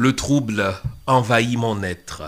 Le 0.00 0.14
trouble 0.14 0.76
envahit 1.08 1.58
mon 1.58 1.82
être. 1.82 2.22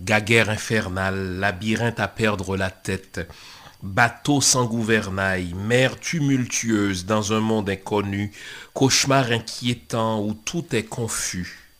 Gaguerre 0.00 0.50
infernale, 0.50 1.38
labyrinthe 1.38 2.00
à 2.00 2.08
perdre 2.08 2.56
la 2.56 2.72
tête, 2.72 3.20
bateau 3.84 4.40
sans 4.40 4.64
gouvernail, 4.64 5.54
mer 5.54 6.00
tumultueuse 6.00 7.06
dans 7.06 7.32
un 7.32 7.38
monde 7.38 7.70
inconnu, 7.70 8.32
cauchemar 8.74 9.30
inquiétant 9.30 10.20
où 10.20 10.34
tout 10.34 10.74
est 10.74 10.86
confus. 10.86 11.70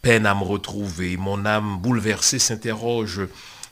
Peine 0.00 0.24
à 0.24 0.34
me 0.34 0.44
retrouver, 0.44 1.18
mon 1.18 1.44
âme 1.44 1.76
bouleversée 1.76 2.38
s'interroge, 2.38 3.20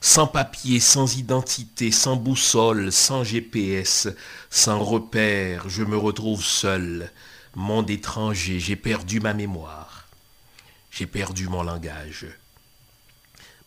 sans 0.03 0.27
papier, 0.27 0.79
sans 0.79 1.17
identité, 1.17 1.91
sans 1.91 2.17
boussole, 2.17 2.93
sans 2.93 3.25
GPS, 3.25 4.09
sans 4.51 4.79
repère, 4.79 5.71
je 5.71 5.85
me 5.85 5.96
retrouve 5.96 6.45
seul, 6.45 7.11
monde 7.55 7.91
étranger, 7.91 8.61
j'ai 8.61 8.77
perdu 8.77 9.21
ma 9.21 9.35
mémoire, 9.35 10.07
j'ai 10.91 11.06
perdu 11.06 11.48
mon 11.48 11.62
langage. 11.62 12.27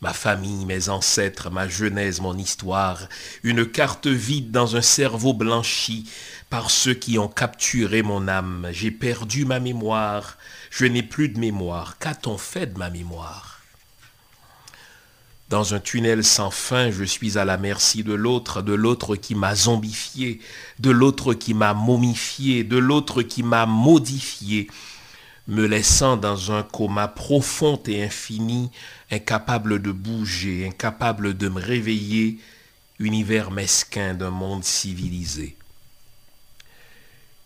Ma 0.02 0.12
famille, 0.12 0.66
mes 0.66 0.90
ancêtres, 0.90 1.50
ma 1.50 1.70
genèse, 1.70 2.20
mon 2.20 2.38
histoire, 2.38 3.08
une 3.42 3.66
carte 3.66 4.08
vide 4.08 4.52
dans 4.52 4.76
un 4.76 4.82
cerveau 4.82 5.34
blanchi 5.34 6.10
par 6.50 6.70
ceux 6.72 6.94
qui 6.94 7.18
ont 7.18 7.30
capturé 7.30 8.02
mon 8.02 8.28
âme. 8.28 8.68
J'ai 8.72 8.92
perdu 8.92 9.46
ma 9.46 9.62
mémoire, 9.62 10.38
je 10.72 10.86
n'ai 10.86 11.04
plus 11.04 11.30
de 11.30 11.40
mémoire. 11.40 11.98
Qu'a-t-on 12.00 12.38
fait 12.38 12.74
de 12.74 12.78
ma 12.78 12.90
mémoire? 12.90 13.53
Dans 15.50 15.74
un 15.74 15.80
tunnel 15.80 16.24
sans 16.24 16.50
fin, 16.52 16.90
je 16.90 17.04
suis 17.04 17.38
à 17.38 17.46
la 17.46 17.58
merci 17.58 18.04
de 18.04 18.14
l'autre, 18.14 18.62
de 18.62 18.74
l'autre 18.74 19.16
qui 19.16 19.36
m'a 19.36 19.56
zombifié, 19.56 20.40
de 20.80 20.90
l'autre 20.90 21.34
qui 21.34 21.54
m'a 21.54 21.74
momifié, 21.74 22.64
de 22.64 22.78
l'autre 22.78 23.22
qui 23.22 23.44
m'a 23.44 23.66
modifié, 23.66 24.68
me 25.48 25.66
laissant 25.66 26.18
dans 26.18 26.52
un 26.52 26.64
coma 26.64 27.08
profond 27.08 27.80
et 27.86 28.04
infini, 28.04 28.72
incapable 29.12 29.82
de 29.82 29.92
bouger, 29.92 30.68
incapable 30.68 31.38
de 31.38 31.50
me 31.50 31.62
réveiller, 31.62 32.40
univers 33.00 33.52
mesquin 33.52 34.14
d'un 34.14 34.32
monde 34.32 34.64
civilisé. 34.64 35.58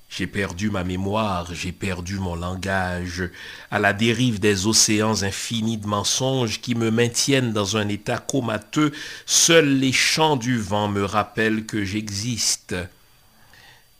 J'ai 0.09 0.25
perdu 0.25 0.69
ma 0.69 0.83
mémoire, 0.83 1.53
j'ai 1.53 1.71
perdu 1.71 2.17
mon 2.17 2.35
langage, 2.35 3.29
à 3.69 3.77
la 3.77 3.93
dérive 3.93 4.39
des 4.39 4.65
océans 4.65 5.23
infinis 5.23 5.77
de 5.77 5.87
mensonges 5.87 6.61
qui 6.61 6.75
me 6.75 6.91
maintiennent 6.91 7.51
dans 7.51 7.77
un 7.77 7.87
état 7.89 8.17
comateux, 8.17 8.93
seuls 9.25 9.79
les 9.79 9.91
chants 9.91 10.37
du 10.37 10.57
vent 10.59 10.87
me 10.87 11.03
rappellent 11.03 11.65
que 11.65 11.83
j'existe. 11.83 12.75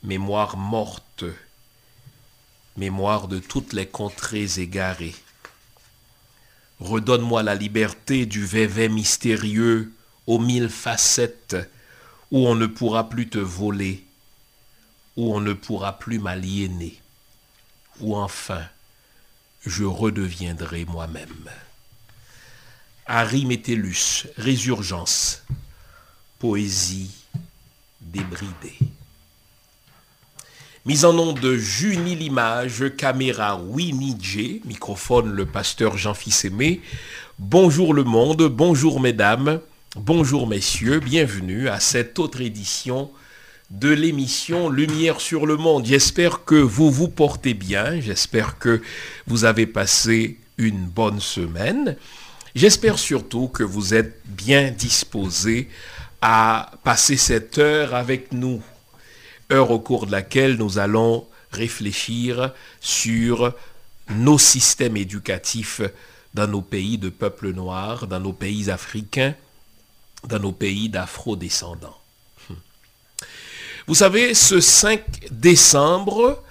Mémoire 0.02 0.56
morte, 0.56 1.24
mémoire 2.76 3.28
de 3.28 3.38
toutes 3.38 3.72
les 3.72 3.86
contrées 3.86 4.58
égarées. 4.58 5.14
Redonne-moi 6.80 7.42
la 7.42 7.54
liberté 7.54 8.24
du 8.24 8.44
vévé 8.44 8.88
mystérieux 8.88 9.92
aux 10.26 10.38
mille 10.38 10.68
facettes 10.68 11.56
où 12.30 12.46
on 12.46 12.54
ne 12.54 12.66
pourra 12.66 13.08
plus 13.08 13.28
te 13.28 13.38
voler, 13.38 14.04
où 15.18 15.34
on 15.34 15.40
ne 15.40 15.52
pourra 15.52 15.98
plus 15.98 16.20
m'aliéner, 16.20 16.96
où 17.98 18.16
enfin 18.16 18.62
je 19.66 19.82
redeviendrai 19.82 20.84
moi-même. 20.84 21.50
Arimétellus, 23.04 24.28
résurgence, 24.36 25.42
poésie 26.38 27.10
débridée. 28.00 28.78
Mise 30.86 31.04
en 31.04 31.12
nom 31.12 31.32
de 31.32 31.56
Junie 31.56 32.14
Limage, 32.14 32.84
caméra 32.96 33.60
Winnie 33.60 34.62
microphone 34.66 35.32
le 35.32 35.46
pasteur 35.46 35.98
Jean-Fils 35.98 36.44
Aimé. 36.44 36.80
Bonjour 37.40 37.92
le 37.92 38.04
monde, 38.04 38.44
bonjour 38.44 39.00
mesdames, 39.00 39.60
bonjour 39.96 40.46
messieurs, 40.46 41.00
bienvenue 41.00 41.68
à 41.68 41.80
cette 41.80 42.20
autre 42.20 42.40
édition 42.40 43.10
de 43.70 43.90
l'émission 43.90 44.70
Lumière 44.70 45.20
sur 45.20 45.46
le 45.46 45.56
monde. 45.56 45.84
J'espère 45.84 46.44
que 46.44 46.54
vous 46.54 46.90
vous 46.90 47.08
portez 47.08 47.54
bien, 47.54 48.00
j'espère 48.00 48.58
que 48.58 48.82
vous 49.26 49.44
avez 49.44 49.66
passé 49.66 50.38
une 50.56 50.86
bonne 50.86 51.20
semaine. 51.20 51.96
J'espère 52.54 52.98
surtout 52.98 53.48
que 53.48 53.62
vous 53.62 53.94
êtes 53.94 54.20
bien 54.24 54.70
disposés 54.70 55.68
à 56.22 56.72
passer 56.82 57.16
cette 57.16 57.58
heure 57.58 57.94
avec 57.94 58.32
nous 58.32 58.62
heure 59.52 59.70
au 59.70 59.78
cours 59.78 60.06
de 60.06 60.12
laquelle 60.12 60.56
nous 60.56 60.78
allons 60.78 61.26
réfléchir 61.52 62.52
sur 62.80 63.54
nos 64.10 64.38
systèmes 64.38 64.96
éducatifs 64.96 65.82
dans 66.34 66.46
nos 66.46 66.62
pays 66.62 66.98
de 66.98 67.08
peuples 67.08 67.52
noirs, 67.52 68.06
dans 68.06 68.20
nos 68.20 68.32
pays 68.32 68.70
africains, 68.70 69.34
dans 70.24 70.38
nos 70.38 70.52
pays 70.52 70.88
d'afro-descendants. 70.88 71.97
Vous 73.88 73.94
savez, 73.94 74.34
ce 74.34 74.60
5 74.60 75.28
décembre 75.30 76.42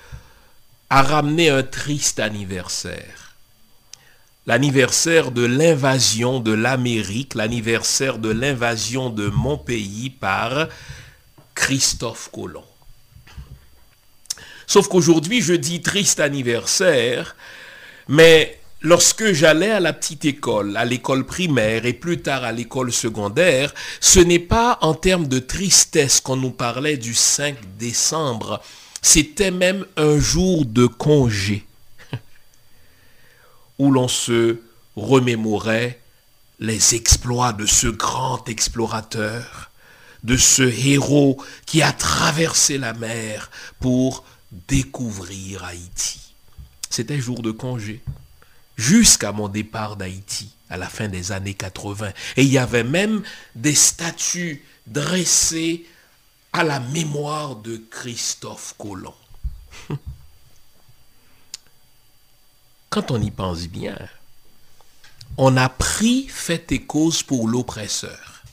a 0.90 1.03
ramené 1.03 1.52
un 1.52 1.62
triste 1.62 2.20
anniversaire. 2.20 3.36
L'anniversaire 4.48 5.30
de 5.30 5.46
l'invasion 5.46 6.40
de 6.40 6.52
l'Amérique, 6.52 7.36
l'anniversaire 7.36 8.18
de 8.18 8.30
l'invasion 8.30 9.12
de 9.12 9.30
mon 9.30 9.56
pays 9.56 10.09
par 10.09 10.68
Christophe 11.53 12.31
Colomb. 12.31 12.66
Sauf 14.66 14.88
qu'aujourd'hui, 14.88 15.44
je 15.44 15.54
dis 15.54 15.84
triste 15.84 16.19
anniversaire, 16.19 17.36
mais 18.08 18.56
lorsque 18.81 19.31
j'allais 19.33 19.71
à 19.71 19.79
la 19.79 19.93
petite 19.93 20.25
école, 20.25 20.77
à 20.77 20.85
l'école 20.85 21.25
primaire 21.25 21.85
et 21.85 21.93
plus 21.93 22.21
tard 22.21 22.43
à 22.43 22.51
l'école 22.51 22.91
secondaire, 22.91 23.73
ce 23.99 24.19
n'est 24.19 24.39
pas 24.39 24.77
en 24.81 24.93
termes 24.93 25.27
de 25.27 25.39
tristesse 25.39 26.21
qu'on 26.21 26.35
nous 26.35 26.51
parlait 26.51 26.97
du 26.97 27.13
5 27.13 27.55
décembre, 27.77 28.61
c'était 29.01 29.51
même 29.51 29.85
un 29.95 30.19
jour 30.19 30.65
de 30.65 30.85
congé 30.85 31.65
où 33.79 33.91
l'on 33.91 34.07
se 34.07 34.57
remémorait 34.95 35.99
les 36.59 36.95
exploits 36.95 37.53
de 37.53 37.65
ce 37.65 37.88
grand 37.88 38.47
explorateur, 38.49 39.69
de 40.23 40.35
ce 40.35 40.63
héros 40.63 41.38
qui 41.65 41.81
a 41.83 41.91
traversé 41.91 42.77
la 42.77 42.94
mer 42.94 43.51
pour 43.79 44.23
découvrir 44.67 45.63
Haïti. 45.63 46.33
C'était 46.89 47.19
jour 47.19 47.44
de 47.44 47.51
congé, 47.51 48.01
jusqu'à 48.77 49.31
mon 49.31 49.47
départ 49.49 49.95
d'Haïti, 49.95 50.51
à 50.69 50.77
la 50.77 50.88
fin 50.88 51.07
des 51.07 51.31
années 51.31 51.55
80. 51.55 52.11
Et 52.38 52.43
il 52.43 52.51
y 52.51 52.57
avait 52.57 52.83
même 52.83 53.23
des 53.55 53.75
statues 53.75 54.63
dressées 54.85 55.85
à 56.53 56.63
la 56.63 56.79
mémoire 56.79 57.55
de 57.57 57.81
Christophe 57.89 58.75
Colomb. 58.77 59.13
Quand 62.89 63.11
on 63.11 63.21
y 63.21 63.31
pense 63.31 63.67
bien, 63.67 63.97
on 65.38 65.57
a 65.57 65.69
pris 65.69 66.27
fait 66.29 66.71
et 66.71 66.81
cause 66.81 67.21
pour 67.21 67.47
l'oppresseur. 67.47 68.44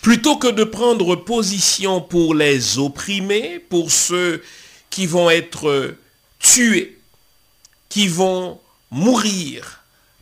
Plutôt 0.00 0.36
que 0.36 0.48
de 0.48 0.64
prendre 0.64 1.16
position 1.16 2.00
pour 2.00 2.34
les 2.34 2.78
opprimés, 2.78 3.58
pour 3.60 3.90
ceux 3.90 4.42
qui 4.90 5.06
vont 5.06 5.30
être 5.30 5.96
tués, 6.40 7.00
qui 7.88 8.08
vont 8.08 8.60
mourir 8.92 9.80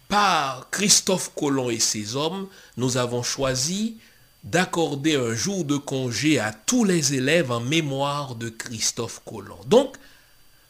par 0.09 0.71
Christophe 0.71 1.33
Colomb 1.35 1.71
et 1.71 1.81
ses 1.81 2.17
hommes, 2.17 2.49
nous 2.77 2.97
avons 2.97 3.23
choisi 3.23 3.97
d'accorder 4.45 5.17
un 5.17 5.35
jour 5.35 5.65
de 5.65 5.77
congé 5.77 6.39
à 6.39 6.53
tous 6.53 6.85
les 6.85 7.15
élèves 7.15 7.51
en 7.51 7.61
mémoire 7.61 8.37
de 8.37 8.49
Christophe 8.49 9.21
Colomb. 9.27 9.61
Donc, 9.67 9.97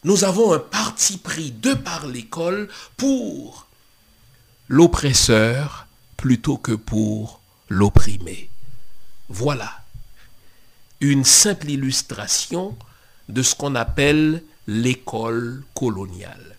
nous 0.02 0.24
avons 0.24 0.52
un 0.52 0.58
parti 0.58 1.18
pris 1.18 1.52
de 1.52 1.74
par 1.74 2.06
l'école 2.06 2.68
pour 2.96 3.66
l'oppresseur 4.68 5.86
plutôt 6.16 6.56
que 6.56 6.72
pour 6.72 7.40
l'opprimé. 7.68 8.50
Voilà 9.28 9.84
une 11.00 11.24
simple 11.24 11.70
illustration 11.70 12.76
de 13.28 13.42
ce 13.42 13.54
qu'on 13.54 13.74
appelle 13.74 14.42
l'école 14.66 15.62
coloniale. 15.74 16.49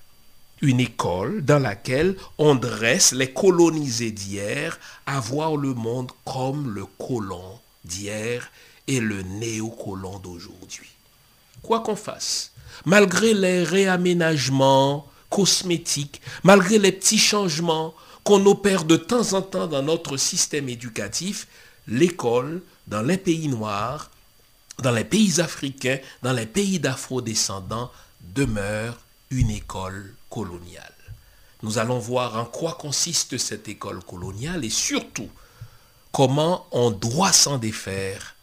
Une 0.61 0.79
école 0.79 1.43
dans 1.43 1.57
laquelle 1.57 2.15
on 2.37 2.53
dresse 2.53 3.13
les 3.13 3.33
colonisés 3.33 4.11
d'hier 4.11 4.79
à 5.07 5.19
voir 5.19 5.57
le 5.57 5.73
monde 5.73 6.11
comme 6.23 6.69
le 6.73 6.85
colon 6.85 7.59
d'hier 7.83 8.51
et 8.87 8.99
le 8.99 9.23
néocolon 9.23 10.19
d'aujourd'hui. 10.19 10.89
Quoi 11.63 11.79
qu'on 11.79 11.95
fasse, 11.95 12.51
malgré 12.85 13.33
les 13.33 13.63
réaménagements 13.63 15.07
cosmétiques, 15.29 16.21
malgré 16.43 16.77
les 16.77 16.91
petits 16.91 17.17
changements 17.17 17.95
qu'on 18.23 18.45
opère 18.45 18.83
de 18.83 18.97
temps 18.97 19.33
en 19.33 19.41
temps 19.41 19.67
dans 19.67 19.81
notre 19.81 20.17
système 20.17 20.69
éducatif, 20.69 21.47
l'école, 21.87 22.61
dans 22.87 23.01
les 23.01 23.17
pays 23.17 23.47
noirs, 23.47 24.11
dans 24.79 24.91
les 24.91 25.05
pays 25.05 25.39
africains, 25.41 25.99
dans 26.21 26.33
les 26.33 26.45
pays 26.45 26.79
d'afro-descendants, 26.79 27.91
demeure 28.35 28.99
une 29.31 29.49
école 29.49 30.13
coloniale. 30.31 30.95
Nous 31.61 31.77
allons 31.77 31.99
voir 31.99 32.37
en 32.37 32.45
quoi 32.45 32.73
consiste 32.73 33.37
cette 33.37 33.67
école 33.67 34.03
coloniale 34.03 34.65
et 34.65 34.71
surtout 34.71 35.29
comment 36.11 36.65
on 36.71 36.89
doit 36.89 37.33
s'en 37.33 37.59
défaire 37.59 38.35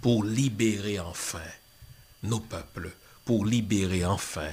pour 0.00 0.22
libérer 0.22 1.00
enfin 1.00 1.38
nos 2.22 2.38
peuples, 2.38 2.92
pour 3.24 3.44
libérer 3.44 4.04
enfin 4.04 4.48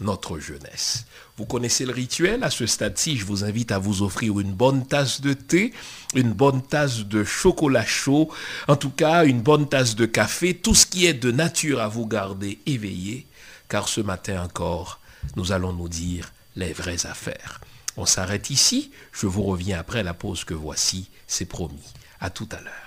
notre 0.00 0.38
jeunesse. 0.38 1.04
Vous 1.36 1.44
connaissez 1.44 1.84
le 1.84 1.92
rituel? 1.92 2.42
À 2.42 2.50
ce 2.50 2.66
stade-ci, 2.66 3.16
je 3.16 3.24
vous 3.24 3.44
invite 3.44 3.70
à 3.72 3.78
vous 3.78 4.02
offrir 4.02 4.40
une 4.40 4.52
bonne 4.52 4.86
tasse 4.86 5.20
de 5.20 5.34
thé, 5.34 5.72
une 6.14 6.32
bonne 6.32 6.62
tasse 6.62 7.00
de 7.00 7.22
chocolat 7.22 7.84
chaud, 7.84 8.32
en 8.66 8.76
tout 8.76 8.90
cas 8.90 9.24
une 9.24 9.42
bonne 9.42 9.68
tasse 9.68 9.94
de 9.94 10.06
café, 10.06 10.56
tout 10.56 10.74
ce 10.74 10.86
qui 10.86 11.06
est 11.06 11.14
de 11.14 11.30
nature 11.30 11.80
à 11.80 11.88
vous 11.88 12.06
garder 12.06 12.58
éveillé, 12.66 13.26
car 13.68 13.86
ce 13.88 14.00
matin 14.00 14.42
encore, 14.42 14.98
nous 15.36 15.52
allons 15.52 15.72
nous 15.72 15.88
dire 15.88 16.32
les 16.56 16.72
vraies 16.72 17.06
affaires. 17.06 17.60
On 17.96 18.06
s'arrête 18.06 18.50
ici, 18.50 18.90
je 19.12 19.26
vous 19.26 19.42
reviens 19.42 19.78
après 19.78 20.02
la 20.02 20.14
pause 20.14 20.44
que 20.44 20.54
voici, 20.54 21.10
c'est 21.26 21.44
promis. 21.44 21.92
À 22.20 22.30
tout 22.30 22.48
à 22.52 22.60
l'heure. 22.60 22.83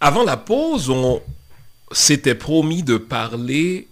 Avant 0.00 0.24
la 0.24 0.38
pause, 0.38 0.88
on 0.88 1.22
s'était 1.92 2.34
promis 2.34 2.82
de 2.82 2.96
parler 2.96 3.86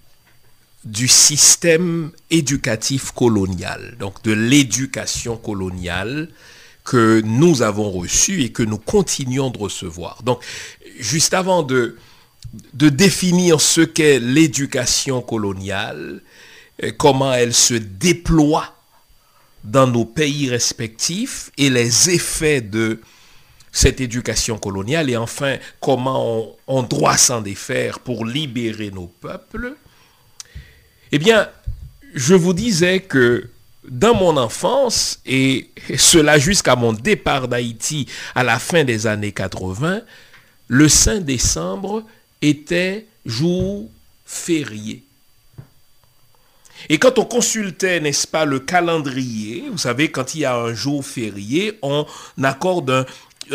du 0.85 1.07
système 1.07 2.13
éducatif 2.31 3.11
colonial, 3.11 3.97
donc 3.99 4.23
de 4.23 4.33
l'éducation 4.33 5.37
coloniale 5.37 6.29
que 6.85 7.21
nous 7.23 7.61
avons 7.61 7.91
reçue 7.91 8.43
et 8.43 8.53
que 8.53 8.63
nous 8.63 8.79
continuons 8.79 9.51
de 9.51 9.59
recevoir. 9.59 10.23
Donc, 10.23 10.41
juste 10.99 11.35
avant 11.35 11.63
de, 11.63 11.97
définir 12.73 13.61
ce 13.61 13.83
qu'est 13.83 14.19
l'éducation 14.19 15.21
coloniale, 15.21 16.23
comment 16.97 17.35
elle 17.35 17.53
se 17.53 17.75
déploie 17.75 18.75
dans 19.65 19.87
nos 19.87 20.07
pays 20.07 20.49
respectifs 20.49 21.51
et 21.59 21.69
les 21.69 22.09
effets 22.09 22.63
de 22.63 23.03
cette 23.79 24.01
éducation 24.01 24.59
coloniale 24.59 25.09
et 25.09 25.17
enfin 25.17 25.57
comment 25.79 26.57
on, 26.67 26.83
doit 26.83 27.17
s'en 27.17 27.41
défaire 27.41 28.01
pour 28.01 28.27
libérer 28.27 28.91
nos 28.91 29.07
peuples, 29.07 29.77
eh 31.13 31.19
bien, 31.21 31.49
je 32.13 32.35
vous 32.35 32.55
disais 32.55 32.99
que 32.99 33.49
dans 33.89 34.15
mon 34.15 34.37
enfance, 34.37 35.21
et 35.25 35.71
cela 35.97 36.39
jusqu'à 36.39 36.75
mon 36.75 36.93
départ 36.93 37.47
d'Haïti 37.47 38.09
à 38.35 38.43
la 38.43 38.59
fin 38.59 38.83
des 38.83 39.07
années 39.07 39.31
80, 39.31 40.01
le 40.67 40.89
5 40.89 41.21
décembre 41.21 42.03
était 42.43 43.07
jour 43.25 43.89
férié. 44.27 45.05
Et 46.89 46.99
quand 46.99 47.19
on 47.19 47.25
consultait, 47.25 48.01
n'est-ce 48.01 48.27
pas, 48.27 48.45
le 48.45 48.61
calendrier, 48.61 49.65
vous 49.71 49.79
savez, 49.79 50.11
quand 50.11 50.35
il 50.35 50.43
y 50.43 50.45
a 50.45 50.57
un 50.57 50.75
jour 50.75 51.05
férié, 51.05 51.79
on 51.83 52.07
accorde 52.43 52.91
un, 52.91 53.07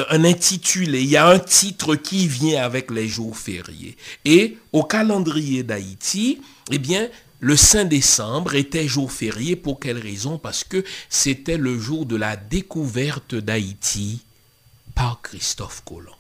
un 0.09 0.23
intitulé, 0.23 1.01
il 1.01 1.09
y 1.09 1.17
a 1.17 1.27
un 1.27 1.39
titre 1.39 1.95
qui 1.95 2.27
vient 2.27 2.63
avec 2.63 2.91
les 2.91 3.07
jours 3.07 3.38
fériés. 3.38 3.97
Et 4.25 4.57
au 4.71 4.83
calendrier 4.83 5.63
d'Haïti, 5.63 6.41
eh 6.71 6.77
bien, 6.77 7.09
le 7.39 7.57
5 7.57 7.85
décembre 7.85 8.55
était 8.55 8.88
jour 8.88 9.12
férié. 9.12 9.55
Pour 9.55 9.79
quelle 9.79 10.00
raison? 10.00 10.38
Parce 10.38 10.63
que 10.63 10.83
c'était 11.09 11.57
le 11.57 11.77
jour 11.77 12.05
de 12.05 12.15
la 12.15 12.38
découverte 12.38 13.35
d'Haïti 13.35 14.21
par 14.95 15.21
Christophe 15.21 15.83
Colomb. 15.83 16.15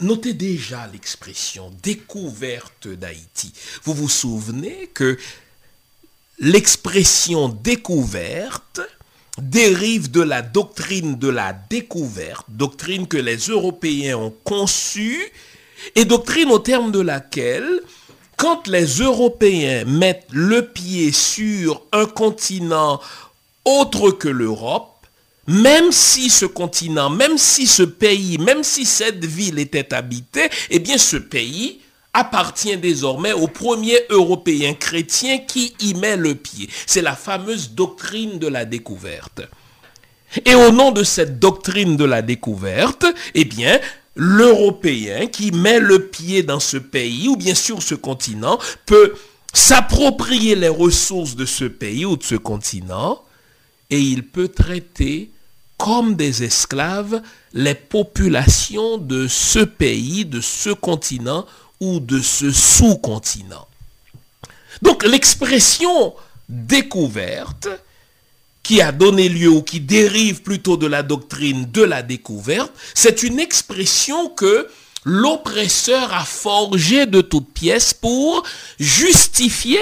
Notez 0.00 0.34
déjà 0.34 0.86
l'expression 0.88 1.72
découverte 1.82 2.86
d'Haïti. 2.86 3.52
Vous 3.82 3.94
vous 3.94 4.10
souvenez 4.10 4.88
que 4.92 5.18
l'expression 6.38 7.48
découverte 7.48 8.80
dérive 9.42 10.10
de 10.10 10.22
la 10.22 10.42
doctrine 10.42 11.18
de 11.18 11.28
la 11.28 11.52
découverte, 11.52 12.46
doctrine 12.48 13.06
que 13.06 13.16
les 13.16 13.36
Européens 13.36 14.16
ont 14.16 14.34
conçue, 14.44 15.32
et 15.94 16.04
doctrine 16.04 16.50
au 16.50 16.58
terme 16.58 16.92
de 16.92 17.00
laquelle, 17.00 17.80
quand 18.36 18.68
les 18.68 18.86
Européens 19.00 19.84
mettent 19.84 20.28
le 20.30 20.66
pied 20.66 21.12
sur 21.12 21.82
un 21.92 22.06
continent 22.06 23.00
autre 23.64 24.10
que 24.10 24.28
l'Europe, 24.28 25.06
même 25.46 25.90
si 25.90 26.30
ce 26.30 26.46
continent, 26.46 27.10
même 27.10 27.36
si 27.36 27.66
ce 27.66 27.82
pays, 27.82 28.38
même 28.38 28.62
si 28.62 28.84
cette 28.84 29.24
ville 29.24 29.58
était 29.58 29.92
habitée, 29.92 30.48
eh 30.70 30.78
bien 30.78 30.96
ce 30.96 31.16
pays 31.16 31.80
appartient 32.12 32.76
désormais 32.76 33.32
au 33.32 33.46
premier 33.46 33.98
Européen 34.10 34.74
chrétien 34.74 35.38
qui 35.38 35.74
y 35.80 35.94
met 35.94 36.16
le 36.16 36.34
pied. 36.34 36.68
C'est 36.86 37.02
la 37.02 37.14
fameuse 37.14 37.70
doctrine 37.70 38.38
de 38.38 38.48
la 38.48 38.64
découverte. 38.64 39.42
Et 40.44 40.54
au 40.54 40.70
nom 40.70 40.92
de 40.92 41.02
cette 41.02 41.38
doctrine 41.38 41.96
de 41.96 42.04
la 42.04 42.22
découverte, 42.22 43.04
eh 43.34 43.44
bien, 43.44 43.80
l'Européen 44.14 45.26
qui 45.26 45.50
met 45.52 45.80
le 45.80 46.06
pied 46.06 46.42
dans 46.42 46.60
ce 46.60 46.76
pays 46.76 47.28
ou 47.28 47.36
bien 47.36 47.54
sur 47.54 47.82
ce 47.82 47.94
continent 47.94 48.58
peut 48.86 49.14
s'approprier 49.52 50.54
les 50.54 50.68
ressources 50.68 51.36
de 51.36 51.44
ce 51.44 51.64
pays 51.64 52.04
ou 52.04 52.16
de 52.16 52.22
ce 52.22 52.36
continent 52.36 53.22
et 53.90 53.98
il 53.98 54.24
peut 54.24 54.48
traiter 54.48 55.30
comme 55.76 56.14
des 56.14 56.44
esclaves 56.44 57.22
les 57.52 57.74
populations 57.74 58.98
de 58.98 59.26
ce 59.26 59.60
pays, 59.60 60.24
de 60.24 60.40
ce 60.40 60.70
continent 60.70 61.46
ou 61.80 62.00
de 62.00 62.20
ce 62.20 62.50
sous-continent. 62.50 63.66
Donc 64.82 65.04
l'expression 65.04 66.14
découverte 66.48 67.68
qui 68.62 68.82
a 68.82 68.92
donné 68.92 69.28
lieu 69.28 69.48
ou 69.48 69.62
qui 69.62 69.80
dérive 69.80 70.42
plutôt 70.42 70.76
de 70.76 70.86
la 70.86 71.02
doctrine 71.02 71.70
de 71.70 71.82
la 71.82 72.02
découverte, 72.02 72.72
c'est 72.94 73.22
une 73.22 73.40
expression 73.40 74.28
que 74.28 74.68
l'oppresseur 75.04 76.12
a 76.12 76.24
forgée 76.24 77.06
de 77.06 77.20
toutes 77.20 77.52
pièces 77.52 77.94
pour 77.94 78.44
justifier 78.78 79.80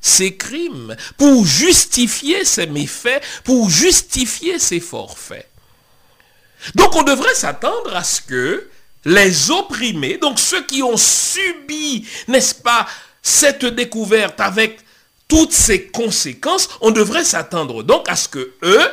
ses 0.00 0.36
crimes, 0.36 0.94
pour 1.16 1.44
justifier 1.44 2.44
ses 2.44 2.66
méfaits, 2.66 3.22
pour 3.44 3.70
justifier 3.70 4.58
ses 4.58 4.80
forfaits. 4.80 5.48
Donc 6.74 6.94
on 6.96 7.02
devrait 7.02 7.34
s'attendre 7.34 7.94
à 7.94 8.04
ce 8.04 8.20
que 8.20 8.68
les 9.04 9.50
opprimés, 9.50 10.18
donc 10.18 10.38
ceux 10.38 10.64
qui 10.64 10.82
ont 10.82 10.96
subi, 10.96 12.06
n'est-ce 12.26 12.54
pas, 12.54 12.86
cette 13.22 13.64
découverte 13.64 14.40
avec 14.40 14.80
toutes 15.28 15.52
ces 15.52 15.86
conséquences, 15.86 16.68
on 16.80 16.90
devrait 16.90 17.24
s'attendre 17.24 17.82
donc 17.82 18.08
à 18.08 18.16
ce 18.16 18.28
que 18.28 18.52
eux 18.62 18.88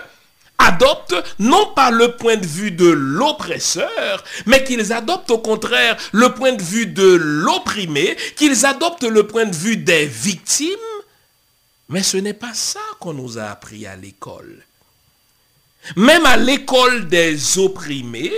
adoptent 0.57 1.15
non 1.39 1.73
pas 1.75 1.91
le 1.91 2.15
point 2.15 2.37
de 2.37 2.45
vue 2.45 2.71
de 2.71 2.87
l'oppresseur, 2.87 4.23
mais 4.45 4.63
qu'ils 4.63 4.93
adoptent 4.93 5.31
au 5.31 5.39
contraire 5.39 5.97
le 6.11 6.33
point 6.33 6.53
de 6.53 6.63
vue 6.63 6.87
de 6.87 7.13
l'opprimé, 7.13 8.15
qu'ils 8.35 8.65
adoptent 8.65 9.03
le 9.03 9.27
point 9.27 9.45
de 9.45 9.55
vue 9.55 9.77
des 9.77 10.05
victimes. 10.05 10.69
Mais 11.89 12.03
ce 12.03 12.17
n'est 12.17 12.33
pas 12.33 12.53
ça 12.53 12.79
qu'on 12.99 13.13
nous 13.13 13.37
a 13.37 13.43
appris 13.43 13.85
à 13.85 13.95
l'école. 13.95 14.63
Même 15.95 16.25
à 16.25 16.35
l'école 16.35 17.07
des 17.07 17.59
opprimés, 17.59 18.33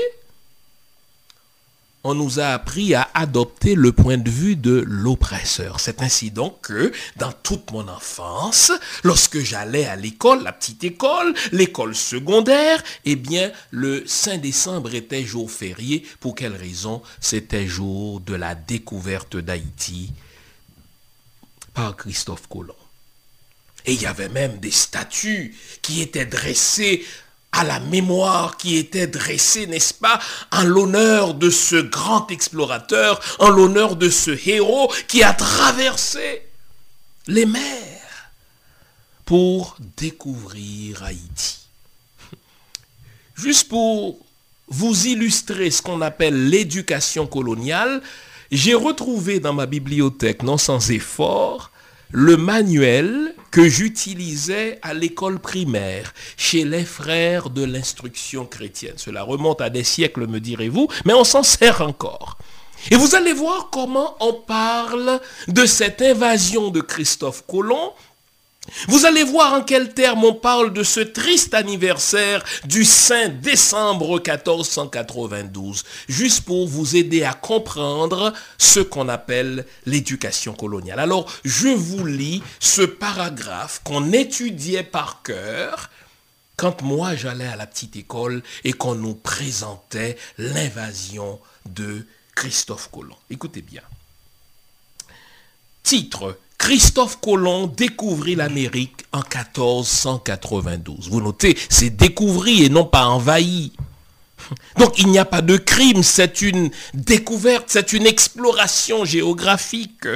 on 2.07 2.15
nous 2.15 2.39
a 2.39 2.47
appris 2.53 2.95
à 2.95 3.09
adopter 3.13 3.75
le 3.75 3.91
point 3.91 4.17
de 4.17 4.29
vue 4.29 4.55
de 4.55 4.81
l'oppresseur. 4.87 5.81
C'est 5.81 6.01
ainsi 6.01 6.31
donc 6.31 6.61
que 6.61 6.93
dans 7.17 7.33
toute 7.33 7.69
mon 7.71 7.85
enfance, 7.89 8.71
lorsque 9.03 9.39
j'allais 9.39 9.85
à 9.85 9.97
l'école, 9.97 10.41
la 10.41 10.53
petite 10.53 10.85
école, 10.85 11.33
l'école 11.51 11.95
secondaire, 11.95 12.81
eh 13.03 13.17
bien, 13.17 13.51
le 13.71 14.07
5 14.07 14.39
décembre 14.39 14.93
était 14.95 15.25
jour 15.25 15.51
férié. 15.51 16.05
Pour 16.21 16.35
quelle 16.35 16.55
raison? 16.55 17.01
C'était 17.19 17.67
jour 17.67 18.21
de 18.21 18.35
la 18.35 18.55
découverte 18.55 19.35
d'Haïti 19.35 20.13
par 21.73 21.97
Christophe 21.97 22.47
Colomb. 22.47 22.73
Et 23.85 23.93
il 23.93 24.01
y 24.01 24.05
avait 24.05 24.29
même 24.29 24.59
des 24.59 24.71
statues 24.71 25.55
qui 25.81 26.01
étaient 26.01 26.25
dressées 26.25 27.05
à 27.51 27.63
la 27.63 27.79
mémoire 27.79 28.57
qui 28.57 28.77
était 28.77 29.07
dressée, 29.07 29.67
n'est-ce 29.67 29.93
pas, 29.93 30.19
en 30.51 30.63
l'honneur 30.63 31.33
de 31.33 31.49
ce 31.49 31.77
grand 31.77 32.29
explorateur, 32.29 33.19
en 33.39 33.49
l'honneur 33.49 33.95
de 33.95 34.09
ce 34.09 34.31
héros 34.49 34.91
qui 35.07 35.23
a 35.23 35.33
traversé 35.33 36.43
les 37.27 37.45
mers 37.45 38.31
pour 39.25 39.75
découvrir 39.97 41.03
Haïti. 41.03 41.57
Juste 43.35 43.67
pour 43.69 44.19
vous 44.67 45.07
illustrer 45.07 45.71
ce 45.71 45.81
qu'on 45.81 46.01
appelle 46.01 46.49
l'éducation 46.49 47.27
coloniale, 47.27 48.01
j'ai 48.51 48.73
retrouvé 48.73 49.39
dans 49.39 49.53
ma 49.53 49.65
bibliothèque, 49.65 50.43
non 50.43 50.57
sans 50.57 50.91
effort, 50.91 51.71
le 52.11 52.37
manuel 52.37 53.33
que 53.51 53.67
j'utilisais 53.67 54.79
à 54.81 54.93
l'école 54.93 55.39
primaire 55.39 56.13
chez 56.35 56.63
les 56.63 56.85
frères 56.85 57.49
de 57.49 57.63
l'instruction 57.63 58.45
chrétienne. 58.45 58.97
Cela 58.97 59.23
remonte 59.23 59.61
à 59.61 59.69
des 59.69 59.83
siècles, 59.83 60.27
me 60.27 60.39
direz-vous, 60.39 60.87
mais 61.05 61.13
on 61.13 61.23
s'en 61.23 61.43
sert 61.43 61.81
encore. 61.81 62.37
Et 62.91 62.95
vous 62.95 63.15
allez 63.15 63.33
voir 63.33 63.69
comment 63.71 64.15
on 64.19 64.33
parle 64.33 65.19
de 65.47 65.65
cette 65.65 66.01
invasion 66.01 66.69
de 66.69 66.81
Christophe 66.81 67.43
Colomb 67.47 67.93
vous 68.87 69.05
allez 69.05 69.23
voir 69.23 69.53
en 69.53 69.61
quels 69.61 69.93
termes 69.93 70.23
on 70.23 70.33
parle 70.33 70.73
de 70.73 70.83
ce 70.83 70.99
triste 70.99 71.53
anniversaire 71.53 72.43
du 72.65 72.85
5 72.85 73.39
décembre 73.41 74.15
1492, 74.15 75.83
juste 76.07 76.41
pour 76.41 76.67
vous 76.67 76.95
aider 76.95 77.23
à 77.23 77.33
comprendre 77.33 78.33
ce 78.57 78.79
qu'on 78.79 79.09
appelle 79.09 79.65
l'éducation 79.85 80.53
coloniale. 80.53 80.99
Alors, 80.99 81.31
je 81.43 81.67
vous 81.67 82.05
lis 82.05 82.43
ce 82.59 82.81
paragraphe 82.81 83.81
qu'on 83.83 84.11
étudiait 84.11 84.83
par 84.83 85.23
cœur 85.23 85.89
quand 86.55 86.81
moi 86.81 87.15
j'allais 87.15 87.47
à 87.47 87.55
la 87.55 87.67
petite 87.67 87.95
école 87.95 88.41
et 88.63 88.73
qu'on 88.73 88.95
nous 88.95 89.13
présentait 89.13 90.17
l'invasion 90.37 91.39
de 91.67 92.05
Christophe 92.35 92.89
Colomb. 92.91 93.15
Écoutez 93.29 93.61
bien. 93.61 93.81
Titre 95.83 96.37
Christophe 96.57 97.19
Colomb 97.21 97.67
découvrit 97.67 98.35
l'Amérique 98.35 99.05
en 99.11 99.19
1492. 99.19 101.09
Vous 101.09 101.21
notez, 101.21 101.57
c'est 101.69 101.91
découvri 101.91 102.63
et 102.63 102.69
non 102.69 102.85
pas 102.85 103.05
envahi. 103.05 103.71
Donc 104.77 104.97
il 104.99 105.07
n'y 105.07 105.19
a 105.19 105.25
pas 105.25 105.41
de 105.41 105.57
crime, 105.57 106.03
c'est 106.03 106.41
une 106.41 106.69
découverte, 106.93 107.65
c'est 107.67 107.93
une 107.93 108.05
exploration 108.05 109.05
géographique. 109.05 110.07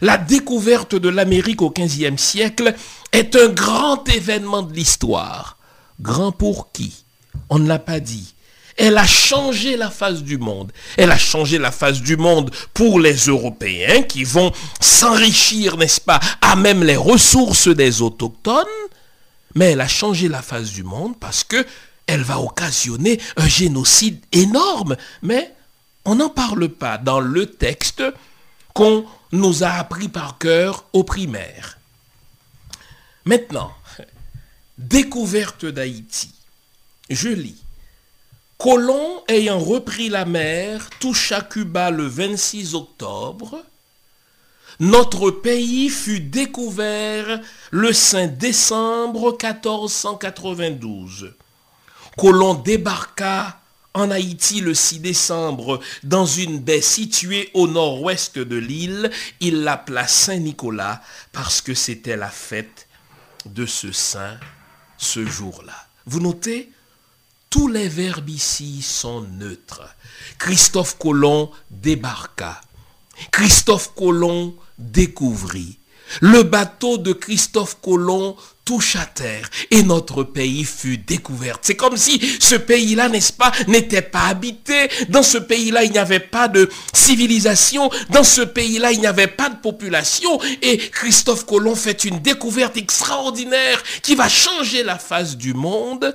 La 0.00 0.18
découverte 0.18 0.94
de 0.94 1.08
l'Amérique 1.08 1.62
au 1.62 1.70
XVe 1.70 2.16
siècle 2.16 2.74
est 3.12 3.36
un 3.36 3.48
grand 3.48 4.08
événement 4.08 4.62
de 4.62 4.72
l'histoire. 4.72 5.56
Grand 6.00 6.32
pour 6.32 6.72
qui? 6.72 7.04
On 7.48 7.58
ne 7.58 7.68
l'a 7.68 7.78
pas 7.78 8.00
dit. 8.00 8.34
Elle 8.76 8.98
a 8.98 9.06
changé 9.06 9.76
la 9.76 9.90
face 9.90 10.22
du 10.22 10.36
monde. 10.36 10.70
Elle 10.96 11.10
a 11.10 11.18
changé 11.18 11.58
la 11.58 11.72
face 11.72 12.00
du 12.00 12.16
monde 12.16 12.50
pour 12.74 13.00
les 13.00 13.16
Européens 13.26 14.02
qui 14.02 14.24
vont 14.24 14.52
s'enrichir, 14.80 15.76
n'est-ce 15.78 16.00
pas, 16.00 16.20
à 16.42 16.56
même 16.56 16.82
les 16.84 16.96
ressources 16.96 17.68
des 17.68 18.02
autochtones. 18.02 18.66
Mais 19.54 19.72
elle 19.72 19.80
a 19.80 19.88
changé 19.88 20.28
la 20.28 20.42
face 20.42 20.72
du 20.72 20.82
monde 20.82 21.18
parce 21.18 21.42
que 21.42 21.66
elle 22.06 22.22
va 22.22 22.38
occasionner 22.38 23.18
un 23.36 23.48
génocide 23.48 24.20
énorme. 24.32 24.96
Mais 25.22 25.54
on 26.04 26.16
n'en 26.16 26.28
parle 26.28 26.68
pas 26.68 26.98
dans 26.98 27.20
le 27.20 27.46
texte 27.46 28.02
qu'on 28.74 29.06
nous 29.32 29.64
a 29.64 29.70
appris 29.70 30.08
par 30.08 30.38
cœur 30.38 30.84
au 30.92 31.02
primaire. 31.02 31.78
Maintenant, 33.24 33.72
découverte 34.78 35.64
d'Haïti. 35.64 36.30
Je 37.08 37.28
lis. 37.28 37.65
Colomb 38.58 39.22
ayant 39.28 39.58
repris 39.58 40.08
la 40.08 40.24
mer 40.24 40.88
toucha 40.98 41.42
Cuba 41.42 41.90
le 41.90 42.06
26 42.06 42.74
octobre. 42.74 43.62
Notre 44.80 45.30
pays 45.30 45.90
fut 45.90 46.20
découvert 46.20 47.40
le 47.70 47.92
5 47.92 48.38
décembre 48.38 49.32
1492. 49.32 51.34
Colomb 52.16 52.54
débarqua 52.54 53.60
en 53.92 54.10
Haïti 54.10 54.60
le 54.60 54.74
6 54.74 55.00
décembre 55.00 55.80
dans 56.02 56.26
une 56.26 56.58
baie 56.58 56.80
située 56.80 57.50
au 57.52 57.68
nord-ouest 57.68 58.38
de 58.38 58.56
l'île. 58.56 59.10
Il 59.40 59.64
l'appela 59.64 60.06
Saint-Nicolas 60.06 61.02
parce 61.32 61.60
que 61.60 61.74
c'était 61.74 62.16
la 62.16 62.30
fête 62.30 62.88
de 63.44 63.66
ce 63.66 63.92
saint 63.92 64.38
ce 64.98 65.26
jour-là. 65.26 65.88
Vous 66.06 66.20
notez 66.20 66.70
tous 67.56 67.68
les 67.68 67.88
verbes 67.88 68.28
ici 68.28 68.82
sont 68.82 69.22
neutres. 69.22 69.82
Christophe 70.38 70.98
Colomb 70.98 71.50
débarqua. 71.70 72.60
Christophe 73.32 73.94
Colomb 73.94 74.54
découvrit. 74.78 75.78
Le 76.20 76.42
bateau 76.42 76.98
de 76.98 77.14
Christophe 77.14 77.78
Colomb 77.80 78.36
touche 78.66 78.96
à 78.96 79.06
terre 79.06 79.48
et 79.70 79.82
notre 79.82 80.22
pays 80.22 80.64
fut 80.64 80.98
découvert. 80.98 81.58
C'est 81.62 81.76
comme 81.76 81.96
si 81.96 82.20
ce 82.40 82.56
pays-là, 82.56 83.08
n'est-ce 83.08 83.32
pas, 83.32 83.52
n'était 83.68 84.02
pas 84.02 84.26
habité. 84.26 84.90
Dans 85.08 85.22
ce 85.22 85.38
pays-là, 85.38 85.84
il 85.84 85.92
n'y 85.92 85.98
avait 85.98 86.20
pas 86.20 86.48
de 86.48 86.68
civilisation. 86.92 87.88
Dans 88.10 88.24
ce 88.24 88.42
pays-là, 88.42 88.92
il 88.92 89.00
n'y 89.00 89.06
avait 89.06 89.28
pas 89.28 89.48
de 89.48 89.56
population. 89.56 90.38
Et 90.60 90.76
Christophe 90.76 91.46
Colomb 91.46 91.74
fait 91.74 92.04
une 92.04 92.18
découverte 92.18 92.76
extraordinaire 92.76 93.82
qui 94.02 94.14
va 94.14 94.28
changer 94.28 94.82
la 94.82 94.98
face 94.98 95.38
du 95.38 95.54
monde. 95.54 96.14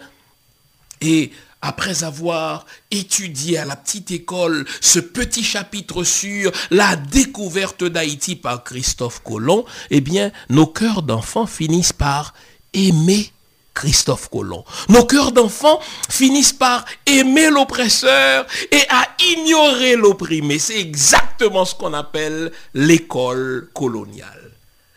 Et 1.01 1.31
après 1.61 2.03
avoir 2.03 2.65
étudié 2.89 3.57
à 3.57 3.65
la 3.65 3.75
petite 3.75 4.11
école 4.11 4.65
ce 4.81 4.99
petit 4.99 5.43
chapitre 5.43 6.03
sur 6.03 6.51
la 6.71 6.95
découverte 6.95 7.83
d'Haïti 7.83 8.35
par 8.35 8.63
Christophe 8.63 9.21
Colomb, 9.23 9.65
eh 9.89 10.01
bien, 10.01 10.31
nos 10.49 10.67
cœurs 10.67 11.03
d'enfants 11.03 11.45
finissent 11.45 11.93
par 11.93 12.33
aimer 12.73 13.31
Christophe 13.73 14.29
Colomb. 14.29 14.65
Nos 14.89 15.05
cœurs 15.05 15.31
d'enfants 15.31 15.79
finissent 16.09 16.53
par 16.53 16.85
aimer 17.05 17.49
l'oppresseur 17.49 18.45
et 18.71 18.83
à 18.89 19.07
ignorer 19.31 19.95
l'opprimé. 19.95 20.59
C'est 20.59 20.79
exactement 20.79 21.65
ce 21.65 21.75
qu'on 21.75 21.93
appelle 21.93 22.51
l'école 22.73 23.69
coloniale. 23.73 24.51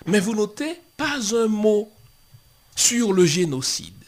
Mais 0.07 0.21
vous 0.21 0.35
notez, 0.35 0.81
pas 0.97 1.19
un 1.35 1.47
mot 1.47 1.91
sur 2.75 3.13
le 3.13 3.25
génocide. 3.25 4.04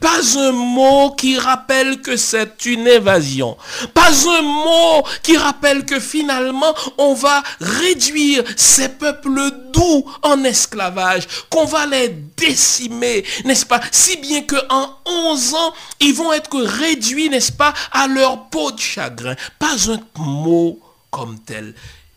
Pas 0.00 0.38
un 0.38 0.52
mot 0.52 1.12
qui 1.12 1.38
rappelle 1.38 2.00
que 2.00 2.16
c'est 2.16 2.66
une 2.66 2.86
évasion. 2.86 3.56
Pas 3.94 4.10
un 4.28 4.42
mot 4.42 5.04
qui 5.22 5.36
rappelle 5.36 5.84
que 5.84 6.00
finalement 6.00 6.74
on 6.98 7.14
va 7.14 7.42
réduire 7.60 8.42
ces 8.56 8.88
peuples 8.88 9.50
doux 9.72 10.04
en 10.22 10.42
esclavage, 10.44 11.26
qu'on 11.50 11.64
va 11.64 11.86
les 11.86 12.08
décimer, 12.08 13.24
n'est-ce 13.44 13.66
pas? 13.66 13.80
Si 13.92 14.16
bien 14.16 14.42
qu'en 14.42 14.96
11 15.06 15.54
ans, 15.54 15.74
ils 16.00 16.14
vont 16.14 16.32
être 16.32 16.60
réduits, 16.60 17.28
n'est-ce 17.30 17.52
pas, 17.52 17.72
à 17.92 18.06
leur 18.06 18.48
peau 18.48 18.72
de 18.72 18.80
chagrin. 18.80 19.36
Pas 19.58 19.90
un 19.90 20.00
mot 20.16 20.80
comme 21.10 21.38
tel. 21.40 21.74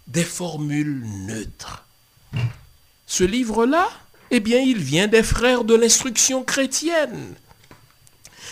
Des 0.08 0.24
formules 0.24 1.04
neutres. 1.28 1.84
Ce 3.06 3.24
livre-là, 3.24 3.88
eh 4.32 4.40
bien, 4.40 4.60
il 4.60 4.78
vient 4.78 5.08
des 5.08 5.24
frères 5.24 5.64
de 5.64 5.76
l'instruction 5.76 6.44
chrétienne. 6.44 7.36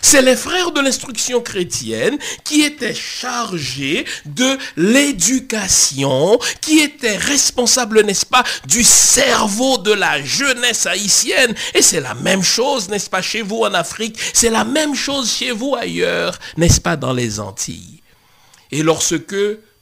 C'est 0.02 0.22
les 0.22 0.36
frères 0.36 0.72
de 0.72 0.82
l'instruction 0.82 1.42
chrétienne 1.42 2.18
qui 2.44 2.62
étaient 2.62 2.96
chargés 2.96 4.06
de 4.26 4.58
l'éducation, 4.78 6.40
qui 6.62 6.80
étaient 6.80 7.18
responsables, 7.18 8.04
n'est-ce 8.04 8.26
pas, 8.26 8.44
du 8.66 8.84
cerveau 8.84 9.78
de 9.78 9.92
la 9.92 10.22
jeunesse 10.22 10.86
haïtienne. 10.86 11.54
Et 11.74 11.82
c'est 11.82 12.02
la 12.02 12.16
même 12.16 12.44
chose, 12.44 12.90
n'est-ce 12.90 13.10
pas, 13.10 13.22
chez 13.22 13.42
vous 13.42 13.64
en 13.64 13.74
Afrique, 13.74 14.18
c'est 14.34 14.50
la 14.50 14.64
même 14.64 14.96
chose 14.96 15.32
chez 15.32 15.52
vous 15.52 15.76
ailleurs, 15.76 16.38
n'est-ce 16.58 16.82
pas, 16.82 16.96
dans 16.96 17.14
les 17.14 17.40
Antilles. 17.40 18.02
Et 18.72 18.84
lorsque, 18.84 19.36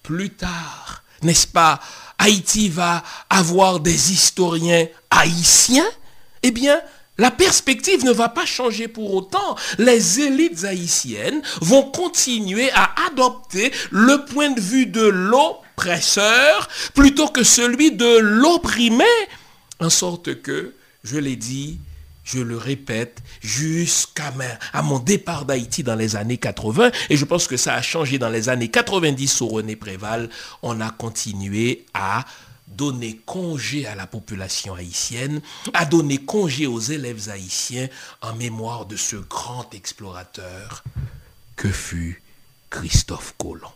plus 0.04 0.30
tard, 0.30 1.04
n'est-ce 1.22 1.48
pas, 1.48 1.80
Haïti 2.18 2.70
va 2.70 3.04
avoir 3.30 3.80
des 3.80 4.12
historiens 4.12 4.88
haïtiens, 5.12 5.88
eh 6.44 6.52
bien, 6.52 6.80
la 7.18 7.32
perspective 7.32 8.06
ne 8.06 8.12
va 8.12 8.30
pas 8.30 8.46
changer 8.46 8.88
pour 8.88 9.14
autant. 9.14 9.56
Les 9.78 10.20
élites 10.20 10.64
haïtiennes 10.64 11.42
vont 11.62 11.84
continuer 11.84 12.70
à 12.74 12.94
adopter 13.08 13.72
le 13.92 14.26
point 14.26 14.52
de 14.52 14.62
vue 14.62 14.86
de 14.86 15.06
l'oppresseur 15.06 16.68
plutôt 16.94 17.28
que 17.28 17.44
celui 17.44 17.92
de 17.92 18.18
l'opprimé. 18.20 19.06
En 19.80 19.90
sorte 19.90 20.42
que, 20.42 20.74
je 21.04 21.18
l'ai 21.18 21.36
dit, 21.36 21.80
je 22.24 22.40
le 22.40 22.58
répète, 22.58 23.20
jusqu'à 23.42 24.34
mon 24.84 25.00
départ 25.00 25.46
d'Haïti 25.46 25.84
dans 25.84 25.96
les 25.96 26.16
années 26.18 26.38
80, 26.38 26.92
et 27.10 27.16
je 27.16 27.26
pense 27.26 27.48
que 27.48 27.56
ça 27.56 27.74
a 27.74 27.82
changé 27.82 28.20
dans 28.20 28.30
les 28.30 28.50
années 28.50 28.68
90 28.68 29.28
sous 29.28 29.48
René 29.48 29.76
Préval, 29.76 30.30
on 30.62 30.82
a 30.82 30.90
continué 30.90 31.86
à 31.94 32.26
donner 32.68 33.18
congé 33.26 33.88
à 33.88 33.96
la 33.96 34.08
population 34.08 34.76
haïtienne, 34.76 35.42
à 35.74 35.86
donner 35.86 36.18
congé 36.18 36.68
aux 36.68 36.80
élèves 36.80 37.30
haïtiens 37.30 37.88
en 38.22 38.36
mémoire 38.36 38.86
de 38.86 38.96
ce 38.96 39.16
grand 39.16 39.74
explorateur 39.74 40.84
que 41.56 41.72
fut 41.72 42.22
Christophe 42.70 43.34
Colomb. 43.38 43.72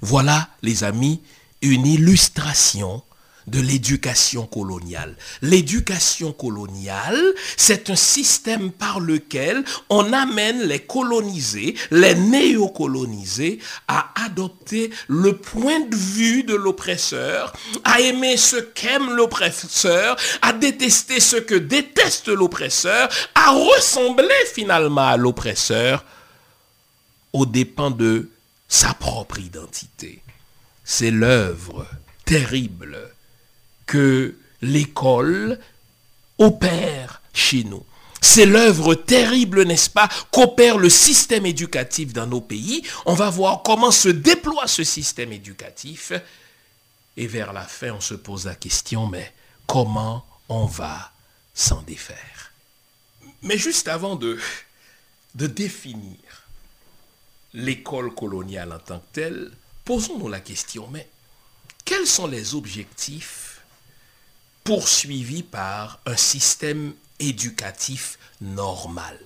Voilà, 0.00 0.48
les 0.62 0.84
amis, 0.84 1.22
une 1.62 1.86
illustration 1.86 3.02
de 3.46 3.60
l'éducation 3.60 4.46
coloniale. 4.46 5.16
L'éducation 5.42 6.32
coloniale, 6.32 7.22
c'est 7.56 7.90
un 7.90 7.96
système 7.96 8.72
par 8.72 9.00
lequel 9.00 9.64
on 9.88 10.12
amène 10.12 10.62
les 10.62 10.80
colonisés, 10.80 11.76
les 11.90 12.14
néocolonisés, 12.14 13.60
à 13.88 14.12
adopter 14.24 14.90
le 15.08 15.36
point 15.36 15.80
de 15.80 15.96
vue 15.96 16.42
de 16.42 16.54
l'oppresseur, 16.54 17.52
à 17.84 18.00
aimer 18.00 18.36
ce 18.36 18.56
qu'aime 18.56 19.14
l'oppresseur, 19.14 20.16
à 20.42 20.52
détester 20.52 21.20
ce 21.20 21.36
que 21.36 21.54
déteste 21.54 22.28
l'oppresseur, 22.28 23.08
à 23.34 23.52
ressembler 23.52 24.26
finalement 24.52 25.06
à 25.06 25.16
l'oppresseur 25.16 26.04
aux 27.32 27.46
dépens 27.46 27.90
de 27.90 28.30
sa 28.68 28.94
propre 28.94 29.38
identité. 29.38 30.20
C'est 30.84 31.10
l'œuvre 31.10 31.86
terrible 32.24 33.15
que 33.86 34.36
l'école 34.62 35.58
opère 36.38 37.22
chez 37.32 37.64
nous. 37.64 37.84
C'est 38.20 38.46
l'œuvre 38.46 38.94
terrible, 38.94 39.64
n'est-ce 39.64 39.90
pas, 39.90 40.08
qu'opère 40.30 40.78
le 40.78 40.90
système 40.90 41.46
éducatif 41.46 42.12
dans 42.12 42.26
nos 42.26 42.40
pays. 42.40 42.82
On 43.04 43.14
va 43.14 43.30
voir 43.30 43.62
comment 43.62 43.90
se 43.90 44.08
déploie 44.08 44.66
ce 44.66 44.84
système 44.84 45.32
éducatif. 45.32 46.12
Et 47.16 47.26
vers 47.26 47.52
la 47.52 47.62
fin, 47.62 47.92
on 47.92 48.00
se 48.00 48.14
pose 48.14 48.46
la 48.46 48.54
question, 48.54 49.06
mais 49.06 49.32
comment 49.66 50.26
on 50.48 50.66
va 50.66 51.12
s'en 51.54 51.82
défaire? 51.82 52.52
Mais 53.42 53.58
juste 53.58 53.88
avant 53.88 54.16
de, 54.16 54.38
définir 55.34 56.18
l'école 57.54 58.14
coloniale 58.14 58.72
en 58.72 58.78
tant 58.78 58.98
que 58.98 59.12
telle, 59.12 59.52
posons-nous 59.84 60.28
la 60.28 60.40
question, 60.40 60.88
mais 60.90 61.08
quels 61.84 62.06
sont 62.06 62.26
les 62.26 62.54
objectifs 62.54 63.45
poursuivi 64.66 65.44
par 65.44 66.00
un 66.06 66.16
système 66.16 66.92
éducatif 67.20 68.18
normal. 68.40 69.16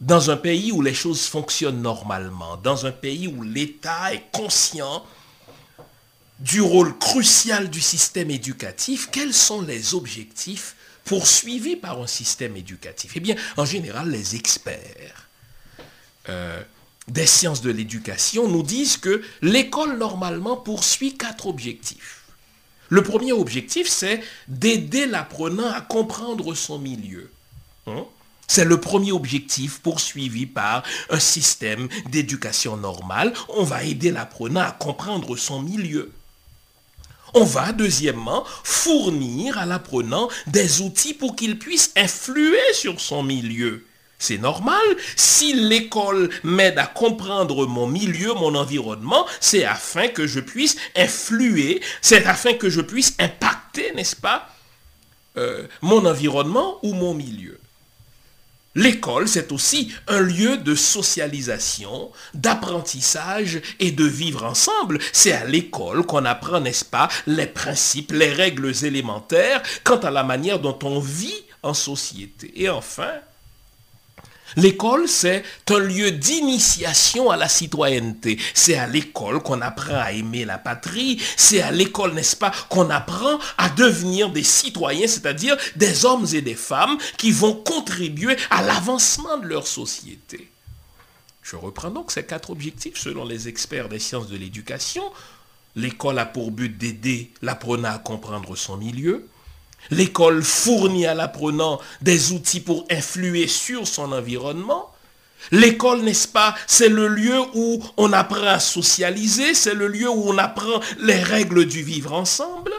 Dans 0.00 0.30
un 0.30 0.36
pays 0.36 0.70
où 0.70 0.80
les 0.80 0.94
choses 0.94 1.26
fonctionnent 1.26 1.82
normalement, 1.82 2.56
dans 2.56 2.86
un 2.86 2.92
pays 2.92 3.26
où 3.26 3.42
l'État 3.42 4.14
est 4.14 4.30
conscient 4.30 5.04
du 6.38 6.60
rôle 6.60 6.96
crucial 6.98 7.68
du 7.68 7.80
système 7.80 8.30
éducatif, 8.30 9.08
quels 9.10 9.34
sont 9.34 9.60
les 9.60 9.94
objectifs 9.94 10.76
poursuivis 11.04 11.76
par 11.76 12.00
un 12.00 12.06
système 12.06 12.56
éducatif? 12.56 13.12
Eh 13.16 13.20
bien, 13.20 13.34
en 13.56 13.64
général, 13.64 14.08
les 14.08 14.36
experts 14.36 15.28
euh, 16.28 16.62
des 17.08 17.26
sciences 17.26 17.60
de 17.60 17.72
l'éducation 17.72 18.46
nous 18.46 18.62
disent 18.62 18.98
que 18.98 19.20
l'école, 19.40 19.98
normalement, 19.98 20.56
poursuit 20.56 21.16
quatre 21.16 21.48
objectifs. 21.48 22.21
Le 22.92 23.02
premier 23.02 23.32
objectif, 23.32 23.88
c'est 23.88 24.20
d'aider 24.48 25.06
l'apprenant 25.06 25.72
à 25.72 25.80
comprendre 25.80 26.52
son 26.52 26.78
milieu. 26.78 27.30
Hein? 27.86 28.04
C'est 28.46 28.66
le 28.66 28.78
premier 28.78 29.12
objectif 29.12 29.78
poursuivi 29.78 30.44
par 30.44 30.82
un 31.08 31.18
système 31.18 31.88
d'éducation 32.10 32.76
normale. 32.76 33.32
On 33.48 33.64
va 33.64 33.82
aider 33.82 34.10
l'apprenant 34.10 34.60
à 34.60 34.72
comprendre 34.72 35.36
son 35.36 35.62
milieu. 35.62 36.12
On 37.32 37.44
va, 37.44 37.72
deuxièmement, 37.72 38.44
fournir 38.62 39.56
à 39.56 39.64
l'apprenant 39.64 40.28
des 40.46 40.82
outils 40.82 41.14
pour 41.14 41.34
qu'il 41.34 41.58
puisse 41.58 41.92
influer 41.96 42.74
sur 42.74 43.00
son 43.00 43.22
milieu. 43.22 43.86
C'est 44.22 44.38
normal. 44.38 44.80
Si 45.16 45.52
l'école 45.52 46.30
m'aide 46.44 46.78
à 46.78 46.86
comprendre 46.86 47.66
mon 47.66 47.88
milieu, 47.88 48.34
mon 48.34 48.54
environnement, 48.54 49.26
c'est 49.40 49.64
afin 49.64 50.06
que 50.06 50.28
je 50.28 50.38
puisse 50.38 50.76
influer, 50.94 51.82
c'est 52.00 52.24
afin 52.26 52.54
que 52.54 52.70
je 52.70 52.82
puisse 52.82 53.16
impacter, 53.18 53.92
n'est-ce 53.96 54.14
pas, 54.14 54.48
euh, 55.38 55.66
mon 55.80 56.06
environnement 56.06 56.78
ou 56.84 56.94
mon 56.94 57.14
milieu. 57.14 57.58
L'école, 58.76 59.26
c'est 59.26 59.50
aussi 59.50 59.92
un 60.06 60.20
lieu 60.20 60.56
de 60.56 60.76
socialisation, 60.76 62.12
d'apprentissage 62.32 63.60
et 63.80 63.90
de 63.90 64.04
vivre 64.04 64.44
ensemble. 64.44 65.00
C'est 65.12 65.32
à 65.32 65.46
l'école 65.46 66.06
qu'on 66.06 66.24
apprend, 66.26 66.60
n'est-ce 66.60 66.84
pas, 66.84 67.08
les 67.26 67.46
principes, 67.46 68.12
les 68.12 68.32
règles 68.32 68.72
élémentaires 68.84 69.64
quant 69.82 69.98
à 69.98 70.12
la 70.12 70.22
manière 70.22 70.60
dont 70.60 70.78
on 70.84 71.00
vit 71.00 71.42
en 71.64 71.74
société. 71.74 72.52
Et 72.62 72.68
enfin, 72.68 73.10
L'école, 74.56 75.08
c'est 75.08 75.42
un 75.70 75.78
lieu 75.78 76.10
d'initiation 76.10 77.30
à 77.30 77.36
la 77.36 77.48
citoyenneté. 77.48 78.38
C'est 78.54 78.76
à 78.76 78.86
l'école 78.86 79.42
qu'on 79.42 79.60
apprend 79.60 79.96
à 79.96 80.12
aimer 80.12 80.44
la 80.44 80.58
patrie. 80.58 81.20
C'est 81.36 81.62
à 81.62 81.70
l'école, 81.70 82.14
n'est-ce 82.14 82.36
pas, 82.36 82.52
qu'on 82.68 82.90
apprend 82.90 83.38
à 83.58 83.68
devenir 83.70 84.30
des 84.30 84.42
citoyens, 84.42 85.06
c'est-à-dire 85.06 85.56
des 85.76 86.04
hommes 86.04 86.26
et 86.32 86.42
des 86.42 86.54
femmes 86.54 86.98
qui 87.16 87.30
vont 87.30 87.54
contribuer 87.54 88.36
à 88.50 88.62
l'avancement 88.62 89.38
de 89.38 89.46
leur 89.46 89.66
société. 89.66 90.48
Je 91.42 91.56
reprends 91.56 91.90
donc 91.90 92.12
ces 92.12 92.24
quatre 92.24 92.50
objectifs 92.50 92.96
selon 92.96 93.24
les 93.24 93.48
experts 93.48 93.88
des 93.88 93.98
sciences 93.98 94.28
de 94.28 94.36
l'éducation. 94.36 95.02
L'école 95.74 96.18
a 96.18 96.26
pour 96.26 96.50
but 96.50 96.76
d'aider 96.76 97.30
l'apprenant 97.40 97.94
à 97.94 97.98
comprendre 97.98 98.56
son 98.56 98.76
milieu. 98.76 99.26
L'école 99.90 100.42
fournit 100.42 101.06
à 101.06 101.14
l'apprenant 101.14 101.80
des 102.00 102.32
outils 102.32 102.60
pour 102.60 102.86
influer 102.90 103.46
sur 103.46 103.86
son 103.86 104.12
environnement. 104.12 104.92
L'école, 105.50 106.02
n'est-ce 106.02 106.28
pas, 106.28 106.54
c'est 106.66 106.88
le 106.88 107.08
lieu 107.08 107.38
où 107.54 107.82
on 107.96 108.12
apprend 108.12 108.46
à 108.46 108.60
socialiser, 108.60 109.54
c'est 109.54 109.74
le 109.74 109.88
lieu 109.88 110.08
où 110.08 110.30
on 110.30 110.38
apprend 110.38 110.80
les 110.98 111.20
règles 111.20 111.66
du 111.66 111.82
vivre 111.82 112.12
ensemble. 112.12 112.72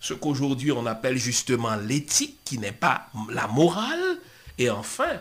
ce 0.00 0.14
qu'aujourd'hui 0.14 0.70
on 0.70 0.86
appelle 0.86 1.16
justement 1.16 1.76
l'éthique, 1.76 2.38
qui 2.44 2.58
n'est 2.58 2.72
pas 2.72 3.08
la 3.30 3.46
morale. 3.48 4.18
Et 4.58 4.70
enfin, 4.70 5.20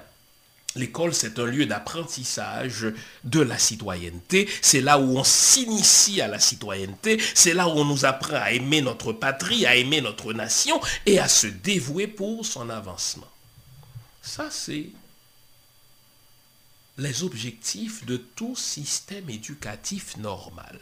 L'école, 0.75 1.13
c'est 1.13 1.39
un 1.39 1.45
lieu 1.45 1.65
d'apprentissage 1.65 2.87
de 3.23 3.39
la 3.39 3.57
citoyenneté. 3.57 4.49
C'est 4.61 4.81
là 4.81 4.99
où 4.99 5.17
on 5.17 5.23
s'initie 5.23 6.19
à 6.19 6.27
la 6.27 6.39
citoyenneté. 6.39 7.21
C'est 7.33 7.53
là 7.53 7.67
où 7.67 7.71
on 7.71 7.85
nous 7.85 8.03
apprend 8.03 8.35
à 8.35 8.51
aimer 8.51 8.81
notre 8.81 9.13
patrie, 9.13 9.65
à 9.65 9.75
aimer 9.75 10.01
notre 10.01 10.33
nation 10.33 10.81
et 11.05 11.17
à 11.19 11.29
se 11.29 11.47
dévouer 11.47 12.07
pour 12.07 12.45
son 12.45 12.69
avancement. 12.69 13.29
Ça, 14.21 14.49
c'est 14.51 14.89
les 16.97 17.23
objectifs 17.23 18.05
de 18.05 18.17
tout 18.17 18.55
système 18.55 19.29
éducatif 19.29 20.17
normal. 20.17 20.79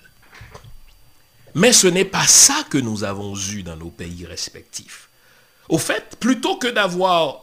Mais 1.56 1.74
ce 1.74 1.88
n'est 1.88 2.06
pas 2.06 2.26
ça 2.26 2.64
que 2.70 2.80
nous 2.80 3.04
avons 3.04 3.36
eu 3.36 3.62
dans 3.62 3.76
nos 3.76 3.92
pays 3.92 4.26
respectifs. 4.26 5.10
Au 5.70 5.78
fait, 5.78 6.16
plutôt 6.20 6.58
que 6.58 6.68
d'avoir 6.68 7.43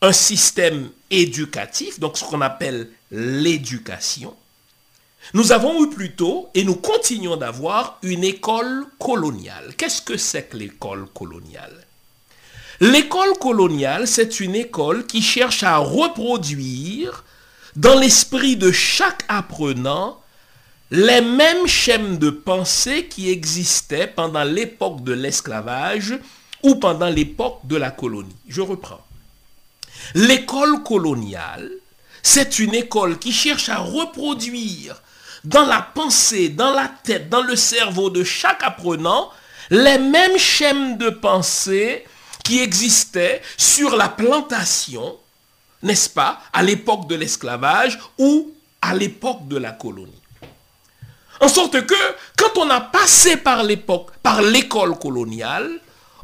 un 0.00 0.12
système 0.12 0.90
éducatif, 1.10 1.98
donc 1.98 2.18
ce 2.18 2.24
qu'on 2.24 2.40
appelle 2.40 2.90
l'éducation, 3.10 4.34
nous 5.34 5.52
avons 5.52 5.84
eu 5.84 5.90
plutôt, 5.90 6.48
et 6.54 6.64
nous 6.64 6.76
continuons 6.76 7.36
d'avoir, 7.36 7.98
une 8.02 8.24
école 8.24 8.86
coloniale. 8.98 9.74
Qu'est-ce 9.76 10.00
que 10.00 10.16
c'est 10.16 10.44
que 10.44 10.56
l'école 10.56 11.06
coloniale? 11.12 11.84
L'école 12.80 13.36
coloniale, 13.38 14.06
c'est 14.06 14.40
une 14.40 14.54
école 14.54 15.06
qui 15.06 15.20
cherche 15.20 15.64
à 15.64 15.78
reproduire 15.78 17.24
dans 17.74 17.98
l'esprit 17.98 18.56
de 18.56 18.70
chaque 18.70 19.24
apprenant 19.28 20.20
les 20.90 21.20
mêmes 21.20 21.66
schèmes 21.66 22.18
de 22.18 22.30
pensée 22.30 23.06
qui 23.06 23.30
existaient 23.30 24.06
pendant 24.06 24.44
l'époque 24.44 25.02
de 25.02 25.12
l'esclavage 25.12 26.14
ou 26.62 26.76
pendant 26.76 27.08
l'époque 27.08 27.60
de 27.64 27.76
la 27.76 27.90
colonie. 27.90 28.34
Je 28.48 28.60
reprends. 28.60 29.04
L'école 30.14 30.82
coloniale, 30.82 31.70
c'est 32.22 32.58
une 32.58 32.74
école 32.74 33.18
qui 33.18 33.32
cherche 33.32 33.68
à 33.68 33.78
reproduire 33.78 35.00
dans 35.44 35.64
la 35.64 35.82
pensée, 35.82 36.48
dans 36.48 36.72
la 36.72 36.88
tête, 36.88 37.28
dans 37.28 37.42
le 37.42 37.56
cerveau 37.56 38.10
de 38.10 38.24
chaque 38.24 38.62
apprenant, 38.62 39.30
les 39.70 39.98
mêmes 39.98 40.38
schèmes 40.38 40.96
de 40.98 41.10
pensée 41.10 42.04
qui 42.44 42.60
existaient 42.60 43.42
sur 43.56 43.96
la 43.96 44.08
plantation, 44.08 45.16
n'est-ce 45.82 46.08
pas, 46.08 46.40
à 46.52 46.62
l'époque 46.62 47.06
de 47.06 47.14
l'esclavage 47.14 47.98
ou 48.18 48.52
à 48.80 48.94
l'époque 48.94 49.46
de 49.48 49.58
la 49.58 49.72
colonie. 49.72 50.12
En 51.40 51.48
sorte 51.48 51.84
que, 51.86 51.94
quand 52.36 52.58
on 52.58 52.70
a 52.70 52.80
passé 52.80 53.36
par 53.36 53.62
l'époque, 53.62 54.10
par 54.22 54.42
l'école 54.42 54.98
coloniale, 54.98 55.70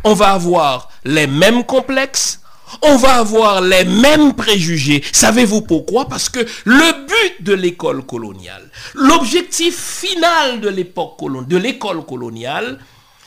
on 0.03 0.15
va 0.15 0.33
avoir 0.33 0.89
les 1.05 1.27
mêmes 1.27 1.65
complexes, 1.65 2.41
on 2.83 2.97
va 2.97 3.17
avoir 3.17 3.61
les 3.61 3.85
mêmes 3.85 4.35
préjugés. 4.35 5.03
Savez-vous 5.13 5.63
pourquoi? 5.63 6.09
Parce 6.09 6.29
que 6.29 6.41
le 6.65 7.07
but 7.07 7.45
de 7.45 7.53
l'école 7.53 8.05
coloniale, 8.05 8.71
l'objectif 8.95 9.77
final 9.77 10.61
de 10.61 10.69
l'époque 10.69 11.21
de 11.49 11.57
l'école 11.57 12.05
coloniale, 12.05 12.79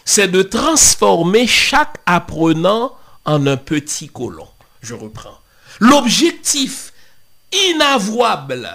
c'est 0.06 0.30
de 0.30 0.42
transformer 0.42 1.48
chaque 1.48 1.98
apprenant 2.06 2.94
en 3.26 3.46
un 3.46 3.58
petit 3.58 4.08
colon. 4.08 4.48
Je 4.82 4.94
reprends. 4.94 5.38
L'objectif 5.80 6.94
inavouable 7.52 8.70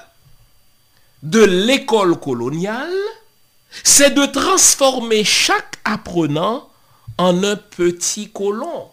de 1.22 1.42
l'école 1.42 2.18
coloniale, 2.18 2.92
c'est 3.82 4.11
de 4.11 4.26
transformer 4.26 5.24
chaque 5.24 5.78
apprenant 5.85 6.68
en 7.18 7.42
un 7.44 7.56
petit 7.56 8.30
colon. 8.30 8.91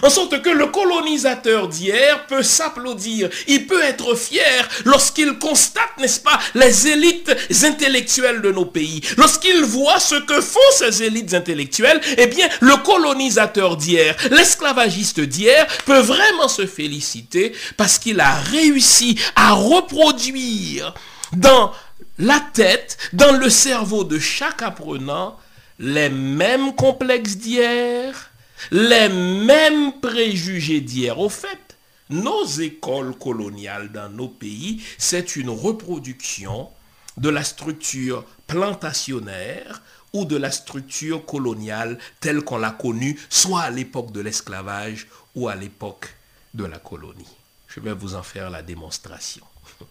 En 0.00 0.10
sorte 0.10 0.40
que 0.42 0.48
le 0.48 0.66
colonisateur 0.66 1.68
d'hier 1.68 2.26
peut 2.26 2.42
s'applaudir, 2.42 3.28
il 3.46 3.66
peut 3.66 3.82
être 3.82 4.14
fier 4.14 4.68
lorsqu'il 4.84 5.38
constate, 5.38 5.98
n'est-ce 5.98 6.20
pas, 6.20 6.38
les 6.54 6.88
élites 6.88 7.34
intellectuelles 7.64 8.40
de 8.40 8.50
nos 8.50 8.64
pays. 8.64 9.02
Lorsqu'il 9.18 9.62
voit 9.62 10.00
ce 10.00 10.14
que 10.14 10.40
font 10.40 10.60
ces 10.78 11.02
élites 11.02 11.34
intellectuelles, 11.34 12.00
eh 12.16 12.26
bien, 12.26 12.48
le 12.60 12.76
colonisateur 12.82 13.76
d'hier, 13.76 14.16
l'esclavagiste 14.30 15.20
d'hier 15.20 15.66
peut 15.84 16.00
vraiment 16.00 16.48
se 16.48 16.66
féliciter 16.66 17.52
parce 17.76 17.98
qu'il 17.98 18.20
a 18.20 18.34
réussi 18.34 19.18
à 19.36 19.52
reproduire 19.52 20.94
dans 21.32 21.72
la 22.18 22.40
tête, 22.52 22.98
dans 23.12 23.32
le 23.32 23.50
cerveau 23.50 24.04
de 24.04 24.18
chaque 24.18 24.62
apprenant, 24.62 25.36
les 25.78 26.08
mêmes 26.08 26.74
complexes 26.74 27.36
d'hier, 27.36 28.31
les 28.70 29.08
mêmes 29.08 30.00
préjugés 30.00 30.80
d'hier. 30.80 31.18
Au 31.18 31.28
fait, 31.28 31.76
nos 32.10 32.44
écoles 32.44 33.16
coloniales 33.16 33.90
dans 33.90 34.08
nos 34.08 34.28
pays, 34.28 34.82
c'est 34.98 35.36
une 35.36 35.50
reproduction 35.50 36.68
de 37.16 37.28
la 37.28 37.44
structure 37.44 38.24
plantationnaire 38.46 39.82
ou 40.12 40.24
de 40.24 40.36
la 40.36 40.50
structure 40.50 41.24
coloniale 41.24 41.98
telle 42.20 42.42
qu'on 42.42 42.58
l'a 42.58 42.70
connue, 42.70 43.18
soit 43.30 43.62
à 43.62 43.70
l'époque 43.70 44.12
de 44.12 44.20
l'esclavage 44.20 45.06
ou 45.34 45.48
à 45.48 45.54
l'époque 45.54 46.14
de 46.54 46.64
la 46.64 46.78
colonie. 46.78 47.28
Je 47.68 47.80
vais 47.80 47.94
vous 47.94 48.14
en 48.14 48.22
faire 48.22 48.50
la 48.50 48.62
démonstration. 48.62 49.44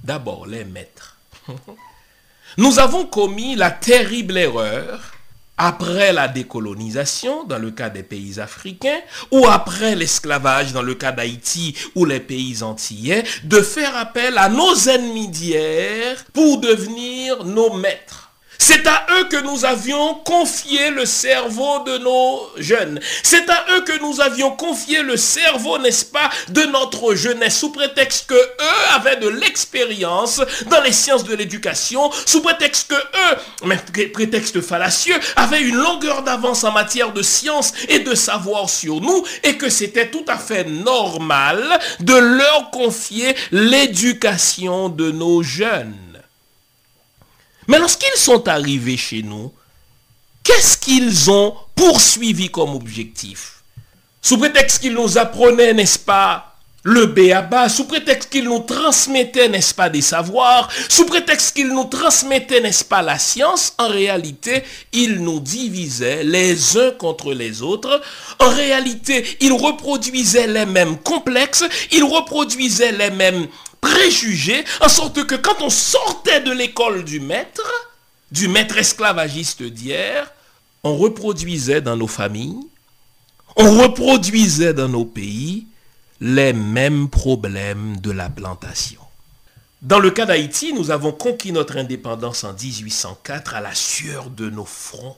D'abord, 0.00 0.46
les 0.46 0.64
maîtres. 0.64 1.16
Nous 2.56 2.80
avons 2.80 3.06
commis 3.06 3.54
la 3.54 3.70
terrible 3.70 4.36
erreur 4.36 5.14
après 5.62 6.14
la 6.14 6.26
décolonisation 6.26 7.44
dans 7.44 7.58
le 7.58 7.70
cas 7.70 7.90
des 7.90 8.02
pays 8.02 8.40
africains 8.40 9.00
ou 9.30 9.46
après 9.46 9.94
l'esclavage 9.94 10.72
dans 10.72 10.80
le 10.80 10.94
cas 10.94 11.12
d'Haïti 11.12 11.76
ou 11.94 12.06
les 12.06 12.18
pays 12.18 12.62
antillais, 12.62 13.24
de 13.44 13.60
faire 13.60 13.94
appel 13.94 14.38
à 14.38 14.48
nos 14.48 14.74
ennemis 14.88 15.28
d'hier 15.28 16.24
pour 16.32 16.60
devenir 16.60 17.44
nos 17.44 17.74
maîtres. 17.74 18.29
C'est 18.62 18.86
à 18.86 19.06
eux 19.16 19.24
que 19.24 19.42
nous 19.42 19.64
avions 19.64 20.16
confié 20.16 20.90
le 20.90 21.06
cerveau 21.06 21.82
de 21.86 21.96
nos 21.96 22.46
jeunes. 22.58 23.00
C'est 23.22 23.48
à 23.48 23.64
eux 23.70 23.80
que 23.80 23.98
nous 24.00 24.20
avions 24.20 24.50
confié 24.50 25.02
le 25.02 25.16
cerveau, 25.16 25.78
n'est-ce 25.78 26.04
pas, 26.04 26.28
de 26.50 26.64
notre 26.64 27.14
jeunesse, 27.14 27.58
sous 27.58 27.72
prétexte 27.72 28.26
que 28.28 28.34
eux 28.34 28.94
avaient 28.94 29.16
de 29.16 29.28
l'expérience 29.28 30.42
dans 30.68 30.82
les 30.82 30.92
sciences 30.92 31.24
de 31.24 31.34
l'éducation, 31.34 32.10
sous 32.26 32.42
prétexte 32.42 32.90
que 32.90 32.94
eux, 32.94 33.38
mais 33.64 33.78
prétexte 34.12 34.60
fallacieux, 34.60 35.18
avaient 35.36 35.62
une 35.62 35.76
longueur 35.76 36.22
d'avance 36.22 36.62
en 36.62 36.72
matière 36.72 37.14
de 37.14 37.22
science 37.22 37.72
et 37.88 38.00
de 38.00 38.14
savoir 38.14 38.68
sur 38.68 39.00
nous, 39.00 39.24
et 39.42 39.56
que 39.56 39.70
c'était 39.70 40.10
tout 40.10 40.26
à 40.28 40.36
fait 40.36 40.64
normal 40.64 41.64
de 42.00 42.14
leur 42.14 42.70
confier 42.70 43.34
l'éducation 43.52 44.90
de 44.90 45.10
nos 45.10 45.42
jeunes. 45.42 46.09
Mais 47.70 47.78
lorsqu'ils 47.78 48.18
sont 48.18 48.48
arrivés 48.48 48.96
chez 48.96 49.22
nous, 49.22 49.52
qu'est-ce 50.42 50.76
qu'ils 50.76 51.30
ont 51.30 51.54
poursuivi 51.76 52.50
comme 52.50 52.74
objectif? 52.74 53.62
Sous 54.20 54.38
prétexte 54.38 54.80
qu'ils 54.80 54.94
nous 54.94 55.16
apprenaient, 55.18 55.72
n'est-ce 55.72 56.00
pas, 56.00 56.56
le 56.82 57.06
béaba, 57.06 57.68
sous 57.68 57.84
prétexte 57.84 58.28
qu'ils 58.28 58.48
nous 58.48 58.58
transmettaient, 58.58 59.48
n'est-ce 59.48 59.72
pas, 59.72 59.88
des 59.88 60.00
savoirs, 60.02 60.68
sous 60.88 61.06
prétexte 61.06 61.54
qu'ils 61.54 61.68
nous 61.68 61.84
transmettaient, 61.84 62.60
n'est-ce 62.60 62.84
pas, 62.84 63.02
la 63.02 63.20
science, 63.20 63.72
en 63.78 63.86
réalité, 63.86 64.64
ils 64.92 65.20
nous 65.20 65.38
divisaient 65.38 66.24
les 66.24 66.76
uns 66.76 66.90
contre 66.98 67.32
les 67.32 67.62
autres. 67.62 68.02
En 68.40 68.48
réalité, 68.48 69.24
ils 69.38 69.52
reproduisaient 69.52 70.48
les 70.48 70.66
mêmes 70.66 70.98
complexes, 70.98 71.62
ils 71.92 72.02
reproduisaient 72.02 72.90
les 72.90 73.10
mêmes 73.10 73.46
préjugés, 73.80 74.64
en 74.80 74.88
sorte 74.88 75.24
que 75.26 75.34
quand 75.34 75.60
on 75.60 75.70
sortait 75.70 76.40
de 76.40 76.52
l'école 76.52 77.04
du 77.04 77.20
maître, 77.20 77.70
du 78.30 78.48
maître 78.48 78.78
esclavagiste 78.78 79.62
d'hier, 79.62 80.30
on 80.82 80.96
reproduisait 80.96 81.80
dans 81.80 81.96
nos 81.96 82.06
familles, 82.06 82.60
on 83.56 83.78
reproduisait 83.78 84.74
dans 84.74 84.88
nos 84.88 85.04
pays 85.04 85.66
les 86.20 86.52
mêmes 86.52 87.08
problèmes 87.08 87.96
de 87.98 88.10
la 88.10 88.28
plantation. 88.28 89.00
Dans 89.82 89.98
le 89.98 90.10
cas 90.10 90.26
d'Haïti, 90.26 90.74
nous 90.74 90.90
avons 90.90 91.12
conquis 91.12 91.52
notre 91.52 91.78
indépendance 91.78 92.44
en 92.44 92.52
1804 92.52 93.54
à 93.54 93.60
la 93.60 93.74
sueur 93.74 94.28
de 94.28 94.50
nos 94.50 94.66
fronts, 94.66 95.16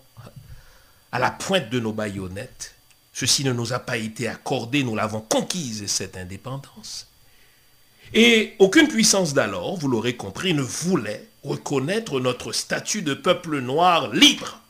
à 1.10 1.18
la 1.18 1.32
pointe 1.32 1.68
de 1.70 1.80
nos 1.80 1.92
baïonnettes. 1.92 2.74
Ceci 3.12 3.44
ne 3.44 3.52
nous 3.52 3.72
a 3.72 3.80
pas 3.80 3.96
été 3.96 4.28
accordé, 4.28 4.84
nous 4.84 4.94
l'avons 4.94 5.20
conquise, 5.20 5.86
cette 5.88 6.16
indépendance. 6.16 7.08
Et 8.14 8.54
aucune 8.58 8.88
puissance 8.88 9.34
d'alors, 9.34 9.76
vous 9.76 9.88
l'aurez 9.88 10.16
compris, 10.16 10.54
ne 10.54 10.62
voulait 10.62 11.26
reconnaître 11.42 12.20
notre 12.20 12.52
statut 12.52 13.02
de 13.02 13.14
peuple 13.14 13.60
noir 13.60 14.12
libre. 14.12 14.60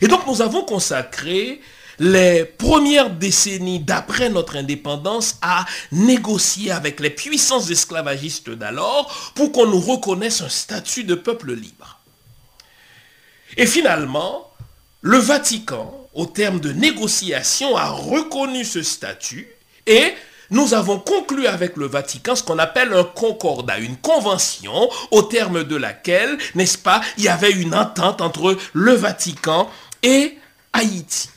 Et 0.00 0.08
donc 0.08 0.26
nous 0.26 0.40
avons 0.40 0.62
consacré 0.62 1.60
les 1.98 2.44
premières 2.44 3.10
décennies 3.10 3.80
d'après 3.80 4.30
notre 4.30 4.56
indépendance 4.56 5.36
à 5.42 5.66
négocier 5.90 6.70
avec 6.70 7.00
les 7.00 7.10
puissances 7.10 7.70
esclavagistes 7.70 8.50
d'alors 8.50 9.32
pour 9.34 9.52
qu'on 9.52 9.66
nous 9.66 9.80
reconnaisse 9.80 10.40
un 10.40 10.48
statut 10.48 11.04
de 11.04 11.14
peuple 11.14 11.52
libre. 11.52 12.00
Et 13.56 13.66
finalement, 13.66 14.50
le 15.02 15.18
Vatican 15.18 16.02
au 16.14 16.26
terme 16.26 16.60
de 16.60 16.72
négociations, 16.72 17.76
a 17.76 17.90
reconnu 17.90 18.64
ce 18.64 18.82
statut 18.82 19.48
et 19.86 20.14
nous 20.52 20.74
avons 20.74 20.98
conclu 20.98 21.46
avec 21.46 21.76
le 21.76 21.86
Vatican 21.86 22.36
ce 22.36 22.42
qu'on 22.42 22.58
appelle 22.58 22.92
un 22.92 23.04
concordat, 23.04 23.78
une 23.78 23.96
convention 23.96 24.88
au 25.10 25.22
terme 25.22 25.64
de 25.64 25.76
laquelle, 25.76 26.38
n'est-ce 26.54 26.78
pas, 26.78 27.00
il 27.18 27.24
y 27.24 27.28
avait 27.28 27.50
une 27.50 27.74
entente 27.74 28.20
entre 28.20 28.56
le 28.74 28.92
Vatican 28.92 29.68
et 30.02 30.38
Haïti. 30.72 31.30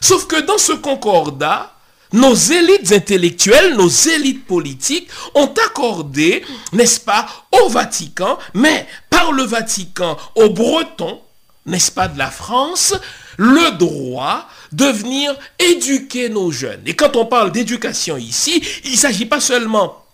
Sauf 0.00 0.26
que 0.26 0.40
dans 0.40 0.58
ce 0.58 0.72
concordat, 0.72 1.74
nos 2.12 2.34
élites 2.34 2.92
intellectuelles, 2.92 3.74
nos 3.74 3.88
élites 3.88 4.46
politiques 4.46 5.08
ont 5.34 5.52
accordé, 5.66 6.44
n'est-ce 6.72 7.00
pas, 7.00 7.26
au 7.60 7.68
Vatican, 7.68 8.38
mais 8.54 8.86
par 9.10 9.32
le 9.32 9.42
Vatican, 9.42 10.16
aux 10.34 10.50
Bretons, 10.50 11.20
n'est-ce 11.66 11.90
pas, 11.90 12.08
de 12.08 12.18
la 12.18 12.30
France, 12.30 12.94
le 13.36 13.76
droit 13.78 14.46
de 14.72 14.86
venir 14.86 15.34
éduquer 15.58 16.28
nos 16.28 16.50
jeunes. 16.50 16.82
Et 16.86 16.94
quand 16.94 17.16
on 17.16 17.26
parle 17.26 17.52
d'éducation 17.52 18.16
ici, 18.16 18.62
il 18.84 18.92
ne 18.92 18.96
s'agit 18.96 19.26
pas 19.26 19.40
seulement 19.40 20.04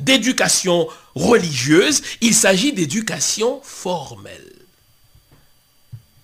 d'éducation 0.00 0.88
religieuse, 1.14 2.02
il 2.20 2.34
s'agit 2.34 2.72
d'éducation 2.72 3.60
formelle. 3.62 4.52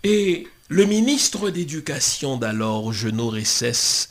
Et 0.04 0.48
le 0.68 0.84
ministre 0.84 1.50
d'éducation 1.50 2.36
d'alors, 2.36 2.92
je 2.92 3.08
n'aurais 3.08 3.44
cesse 3.44 4.08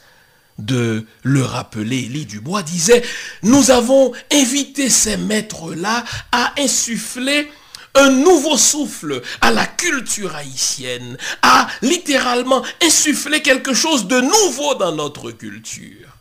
de 0.60 1.06
le 1.24 1.44
rappeler, 1.44 2.00
Élie 2.00 2.26
Dubois 2.26 2.63
disait, 2.63 3.04
nous 3.41 3.72
avons 3.72 4.12
invité 4.32 4.89
ces 4.89 5.17
maîtres-là 5.17 6.04
à 6.32 6.54
insuffler 6.60 7.50
un 7.96 8.10
nouveau 8.10 8.58
souffle 8.58 9.22
à 9.42 9.52
la 9.52 9.66
culture 9.66 10.36
haïtienne, 10.36 11.18
à 11.42 11.68
littéralement 11.82 12.64
insuffler 12.82 13.42
quelque 13.42 13.74
chose 13.74 14.08
de 14.08 14.20
nouveau 14.20 14.76
dans 14.76 14.96
notre 14.96 15.32
culture. 15.32 16.18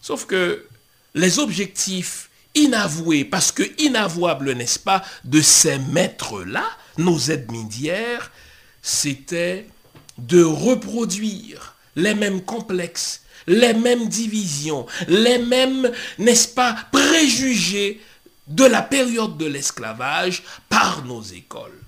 Sauf 0.00 0.26
que 0.26 0.66
les 1.14 1.38
objectifs 1.38 2.30
inavoués, 2.54 3.24
parce 3.24 3.52
que 3.52 3.62
inavouables, 3.78 4.52
n'est-ce 4.52 4.78
pas, 4.78 5.02
de 5.24 5.40
ces 5.40 5.78
maîtres-là, 5.78 6.64
nos 6.98 7.18
aides 7.18 7.50
médiaires, 7.50 8.30
c'était 8.82 9.66
de 10.18 10.42
reproduire 10.42 11.74
les 11.96 12.14
mêmes 12.14 12.42
complexes, 12.42 13.22
les 13.46 13.74
mêmes 13.74 14.08
divisions, 14.08 14.86
les 15.08 15.38
mêmes, 15.38 15.90
n'est-ce 16.18 16.48
pas, 16.48 16.76
préjugés 16.90 18.00
de 18.46 18.64
la 18.64 18.82
période 18.82 19.36
de 19.36 19.46
l'esclavage 19.46 20.42
par 20.68 21.04
nos 21.04 21.22
écoles. 21.22 21.80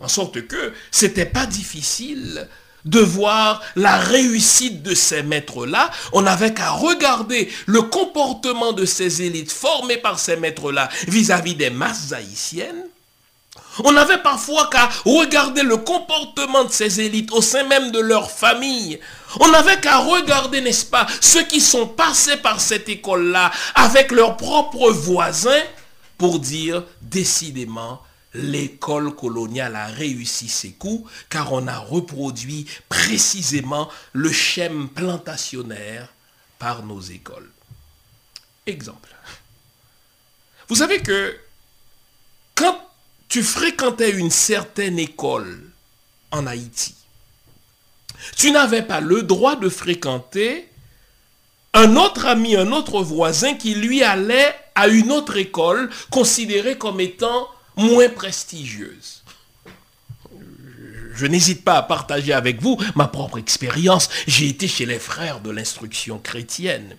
En 0.00 0.08
sorte 0.08 0.46
que 0.46 0.72
c'était 0.90 1.26
pas 1.26 1.46
difficile 1.46 2.48
de 2.84 3.00
voir 3.00 3.62
la 3.76 3.96
réussite 3.98 4.82
de 4.82 4.94
ces 4.94 5.22
maîtres-là. 5.22 5.90
On 6.12 6.22
n'avait 6.22 6.52
qu'à 6.52 6.70
regarder 6.70 7.48
le 7.66 7.82
comportement 7.82 8.72
de 8.72 8.84
ces 8.84 9.22
élites 9.22 9.52
formées 9.52 9.98
par 9.98 10.18
ces 10.18 10.36
maîtres-là 10.36 10.88
vis-à-vis 11.06 11.54
des 11.54 11.70
masses 11.70 12.12
haïtiennes. 12.12 12.86
On 13.84 13.92
n'avait 13.92 14.18
parfois 14.18 14.68
qu'à 14.70 14.88
regarder 15.04 15.62
le 15.62 15.76
comportement 15.76 16.64
de 16.64 16.72
ces 16.72 17.00
élites 17.00 17.32
au 17.32 17.40
sein 17.40 17.64
même 17.64 17.90
de 17.90 18.00
leur 18.00 18.30
famille. 18.30 18.98
On 19.40 19.48
n'avait 19.48 19.80
qu'à 19.80 19.98
regarder, 19.98 20.60
n'est-ce 20.60 20.84
pas, 20.84 21.06
ceux 21.20 21.44
qui 21.44 21.60
sont 21.60 21.86
passés 21.86 22.36
par 22.38 22.60
cette 22.60 22.88
école-là 22.88 23.50
avec 23.74 24.10
leurs 24.10 24.36
propres 24.36 24.90
voisins 24.90 25.62
pour 26.22 26.38
dire 26.38 26.84
décidément 27.00 28.00
l'école 28.32 29.12
coloniale 29.16 29.74
a 29.74 29.86
réussi 29.86 30.46
ses 30.46 30.70
coups 30.70 31.10
car 31.28 31.52
on 31.52 31.66
a 31.66 31.76
reproduit 31.76 32.64
précisément 32.88 33.90
le 34.12 34.30
schème 34.30 34.88
plantationnaire 34.88 36.14
par 36.60 36.86
nos 36.86 37.00
écoles. 37.00 37.50
Exemple. 38.66 39.12
Vous 40.68 40.76
savez 40.76 41.02
que 41.02 41.36
quand 42.54 42.78
tu 43.28 43.42
fréquentais 43.42 44.12
une 44.12 44.30
certaine 44.30 45.00
école 45.00 45.72
en 46.30 46.46
Haïti, 46.46 46.94
tu 48.36 48.52
n'avais 48.52 48.82
pas 48.82 49.00
le 49.00 49.24
droit 49.24 49.56
de 49.56 49.68
fréquenter 49.68 50.71
un 51.74 51.96
autre 51.96 52.26
ami, 52.26 52.56
un 52.56 52.72
autre 52.72 53.02
voisin 53.02 53.54
qui 53.54 53.74
lui 53.74 54.02
allait 54.02 54.54
à 54.74 54.88
une 54.88 55.10
autre 55.10 55.36
école 55.36 55.90
considérée 56.10 56.76
comme 56.76 57.00
étant 57.00 57.48
moins 57.76 58.08
prestigieuse. 58.08 59.22
Je 61.14 61.26
n'hésite 61.26 61.64
pas 61.64 61.76
à 61.76 61.82
partager 61.82 62.32
avec 62.32 62.60
vous 62.62 62.78
ma 62.94 63.06
propre 63.06 63.38
expérience. 63.38 64.08
J'ai 64.26 64.48
été 64.48 64.66
chez 64.66 64.86
les 64.86 64.98
frères 64.98 65.40
de 65.40 65.50
l'instruction 65.50 66.18
chrétienne. 66.18 66.96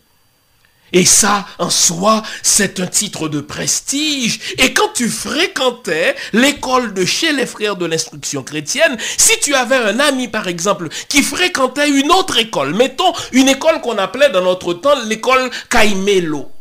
Et 0.94 1.06
ça, 1.06 1.48
en 1.58 1.72
soi, 1.72 2.22
c'est 2.44 2.80
un 2.80 2.86
titre 2.86 3.28
de 3.28 3.42
prestige. 3.42 4.40
Et 4.60 4.74
quand 4.74 4.90
tu 4.94 5.10
fréquentais 5.10 6.16
l'école 6.34 6.94
de 6.94 7.04
chez 7.04 7.34
les 7.34 7.48
frères 7.48 7.76
de 7.76 7.88
l'instruction 7.88 8.44
chrétienne, 8.44 8.96
si 9.18 9.40
tu 9.40 9.56
avais 9.56 9.76
un 9.76 10.00
ami, 10.00 10.28
par 10.28 10.48
exemple, 10.48 10.90
qui 11.10 11.24
fréquentait 11.24 11.90
une 11.90 12.12
autre 12.12 12.38
école, 12.38 12.76
mettons 12.76 13.12
une 13.32 13.50
école 13.50 13.82
qu'on 13.82 13.98
appelait 13.98 14.30
dans 14.30 14.44
notre 14.44 14.74
temps 14.76 15.04
l'école 15.06 15.50
Caimelo. 15.70 16.52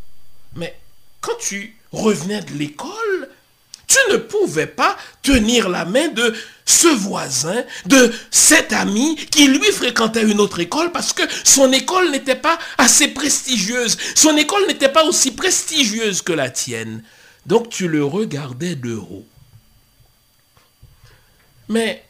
Mais 0.57 0.75
quand 1.21 1.37
tu 1.39 1.77
revenais 1.93 2.41
de 2.41 2.55
l'école, 2.55 3.29
tu 3.93 4.13
ne 4.13 4.17
pouvais 4.17 4.67
pas 4.67 4.97
tenir 5.21 5.69
la 5.69 5.85
main 5.85 6.09
de 6.09 6.35
ce 6.65 6.89
voisin, 6.89 7.63
de 7.85 8.13
cet 8.31 8.73
ami 8.73 9.17
qui 9.17 9.47
lui 9.49 9.71
fréquentait 9.71 10.23
une 10.23 10.41
autre 10.41 10.61
école 10.61 10.93
parce 10.93 11.13
que 11.13 11.23
son 11.45 11.71
école 11.73 12.11
n'était 12.11 12.37
pas 12.37 12.59
assez 12.79 13.09
prestigieuse. 13.09 13.99
Son 14.15 14.37
école 14.37 14.67
n'était 14.67 14.89
pas 14.89 15.05
aussi 15.05 15.33
prestigieuse 15.33 16.23
que 16.23 16.33
la 16.33 16.49
tienne. 16.49 17.03
Donc 17.45 17.69
tu 17.69 17.89
le 17.89 18.05
regardais 18.05 18.77
de 18.77 18.95
haut. 18.95 19.27
Mais 21.69 22.05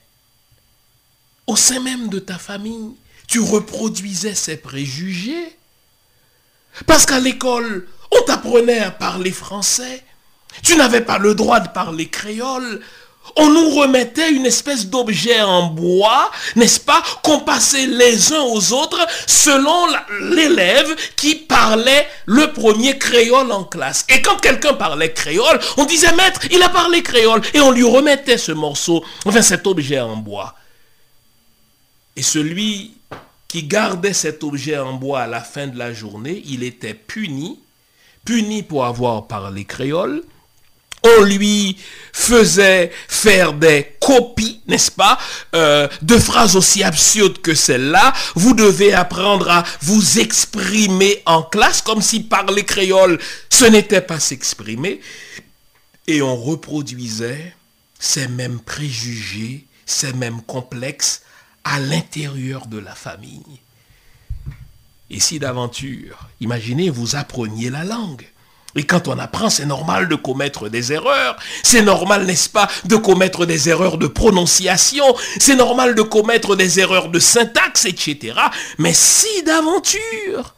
au 1.47 1.57
sein 1.57 1.81
même 1.81 2.09
de 2.09 2.19
ta 2.21 2.39
famille, 2.39 2.93
tu 3.27 3.41
reproduisais 3.41 4.35
ces 4.35 4.57
préjugés. 4.57 5.57
Parce 6.87 7.07
qu'à 7.07 7.19
l'école, 7.19 7.89
on 8.13 8.23
t'apprenait 8.23 8.79
à 8.79 8.91
parler 8.91 9.33
français. 9.33 10.05
Tu 10.63 10.77
n'avais 10.77 11.01
pas 11.01 11.19
le 11.19 11.35
droit 11.35 11.61
de 11.61 11.69
parler 11.69 12.09
créole. 12.09 12.81
On 13.37 13.49
nous 13.51 13.71
remettait 13.71 14.31
une 14.33 14.47
espèce 14.47 14.87
d'objet 14.87 15.41
en 15.41 15.69
bois, 15.69 16.31
n'est-ce 16.57 16.81
pas, 16.81 17.03
qu'on 17.23 17.41
passait 17.41 17.87
les 17.87 18.33
uns 18.33 18.43
aux 18.43 18.73
autres 18.73 18.99
selon 19.27 19.87
l'élève 20.35 20.95
qui 21.17 21.37
parlait 21.37 22.07
le 22.27 22.53
premier 22.53 22.99
créole 22.99 23.53
en 23.53 23.65
classe. 23.65 24.05
Et 24.09 24.21
quand 24.23 24.37
quelqu'un 24.41 24.75
parlait 24.75 25.13
créole, 25.13 25.61
on 25.77 25.85
disait, 25.85 26.13
maître, 26.15 26.41
il 26.51 26.63
a 26.63 26.69
parlé 26.69 27.03
créole. 27.03 27.43
Et 27.55 27.61
on 27.61 27.71
lui 27.71 27.85
remettait 27.85 28.39
ce 28.39 28.53
morceau, 28.53 29.05
enfin 29.25 29.43
cet 29.43 29.67
objet 29.67 30.01
en 30.01 30.17
bois. 30.17 30.55
Et 32.17 32.23
celui 32.23 32.95
qui 33.49 33.63
gardait 33.63 34.15
cet 34.15 34.43
objet 34.45 34.79
en 34.79 34.95
bois 34.95 35.21
à 35.21 35.27
la 35.27 35.41
fin 35.41 35.69
de 35.69 35.79
la 35.79 35.93
journée, 35.93 36.43
il 36.47 36.63
était 36.65 36.95
puni, 36.95 37.61
puni 38.25 38.63
pour 38.63 38.85
avoir 38.85 39.27
parlé 39.27 39.65
créole, 39.65 40.23
on 41.05 41.23
lui 41.25 41.77
faisait 42.13 42.93
faire 43.09 43.55
des 43.55 43.97
copies, 44.01 44.61
n'est-ce 44.67 44.91
pas, 44.91 45.19
euh, 45.55 45.89
de 46.03 46.19
phrases 46.19 46.57
aussi 46.57 46.83
absurdes 46.83 47.41
que 47.41 47.55
celle-là. 47.55 48.13
Vous 48.35 48.55
devez 48.55 48.93
apprendre 48.93 49.51
à 49.51 49.65
vous 49.81 50.19
exprimer 50.19 51.23
en 51.27 51.43
classe, 51.43 51.83
comme 51.83 52.03
si 52.03 52.21
parler 52.21 52.65
créole, 52.65 53.19
ce 53.51 53.65
n'était 53.65 54.01
pas 54.01 54.21
s'exprimer. 54.21 55.01
Et 56.07 56.23
on 56.23 56.37
reproduisait 56.37 57.55
ces 57.99 58.29
mêmes 58.29 58.61
préjugés, 58.61 59.67
ces 59.87 60.13
mêmes 60.13 60.43
complexes 60.43 61.23
à 61.65 61.79
l'intérieur 61.79 62.67
de 62.67 62.79
la 62.79 62.95
famille. 62.95 63.61
Et 65.11 65.21
si 65.21 65.39
d'aventure, 65.39 66.29
imaginez, 66.41 66.91
vous 66.91 67.17
appreniez 67.17 67.71
la 67.71 67.85
langue. 67.85 68.27
Et 68.75 68.85
quand 68.85 69.09
on 69.09 69.19
apprend, 69.19 69.51
c'est 69.51 69.67
normal 69.67 70.09
de 70.09 70.15
commettre 70.15 70.69
des 70.69 70.93
erreurs. 70.93 71.37
C'est 71.63 71.83
normal, 71.83 72.25
n'est-ce 72.25 72.49
pas, 72.49 72.69
de 72.85 72.97
commettre 72.97 73.45
des 73.45 73.69
erreurs 73.69 73.99
de 73.99 74.07
prononciation. 74.07 75.05
C'est 75.39 75.57
normal 75.57 75.95
de 75.95 76.03
commettre 76.03 76.57
des 76.57 76.81
erreurs 76.81 77.09
de 77.09 77.19
syntaxe, 77.19 77.85
etc. 77.85 78.35
Mais 78.79 78.95
si 78.95 79.43
d'aventure, 79.43 80.55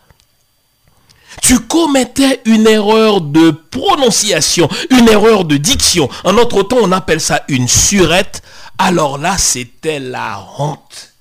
tu 1.43 1.59
commettais 1.61 2.41
une 2.45 2.67
erreur 2.67 3.21
de 3.21 3.51
prononciation, 3.51 4.69
une 4.91 5.09
erreur 5.09 5.45
de 5.45 5.57
diction, 5.57 6.09
en 6.23 6.33
notre 6.33 6.63
temps 6.63 6.79
on 6.81 6.93
appelle 6.93 7.21
ça 7.21 7.43
une 7.49 7.69
surette, 7.69 8.43
alors 8.79 9.19
là 9.19 9.37
c'était 9.37 9.99
la 9.99 10.47
honte. 10.59 11.14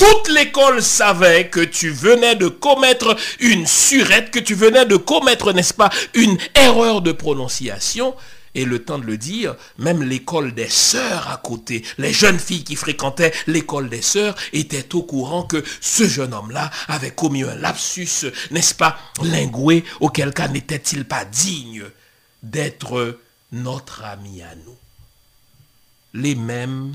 Toute 0.00 0.28
l'école 0.30 0.82
savait 0.82 1.50
que 1.50 1.60
tu 1.60 1.90
venais 1.90 2.34
de 2.34 2.48
commettre 2.48 3.14
une 3.38 3.66
surette, 3.66 4.30
que 4.30 4.38
tu 4.38 4.54
venais 4.54 4.86
de 4.86 4.96
commettre, 4.96 5.52
n'est-ce 5.52 5.74
pas, 5.74 5.90
une 6.14 6.38
erreur 6.54 7.02
de 7.02 7.12
prononciation. 7.12 8.16
Et 8.54 8.64
le 8.64 8.82
temps 8.82 8.98
de 8.98 9.04
le 9.04 9.18
dire, 9.18 9.56
même 9.76 10.02
l'école 10.02 10.54
des 10.54 10.70
sœurs 10.70 11.28
à 11.28 11.36
côté, 11.36 11.84
les 11.98 12.14
jeunes 12.14 12.38
filles 12.38 12.64
qui 12.64 12.76
fréquentaient 12.76 13.34
l'école 13.46 13.90
des 13.90 14.00
sœurs 14.00 14.36
étaient 14.54 14.94
au 14.94 15.02
courant 15.02 15.42
que 15.42 15.62
ce 15.82 16.08
jeune 16.08 16.32
homme-là 16.32 16.70
avait 16.88 17.10
commis 17.10 17.42
un 17.42 17.54
lapsus, 17.56 18.24
n'est-ce 18.50 18.74
pas, 18.74 18.98
lingué, 19.22 19.84
auquel 20.00 20.32
cas 20.32 20.48
n'était-il 20.48 21.04
pas 21.04 21.26
digne 21.26 21.84
d'être 22.42 23.18
notre 23.52 24.02
ami 24.04 24.40
à 24.40 24.54
nous. 24.64 24.78
Les 26.14 26.34
mêmes 26.34 26.94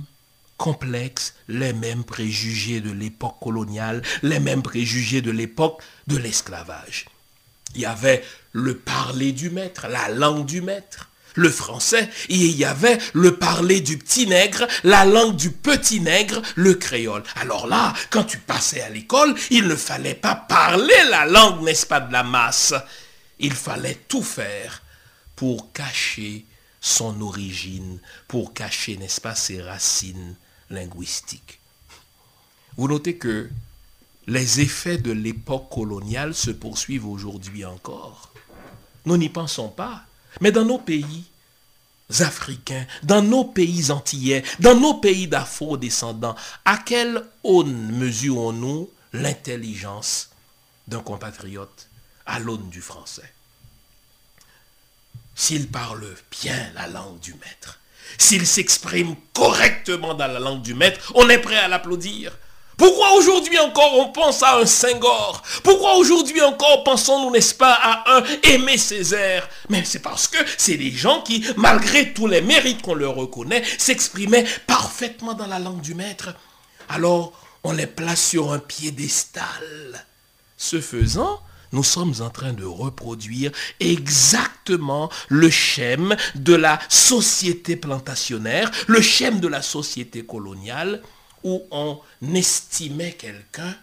complexes, 0.57 1.35
les 1.47 1.73
mêmes 1.73 2.03
préjugés 2.03 2.81
de 2.81 2.91
l'époque 2.91 3.39
coloniale, 3.39 4.01
les 4.23 4.39
mêmes 4.39 4.63
préjugés 4.63 5.21
de 5.21 5.31
l'époque 5.31 5.81
de 6.07 6.17
l'esclavage. 6.17 7.05
Il 7.75 7.81
y 7.81 7.85
avait 7.85 8.23
le 8.53 8.77
parler 8.77 9.31
du 9.31 9.49
maître, 9.49 9.87
la 9.89 10.09
langue 10.09 10.45
du 10.45 10.61
maître 10.61 11.09
le 11.35 11.49
français, 11.49 12.09
et 12.29 12.35
il 12.35 12.55
y 12.55 12.63
avait 12.65 12.97
le 13.13 13.35
parler 13.35 13.81
du 13.81 13.97
petit 13.97 14.25
nègre, 14.25 14.65
la 14.85 15.03
langue 15.03 15.35
du 15.35 15.51
petit 15.51 15.99
nègre, 15.99 16.41
le 16.55 16.73
créole. 16.75 17.23
Alors 17.35 17.67
là, 17.67 17.93
quand 18.09 18.23
tu 18.23 18.37
passais 18.37 18.81
à 18.81 18.89
l'école, 18.89 19.35
il 19.51 19.67
ne 19.67 19.75
fallait 19.75 20.15
pas 20.15 20.35
parler 20.35 20.93
la 21.09 21.25
langue, 21.25 21.61
n'est-ce 21.61 21.85
pas, 21.85 21.99
de 21.99 22.13
la 22.13 22.23
masse? 22.23 22.73
Il 23.39 23.53
fallait 23.53 23.99
tout 24.07 24.23
faire 24.23 24.81
pour 25.35 25.73
cacher 25.73 26.45
son 26.79 27.19
origine, 27.21 27.99
pour 28.29 28.53
cacher, 28.53 28.95
n'est-ce 28.95 29.19
pas, 29.19 29.35
ses 29.35 29.61
racines 29.61 30.35
linguistiques. 30.69 31.59
Vous 32.77 32.87
notez 32.87 33.17
que 33.17 33.49
les 34.27 34.61
effets 34.61 34.97
de 34.97 35.11
l'époque 35.11 35.69
coloniale 35.69 36.33
se 36.33 36.51
poursuivent 36.51 37.07
aujourd'hui 37.07 37.63
encore. 37.65 38.31
Nous 39.05 39.17
n'y 39.17 39.29
pensons 39.29 39.69
pas. 39.69 40.03
Mais 40.41 40.51
dans 40.51 40.65
nos 40.65 40.79
pays 40.79 41.25
africains, 42.19 42.85
dans 43.03 43.21
nos 43.21 43.45
pays 43.45 43.91
antillais, 43.91 44.43
dans 44.59 44.75
nos 44.75 44.95
pays 44.95 45.27
d'afro-descendants, 45.27 46.35
à 46.65 46.77
quelle 46.77 47.23
aune 47.43 47.91
mesurons-nous 47.97 48.89
l'intelligence 49.13 50.29
d'un 50.87 50.99
compatriote 50.99 51.87
à 52.25 52.39
l'aune 52.39 52.69
du 52.69 52.81
français? 52.81 53.31
S'il 55.35 55.67
parle 55.67 56.05
bien 56.31 56.71
la 56.73 56.87
langue 56.87 57.19
du 57.19 57.33
maître, 57.33 57.79
s'il 58.17 58.45
s'exprime 58.45 59.15
correctement 59.33 60.13
dans 60.13 60.27
la 60.27 60.39
langue 60.39 60.61
du 60.61 60.73
maître, 60.73 61.11
on 61.15 61.29
est 61.29 61.39
prêt 61.39 61.57
à 61.57 61.67
l'applaudir. 61.67 62.37
Pourquoi 62.77 63.13
aujourd'hui 63.13 63.57
encore 63.59 63.97
on 63.97 64.11
pense 64.11 64.43
à 64.43 64.57
un 64.57 64.65
Senghor? 64.65 65.41
Pourquoi 65.63 65.95
aujourd'hui 65.95 66.41
encore 66.41 66.83
pensons-nous, 66.83 67.31
n'est-ce 67.31 67.55
pas, 67.55 67.71
à 67.71 68.17
un 68.17 68.23
Aimé 68.43 68.77
Césaire? 68.77 69.47
Mais 69.69 69.85
c'est 69.85 69.99
parce 69.99 70.27
que 70.27 70.37
c'est 70.57 70.75
des 70.75 70.91
gens 70.91 71.21
qui, 71.21 71.45
malgré 71.55 72.13
tous 72.13 72.27
les 72.27 72.41
mérites 72.41 72.81
qu'on 72.81 72.93
leur 72.95 73.15
reconnaît, 73.15 73.63
s'exprimaient 73.77 74.45
parfaitement 74.67 75.33
dans 75.33 75.47
la 75.47 75.59
langue 75.59 75.81
du 75.81 75.95
maître. 75.95 76.33
Alors, 76.89 77.31
on 77.63 77.71
les 77.71 77.87
place 77.87 78.21
sur 78.21 78.51
un 78.51 78.59
piédestal. 78.59 80.05
Ce 80.57 80.81
faisant, 80.81 81.39
nous 81.71 81.83
sommes 81.83 82.13
en 82.19 82.29
train 82.29 82.53
de 82.53 82.65
reproduire 82.65 83.51
exactement 83.79 85.09
le 85.29 85.49
schème 85.49 86.15
de 86.35 86.53
la 86.53 86.79
société 86.89 87.75
plantationnaire, 87.75 88.71
le 88.87 89.01
schème 89.01 89.39
de 89.39 89.47
la 89.47 89.61
société 89.61 90.25
coloniale, 90.25 91.01
où 91.43 91.63
on 91.71 91.99
estimait 92.33 93.13
quelqu'un 93.13 93.75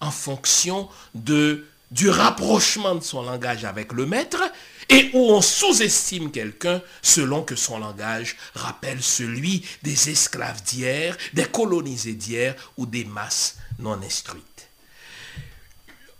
en 0.00 0.10
fonction 0.10 0.88
du 1.14 2.08
rapprochement 2.08 2.94
de 2.94 3.02
son 3.02 3.22
langage 3.22 3.64
avec 3.64 3.92
le 3.92 4.06
maître 4.06 4.42
et 4.88 5.10
où 5.12 5.30
on 5.30 5.40
sous-estime 5.40 6.30
quelqu'un 6.30 6.82
selon 7.02 7.42
que 7.42 7.54
son 7.54 7.78
langage 7.78 8.36
rappelle 8.54 9.02
celui 9.02 9.64
des 9.82 10.10
esclaves 10.10 10.62
d'hier, 10.62 11.16
des 11.34 11.44
colonisés 11.44 12.14
d'hier 12.14 12.54
ou 12.76 12.86
des 12.86 13.04
masses 13.04 13.58
non 13.78 14.00
instruites. 14.02 14.51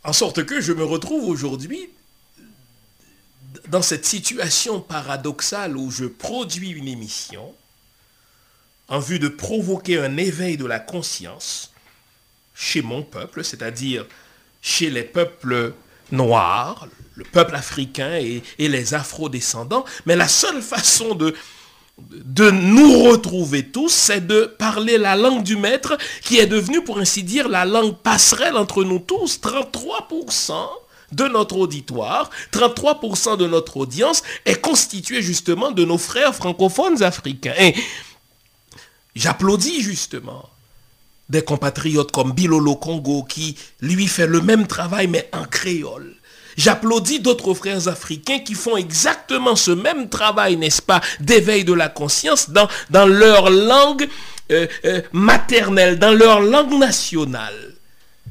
En 0.04 0.12
sorte 0.12 0.44
que 0.44 0.60
je 0.60 0.72
me 0.72 0.84
retrouve 0.84 1.28
aujourd'hui 1.28 1.88
dans 3.68 3.82
cette 3.82 4.04
situation 4.04 4.80
paradoxale 4.80 5.76
où 5.76 5.90
je 5.90 6.06
produis 6.06 6.70
une 6.70 6.88
émission 6.88 7.54
en 8.88 8.98
vue 8.98 9.18
de 9.18 9.28
provoquer 9.28 9.98
un 9.98 10.16
éveil 10.16 10.56
de 10.56 10.66
la 10.66 10.80
conscience 10.80 11.72
chez 12.54 12.82
mon 12.82 13.02
peuple, 13.02 13.44
c'est-à-dire 13.44 14.06
chez 14.60 14.90
les 14.90 15.04
peuples 15.04 15.72
noirs, 16.10 16.88
le 17.14 17.24
peuple 17.24 17.54
africain 17.54 18.16
et, 18.16 18.42
les 18.58 18.94
afro-descendants. 18.94 19.84
Mais 20.06 20.16
la 20.16 20.28
seule 20.28 20.62
façon 20.62 21.14
de, 21.14 21.34
de 21.98 22.50
nous 22.50 23.04
retrouver 23.04 23.68
tous, 23.68 23.90
c'est 23.90 24.26
de 24.26 24.44
parler 24.58 24.98
la 24.98 25.16
langue 25.16 25.42
du 25.42 25.56
maître 25.56 25.96
qui 26.22 26.38
est 26.38 26.46
devenue, 26.46 26.82
pour 26.82 26.98
ainsi 26.98 27.22
dire, 27.22 27.48
la 27.48 27.64
langue 27.64 27.96
passerelle 27.96 28.56
entre 28.56 28.84
nous 28.84 28.98
tous. 28.98 29.38
33% 29.38 30.54
de 31.12 31.28
notre 31.28 31.58
auditoire, 31.58 32.30
33% 32.52 33.36
de 33.36 33.46
notre 33.46 33.76
audience 33.76 34.22
est 34.46 34.60
constituée 34.60 35.20
justement 35.20 35.70
de 35.70 35.84
nos 35.84 35.98
frères 35.98 36.34
francophones 36.34 37.02
africains. 37.02 37.54
Et 37.58 37.74
J'applaudis 39.14 39.82
justement 39.82 40.48
des 41.28 41.42
compatriotes 41.42 42.12
comme 42.12 42.32
Bilolo 42.32 42.76
Congo 42.76 43.24
qui 43.24 43.56
lui 43.80 44.06
fait 44.06 44.26
le 44.26 44.40
même 44.40 44.66
travail 44.66 45.06
mais 45.06 45.28
en 45.32 45.44
créole. 45.44 46.16
J'applaudis 46.56 47.20
d'autres 47.20 47.54
frères 47.54 47.88
africains 47.88 48.40
qui 48.40 48.54
font 48.54 48.76
exactement 48.76 49.56
ce 49.56 49.70
même 49.70 50.08
travail, 50.08 50.56
n'est-ce 50.56 50.82
pas, 50.82 51.00
d'éveil 51.20 51.64
de 51.64 51.72
la 51.72 51.88
conscience 51.88 52.50
dans, 52.50 52.68
dans 52.90 53.06
leur 53.06 53.50
langue 53.50 54.08
euh, 54.50 54.66
euh, 54.84 55.02
maternelle, 55.12 55.98
dans 55.98 56.12
leur 56.12 56.40
langue 56.40 56.78
nationale. 56.78 57.74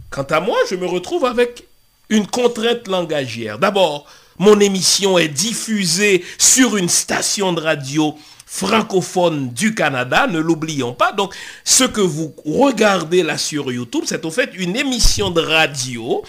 Quant 0.09 0.27
à 0.29 0.39
moi, 0.39 0.57
je 0.69 0.75
me 0.75 0.85
retrouve 0.85 1.25
avec 1.25 1.65
une 2.09 2.27
contrainte 2.27 2.87
langagière. 2.87 3.57
D'abord, 3.57 4.05
mon 4.37 4.59
émission 4.59 5.17
est 5.17 5.29
diffusée 5.29 6.23
sur 6.37 6.77
une 6.77 6.89
station 6.89 7.53
de 7.53 7.61
radio 7.61 8.15
francophone 8.45 9.49
du 9.51 9.73
Canada, 9.73 10.27
ne 10.27 10.39
l'oublions 10.39 10.93
pas. 10.93 11.13
Donc, 11.13 11.33
ce 11.63 11.85
que 11.85 12.01
vous 12.01 12.33
regardez 12.45 13.23
là 13.23 13.37
sur 13.37 13.71
YouTube, 13.71 14.03
c'est 14.05 14.25
au 14.25 14.29
fait 14.31 14.49
une 14.55 14.75
émission 14.75 15.31
de 15.31 15.39
radio 15.39 16.21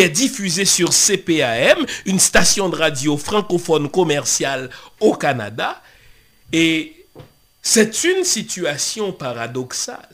est 0.00 0.08
diffusée 0.08 0.64
sur 0.64 0.90
CPAM, 0.92 1.84
une 2.06 2.18
station 2.18 2.68
de 2.68 2.76
radio 2.76 3.16
francophone 3.16 3.88
commerciale 3.90 4.70
au 5.00 5.14
Canada. 5.14 5.82
Et 6.52 7.06
c'est 7.62 8.04
une 8.04 8.24
situation 8.24 9.12
paradoxale. 9.12 10.08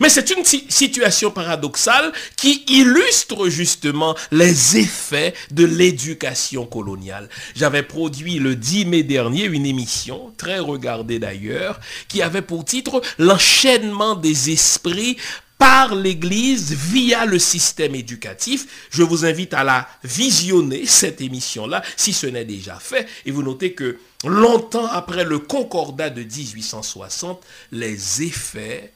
Mais 0.00 0.08
c'est 0.08 0.30
une 0.30 0.44
situation 0.44 1.30
paradoxale 1.30 2.12
qui 2.36 2.64
illustre 2.68 3.48
justement 3.48 4.16
les 4.32 4.76
effets 4.76 5.34
de 5.52 5.64
l'éducation 5.64 6.66
coloniale. 6.66 7.28
J'avais 7.54 7.82
produit 7.82 8.38
le 8.38 8.56
10 8.56 8.86
mai 8.86 9.02
dernier 9.04 9.44
une 9.44 9.66
émission, 9.66 10.32
très 10.36 10.58
regardée 10.58 11.18
d'ailleurs, 11.18 11.78
qui 12.08 12.22
avait 12.22 12.42
pour 12.42 12.64
titre 12.64 13.00
L'enchaînement 13.18 14.16
des 14.16 14.50
esprits 14.50 15.16
par 15.64 15.94
l'Église 15.94 16.74
via 16.74 17.24
le 17.24 17.38
système 17.38 17.94
éducatif. 17.94 18.86
Je 18.90 19.02
vous 19.02 19.24
invite 19.24 19.54
à 19.54 19.64
la 19.64 19.88
visionner, 20.02 20.84
cette 20.84 21.22
émission-là, 21.22 21.82
si 21.96 22.12
ce 22.12 22.26
n'est 22.26 22.44
déjà 22.44 22.78
fait. 22.78 23.08
Et 23.24 23.30
vous 23.30 23.42
notez 23.42 23.72
que 23.72 23.98
longtemps 24.26 24.84
après 24.84 25.24
le 25.24 25.38
concordat 25.38 26.10
de 26.10 26.20
1860, 26.20 27.42
les 27.72 28.22
effets 28.22 28.92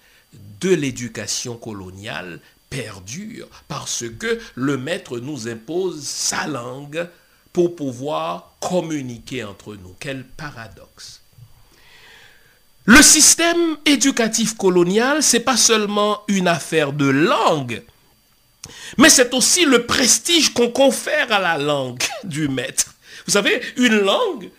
de 0.61 0.69
l'éducation 0.69 1.57
coloniale 1.57 2.39
perdure 2.69 3.49
parce 3.67 4.05
que 4.19 4.39
le 4.55 4.77
maître 4.77 5.21
nous 5.21 5.49
impose 5.49 6.05
sa 6.05 6.47
langue 6.49 7.09
pour 7.55 7.77
pouvoir 7.77 8.57
communiquer 8.61 9.43
entre 9.43 9.75
nous. 9.75 9.97
Quel 9.99 10.23
paradoxe. 10.23 11.18
Le 12.89 13.03
système 13.03 13.77
éducatif 13.85 14.57
colonial, 14.57 15.23
c'est 15.23 15.41
pas 15.41 15.59
seulement 15.59 16.23
une 16.27 16.49
affaire 16.49 16.95
de 16.95 17.05
langue, 17.05 17.83
mais 18.97 19.11
c'est 19.11 19.35
aussi 19.35 19.67
le 19.67 19.85
prestige 19.85 20.55
qu'on 20.55 20.71
confère 20.71 21.31
à 21.31 21.39
la 21.39 21.59
langue 21.59 22.03
du 22.25 22.49
maître. 22.49 22.95
Vous 23.27 23.33
savez, 23.33 23.61
une 23.77 23.99
langue, 23.99 24.51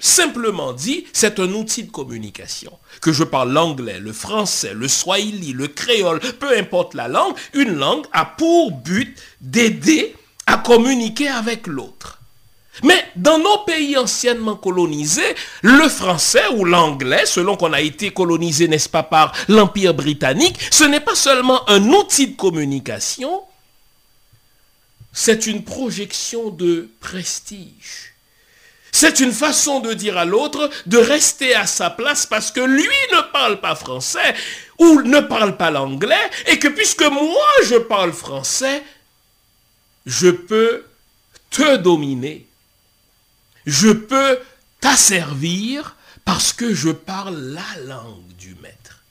Simplement 0.00 0.72
dit, 0.72 1.06
c'est 1.12 1.38
un 1.38 1.52
outil 1.54 1.84
de 1.84 1.90
communication. 1.90 2.76
Que 3.00 3.12
je 3.12 3.24
parle 3.24 3.52
l'anglais, 3.52 3.98
le 4.00 4.12
français, 4.12 4.72
le 4.74 4.86
swahili, 4.88 5.52
le 5.52 5.68
créole, 5.68 6.20
peu 6.40 6.56
importe 6.56 6.94
la 6.94 7.06
langue, 7.06 7.34
une 7.52 7.74
langue 7.74 8.06
a 8.12 8.24
pour 8.24 8.72
but 8.72 9.16
d'aider 9.40 10.14
à 10.46 10.56
communiquer 10.56 11.28
avec 11.28 11.68
l'autre. 11.68 12.17
Mais 12.82 13.04
dans 13.16 13.38
nos 13.38 13.58
pays 13.58 13.96
anciennement 13.96 14.56
colonisés, 14.56 15.34
le 15.62 15.88
français 15.88 16.46
ou 16.54 16.64
l'anglais, 16.64 17.26
selon 17.26 17.56
qu'on 17.56 17.72
a 17.72 17.80
été 17.80 18.10
colonisé, 18.10 18.68
n'est-ce 18.68 18.88
pas, 18.88 19.02
par 19.02 19.32
l'Empire 19.48 19.94
britannique, 19.94 20.58
ce 20.70 20.84
n'est 20.84 21.00
pas 21.00 21.14
seulement 21.14 21.68
un 21.68 21.82
outil 21.88 22.28
de 22.28 22.36
communication, 22.36 23.42
c'est 25.12 25.46
une 25.46 25.64
projection 25.64 26.50
de 26.50 26.90
prestige 27.00 28.14
C'est 28.92 29.20
une 29.20 29.32
façon 29.32 29.80
de 29.80 29.92
dire 29.92 30.16
à 30.16 30.24
l'autre 30.24 30.70
de 30.86 30.98
rester 30.98 31.54
à 31.54 31.66
sa 31.66 31.90
place 31.90 32.26
parce 32.26 32.50
que 32.50 32.60
lui 32.60 32.86
ne 33.12 33.32
parle 33.32 33.60
pas 33.60 33.74
français 33.74 34.34
ou 34.78 35.02
ne 35.02 35.20
parle 35.20 35.56
pas 35.56 35.70
l'anglais 35.70 36.30
et 36.46 36.58
que 36.58 36.68
puisque 36.68 37.02
moi 37.02 37.48
je 37.64 37.76
parle 37.76 38.12
français, 38.12 38.82
je 40.06 40.30
peux 40.30 40.84
te 41.50 41.76
dominer. 41.76 42.47
Je 43.68 43.90
peux 43.90 44.38
t'asservir 44.80 45.94
parce 46.24 46.54
que 46.54 46.72
je 46.72 46.88
parle 46.88 47.36
la 47.36 47.82
langue 47.84 48.26
du 48.38 48.54
maître. 48.62 49.04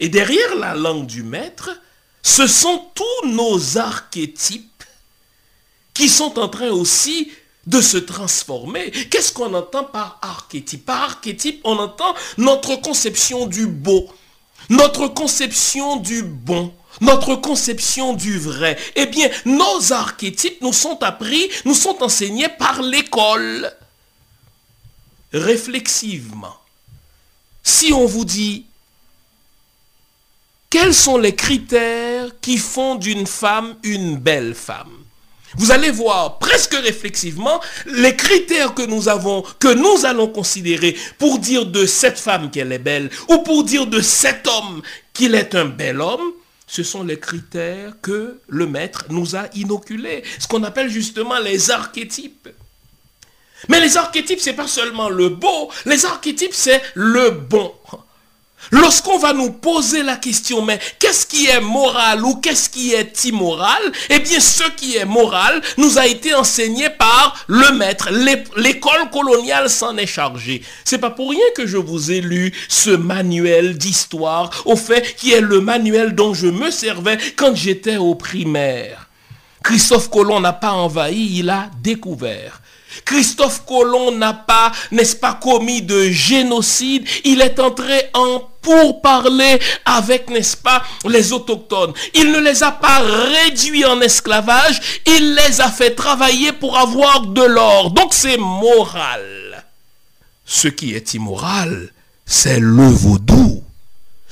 Et 0.00 0.10
derrière 0.10 0.54
la 0.56 0.74
langue 0.74 1.06
du 1.06 1.22
maître, 1.22 1.70
ce 2.22 2.46
sont 2.46 2.90
tous 2.94 3.28
nos 3.28 3.78
archétypes 3.78 4.84
qui 5.94 6.10
sont 6.10 6.38
en 6.38 6.50
train 6.50 6.68
aussi 6.68 7.32
de 7.66 7.80
se 7.80 7.96
transformer. 7.96 8.90
Qu'est-ce 8.90 9.32
qu'on 9.32 9.54
entend 9.54 9.84
par 9.84 10.18
archétype? 10.20 10.84
Par 10.84 11.02
archétype, 11.02 11.62
on 11.64 11.78
entend 11.78 12.14
notre 12.36 12.76
conception 12.76 13.46
du 13.46 13.66
beau, 13.66 14.12
notre 14.68 15.08
conception 15.08 15.96
du 15.96 16.22
bon, 16.22 16.74
notre 17.00 17.36
conception 17.36 18.14
du 18.14 18.38
vrai. 18.38 18.76
Eh 18.96 19.06
bien, 19.06 19.28
nos 19.44 19.92
archétypes 19.92 20.60
nous 20.60 20.72
sont 20.72 21.02
appris, 21.02 21.50
nous 21.64 21.74
sont 21.74 22.02
enseignés 22.02 22.48
par 22.48 22.82
l'école. 22.82 23.72
Réflexivement. 25.32 26.56
Si 27.62 27.92
on 27.92 28.06
vous 28.06 28.24
dit, 28.24 28.66
quels 30.68 30.94
sont 30.94 31.18
les 31.18 31.34
critères 31.34 32.28
qui 32.40 32.58
font 32.58 32.94
d'une 32.94 33.26
femme 33.26 33.76
une 33.82 34.16
belle 34.16 34.54
femme? 34.54 35.00
Vous 35.56 35.72
allez 35.72 35.90
voir 35.90 36.38
presque 36.38 36.74
réflexivement 36.74 37.60
les 37.86 38.14
critères 38.14 38.72
que 38.72 38.86
nous 38.86 39.08
avons, 39.08 39.42
que 39.58 39.72
nous 39.72 40.06
allons 40.06 40.28
considérer 40.28 40.96
pour 41.18 41.40
dire 41.40 41.66
de 41.66 41.86
cette 41.86 42.18
femme 42.18 42.50
qu'elle 42.52 42.70
est 42.70 42.78
belle 42.78 43.10
ou 43.28 43.38
pour 43.38 43.64
dire 43.64 43.86
de 43.88 44.00
cet 44.00 44.46
homme 44.46 44.82
qu'il 45.12 45.34
est 45.34 45.56
un 45.56 45.64
bel 45.64 46.00
homme. 46.00 46.32
Ce 46.70 46.84
sont 46.84 47.02
les 47.02 47.18
critères 47.18 47.94
que 48.00 48.38
le 48.46 48.66
maître 48.68 49.06
nous 49.08 49.34
a 49.34 49.48
inoculés. 49.54 50.22
Ce 50.38 50.46
qu'on 50.46 50.62
appelle 50.62 50.88
justement 50.88 51.40
les 51.40 51.72
archétypes. 51.72 52.48
Mais 53.68 53.80
les 53.80 53.96
archétypes, 53.96 54.38
c'est 54.38 54.52
pas 54.52 54.68
seulement 54.68 55.08
le 55.08 55.30
beau. 55.30 55.72
Les 55.84 56.04
archétypes, 56.06 56.54
c'est 56.54 56.80
le 56.94 57.30
bon. 57.30 57.74
Lorsqu'on 58.70 59.18
va 59.18 59.32
nous 59.32 59.50
poser 59.50 60.02
la 60.02 60.16
question, 60.16 60.62
mais 60.62 60.78
qu'est-ce 60.98 61.26
qui 61.26 61.46
est 61.46 61.60
moral 61.60 62.24
ou 62.24 62.36
qu'est-ce 62.36 62.68
qui 62.68 62.92
est 62.92 63.24
immoral? 63.24 63.82
Eh 64.10 64.20
bien, 64.20 64.38
ce 64.38 64.62
qui 64.76 64.96
est 64.96 65.04
moral 65.04 65.60
nous 65.76 65.98
a 65.98 66.06
été 66.06 66.34
enseigné 66.34 66.88
par 66.90 67.44
le 67.48 67.72
maître. 67.72 68.10
L'école 68.56 69.10
coloniale 69.10 69.68
s'en 69.68 69.96
est 69.96 70.06
chargée. 70.06 70.62
C'est 70.84 70.98
pas 70.98 71.10
pour 71.10 71.30
rien 71.30 71.40
que 71.56 71.66
je 71.66 71.78
vous 71.78 72.12
ai 72.12 72.20
lu 72.20 72.52
ce 72.68 72.90
manuel 72.90 73.76
d'histoire, 73.76 74.50
au 74.66 74.76
fait, 74.76 75.16
qui 75.16 75.32
est 75.32 75.40
le 75.40 75.60
manuel 75.60 76.14
dont 76.14 76.34
je 76.34 76.46
me 76.46 76.70
servais 76.70 77.18
quand 77.36 77.56
j'étais 77.56 77.96
au 77.96 78.14
primaire. 78.14 79.08
Christophe 79.64 80.10
Colomb 80.10 80.40
n'a 80.40 80.52
pas 80.52 80.72
envahi, 80.72 81.38
il 81.38 81.50
a 81.50 81.70
découvert. 81.82 82.60
Christophe 83.04 83.64
Colomb 83.66 84.12
n'a 84.12 84.32
pas, 84.32 84.72
n'est-ce 84.90 85.16
pas, 85.16 85.34
commis 85.34 85.82
de 85.82 86.10
génocide. 86.10 87.06
Il 87.24 87.40
est 87.40 87.60
entré 87.60 88.10
en 88.14 88.49
pour 88.60 89.00
parler 89.00 89.58
avec, 89.84 90.30
n'est-ce 90.30 90.56
pas, 90.56 90.82
les 91.06 91.32
autochtones. 91.32 91.92
Il 92.14 92.30
ne 92.32 92.38
les 92.38 92.62
a 92.62 92.72
pas 92.72 93.00
réduits 93.00 93.84
en 93.84 94.00
esclavage, 94.00 94.80
il 95.06 95.34
les 95.34 95.60
a 95.60 95.70
fait 95.70 95.94
travailler 95.94 96.52
pour 96.52 96.78
avoir 96.78 97.22
de 97.22 97.42
l'or. 97.42 97.90
Donc 97.90 98.12
c'est 98.12 98.36
moral. 98.38 99.64
Ce 100.44 100.68
qui 100.68 100.94
est 100.94 101.14
immoral, 101.14 101.90
c'est 102.26 102.58
le 102.58 102.86
vaudou. 102.86 103.62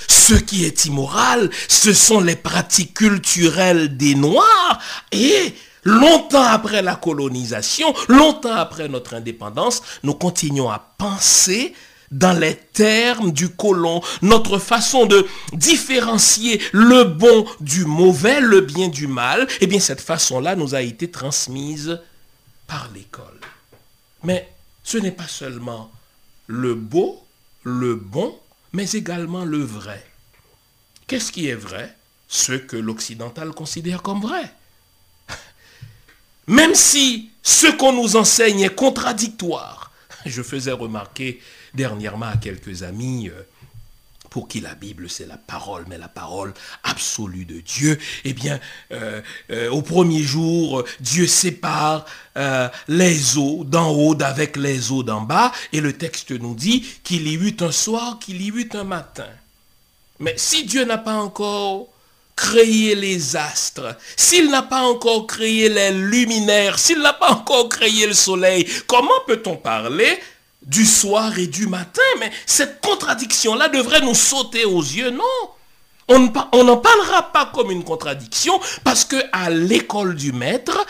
Ce 0.09 0.35
qui 0.35 0.65
est 0.65 0.85
immoral, 0.85 1.51
ce 1.69 1.93
sont 1.93 2.21
les 2.21 2.37
pratiques 2.37 2.95
culturelles 2.95 3.97
des 3.97 4.15
Noirs 4.15 4.79
et 5.13 5.55
longtemps 5.85 6.43
après 6.43 6.83
la 6.83 6.97
colonisation, 6.97 7.95
longtemps 8.09 8.55
après 8.55 8.89
notre 8.89 9.15
indépendance, 9.15 9.83
nous 10.03 10.15
continuons 10.15 10.71
à 10.71 10.79
penser 10.99 11.75
dans 12.11 12.39
les 12.39 12.57
termes 12.57 13.33
du 13.33 13.51
colon, 13.51 14.03
notre 14.23 14.59
façon 14.59 15.07
de 15.07 15.27
différencier 15.53 16.61
le 16.73 17.05
bon 17.05 17.47
du 17.61 17.85
mauvais, 17.85 18.41
le 18.41 18.61
bien 18.61 18.89
du 18.89 19.07
mal, 19.07 19.47
eh 19.61 19.67
bien 19.67 19.81
cette 19.81 20.01
façon-là 20.01 20.57
nous 20.57 20.75
a 20.75 20.83
été 20.83 21.11
transmise 21.11 22.01
par 22.67 22.89
l'école. 22.95 23.41
Mais 24.25 24.49
ce 24.83 24.99
n'est 24.99 25.13
pas 25.13 25.29
seulement 25.29 25.91
le 26.47 26.75
beau, 26.75 27.23
le 27.63 27.95
bon, 27.95 28.39
mais 28.73 28.91
également 28.93 29.45
le 29.45 29.63
vrai. 29.63 30.05
Qu'est-ce 31.07 31.33
qui 31.33 31.49
est 31.49 31.55
vrai? 31.55 31.95
Ce 32.29 32.53
que 32.53 32.77
l'occidental 32.77 33.51
considère 33.51 34.03
comme 34.03 34.21
vrai. 34.21 34.53
Même 36.47 36.75
si 36.75 37.31
ce 37.43 37.67
qu'on 37.67 37.93
nous 37.93 38.17
enseigne 38.17 38.61
est 38.61 38.75
contradictoire, 38.75 39.93
je 40.27 40.43
faisais 40.43 40.73
remarquer 40.73 41.41
dernièrement 41.75 42.27
à 42.27 42.37
quelques 42.37 42.83
amis 42.83 43.29
euh, 43.29 43.43
pour 44.31 44.49
qui 44.49 44.61
la 44.61 44.75
Bible 44.75 45.09
c'est 45.09 45.27
la 45.27 45.37
parole, 45.37 45.85
mais 45.89 45.99
la 45.99 46.09
parole 46.09 46.53
absolue 46.85 47.45
de 47.45 47.61
Dieu, 47.61 47.99
eh 48.25 48.33
bien, 48.33 48.61
euh, 48.93 49.23
euh, 49.51 49.71
au 49.71 49.83
premier 49.83 50.23
jour, 50.23 50.85
Dieu 51.01 51.27
sépare 51.27 52.05
les 52.87 53.37
eaux 53.37 53.65
d'en 53.65 53.91
haut 53.91 54.15
d'avec 54.15 54.57
les 54.57 54.93
eaux 54.93 55.03
d'en 55.03 55.23
bas, 55.23 55.51
et 55.73 55.81
le 55.81 55.93
texte 55.93 56.31
nous 56.31 56.55
dit 56.55 56.87
qu'il 57.03 57.27
y 57.27 57.35
eut 57.35 57.57
un 57.61 57.73
soir, 57.73 58.21
qu'il 58.21 58.41
y 58.41 58.49
eut 58.49 58.69
un 58.75 58.85
matin. 58.85 59.27
Mais 60.21 60.35
si 60.37 60.65
Dieu 60.65 60.85
n'a 60.85 60.99
pas 60.99 61.17
encore 61.17 61.89
créé 62.37 62.95
les 62.95 63.35
astres, 63.35 63.97
s'il 64.17 64.51
n'a 64.51 64.63
pas 64.63 64.83
encore 64.83 65.27
créé 65.27 65.69
les 65.69 65.91
luminaires, 65.91 66.79
s'il 66.79 67.01
n'a 67.01 67.13
pas 67.13 67.33
encore 67.33 67.69
créé 67.69 68.07
le 68.07 68.15
soleil, 68.15 68.69
comment 68.87 69.21
peut-on 69.27 69.57
parler 69.57 70.21
du 70.69 70.85
soir 70.85 71.39
et 71.39 71.47
du 71.47 71.67
matin 71.67 72.03
Mais 72.21 72.31
cette 72.47 72.81
contradiction-là 72.81 73.69
devrait 73.69 74.03
nous 74.03 74.15
sauter 74.15 74.65
aux 74.65 74.83
yeux, 74.83 75.11
non? 75.11 75.25
On 76.11 76.65
n'en 76.65 76.77
parlera 76.79 77.33
pas 77.33 77.51
comme 77.55 77.71
une 77.71 77.85
contradiction 77.85 78.59
parce 78.83 79.05
que 79.05 79.17
à 79.33 79.51
l'école 79.51 80.15
du 80.15 80.33
maître, 80.33 80.87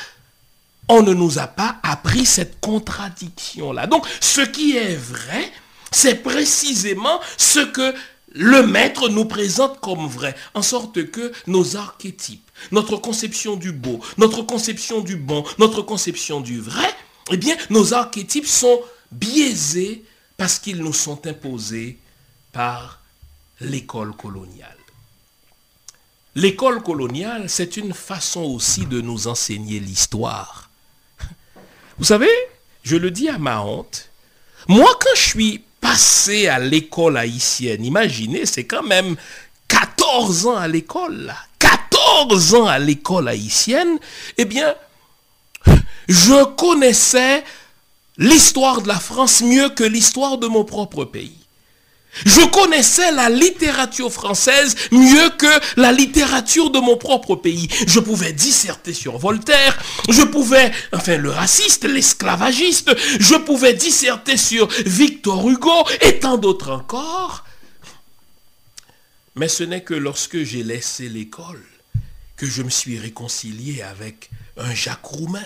on 0.88 1.02
ne 1.02 1.12
nous 1.12 1.38
a 1.38 1.48
pas 1.48 1.76
appris 1.82 2.24
cette 2.24 2.60
contradiction-là. 2.60 3.88
Donc, 3.88 4.06
ce 4.20 4.40
qui 4.40 4.76
est 4.76 4.94
vrai, 4.94 5.52
c'est 5.90 6.22
précisément 6.22 7.20
ce 7.36 7.60
que 7.60 7.94
le 8.32 8.66
maître 8.66 9.08
nous 9.08 9.24
présente 9.24 9.80
comme 9.80 10.06
vrai, 10.06 10.36
en 10.54 10.62
sorte 10.62 11.10
que 11.10 11.32
nos 11.46 11.76
archétypes, 11.76 12.48
notre 12.70 12.96
conception 12.96 13.56
du 13.56 13.72
beau, 13.72 14.00
notre 14.18 14.42
conception 14.42 15.00
du 15.00 15.16
bon, 15.16 15.44
notre 15.58 15.82
conception 15.82 16.40
du 16.40 16.60
vrai, 16.60 16.88
eh 17.32 17.36
bien, 17.36 17.56
nos 17.70 17.94
archétypes 17.94 18.46
sont 18.46 18.80
biaisés 19.10 20.04
parce 20.36 20.58
qu'ils 20.58 20.78
nous 20.78 20.92
sont 20.92 21.26
imposés 21.26 21.98
par 22.52 23.00
l'école 23.60 24.14
coloniale. 24.14 24.76
L'école 26.34 26.82
coloniale, 26.82 27.48
c'est 27.48 27.76
une 27.76 27.92
façon 27.92 28.42
aussi 28.42 28.86
de 28.86 29.00
nous 29.00 29.26
enseigner 29.26 29.80
l'histoire. 29.80 30.70
Vous 31.98 32.04
savez, 32.04 32.30
je 32.84 32.96
le 32.96 33.10
dis 33.10 33.28
à 33.28 33.38
ma 33.38 33.60
honte, 33.60 34.08
moi 34.68 34.88
quand 35.00 35.16
je 35.16 35.22
suis 35.22 35.64
passé 35.80 36.46
à 36.46 36.60
l'école 36.60 37.16
haïtienne, 37.16 37.84
imaginez, 37.84 38.46
c'est 38.46 38.64
quand 38.64 38.84
même 38.84 39.16
14 39.66 40.46
ans 40.46 40.56
à 40.56 40.68
l'école, 40.68 41.34
14 41.58 42.54
ans 42.54 42.66
à 42.66 42.78
l'école 42.78 43.28
haïtienne, 43.28 43.98
eh 44.36 44.44
bien, 44.44 44.74
je 46.08 46.44
connaissais 46.54 47.42
l'histoire 48.18 48.82
de 48.82 48.88
la 48.88 48.98
France 48.98 49.40
mieux 49.42 49.70
que 49.70 49.84
l'histoire 49.84 50.38
de 50.38 50.46
mon 50.46 50.64
propre 50.64 51.04
pays. 51.04 51.38
Je 52.24 52.44
connaissais 52.50 53.12
la 53.12 53.30
littérature 53.30 54.12
française 54.12 54.74
mieux 54.90 55.30
que 55.38 55.80
la 55.80 55.92
littérature 55.92 56.70
de 56.70 56.80
mon 56.80 56.96
propre 56.96 57.36
pays. 57.36 57.68
Je 57.86 58.00
pouvais 58.00 58.32
disserter 58.32 58.92
sur 58.92 59.18
Voltaire, 59.18 59.78
je 60.08 60.22
pouvais, 60.22 60.72
enfin 60.92 61.16
le 61.16 61.30
raciste, 61.30 61.84
l'esclavagiste, 61.84 62.90
je 63.20 63.36
pouvais 63.36 63.74
disserter 63.74 64.36
sur 64.36 64.66
Victor 64.86 65.48
Hugo 65.48 65.84
et 66.00 66.18
tant 66.18 66.38
d'autres 66.38 66.70
encore. 66.72 67.44
Mais 69.36 69.48
ce 69.48 69.62
n'est 69.62 69.84
que 69.84 69.94
lorsque 69.94 70.42
j'ai 70.42 70.64
laissé 70.64 71.08
l'école 71.08 71.64
que 72.36 72.46
je 72.46 72.62
me 72.62 72.70
suis 72.70 72.98
réconcilié 72.98 73.82
avec 73.82 74.30
un 74.56 74.74
Jacques 74.74 75.04
Roumain, 75.04 75.44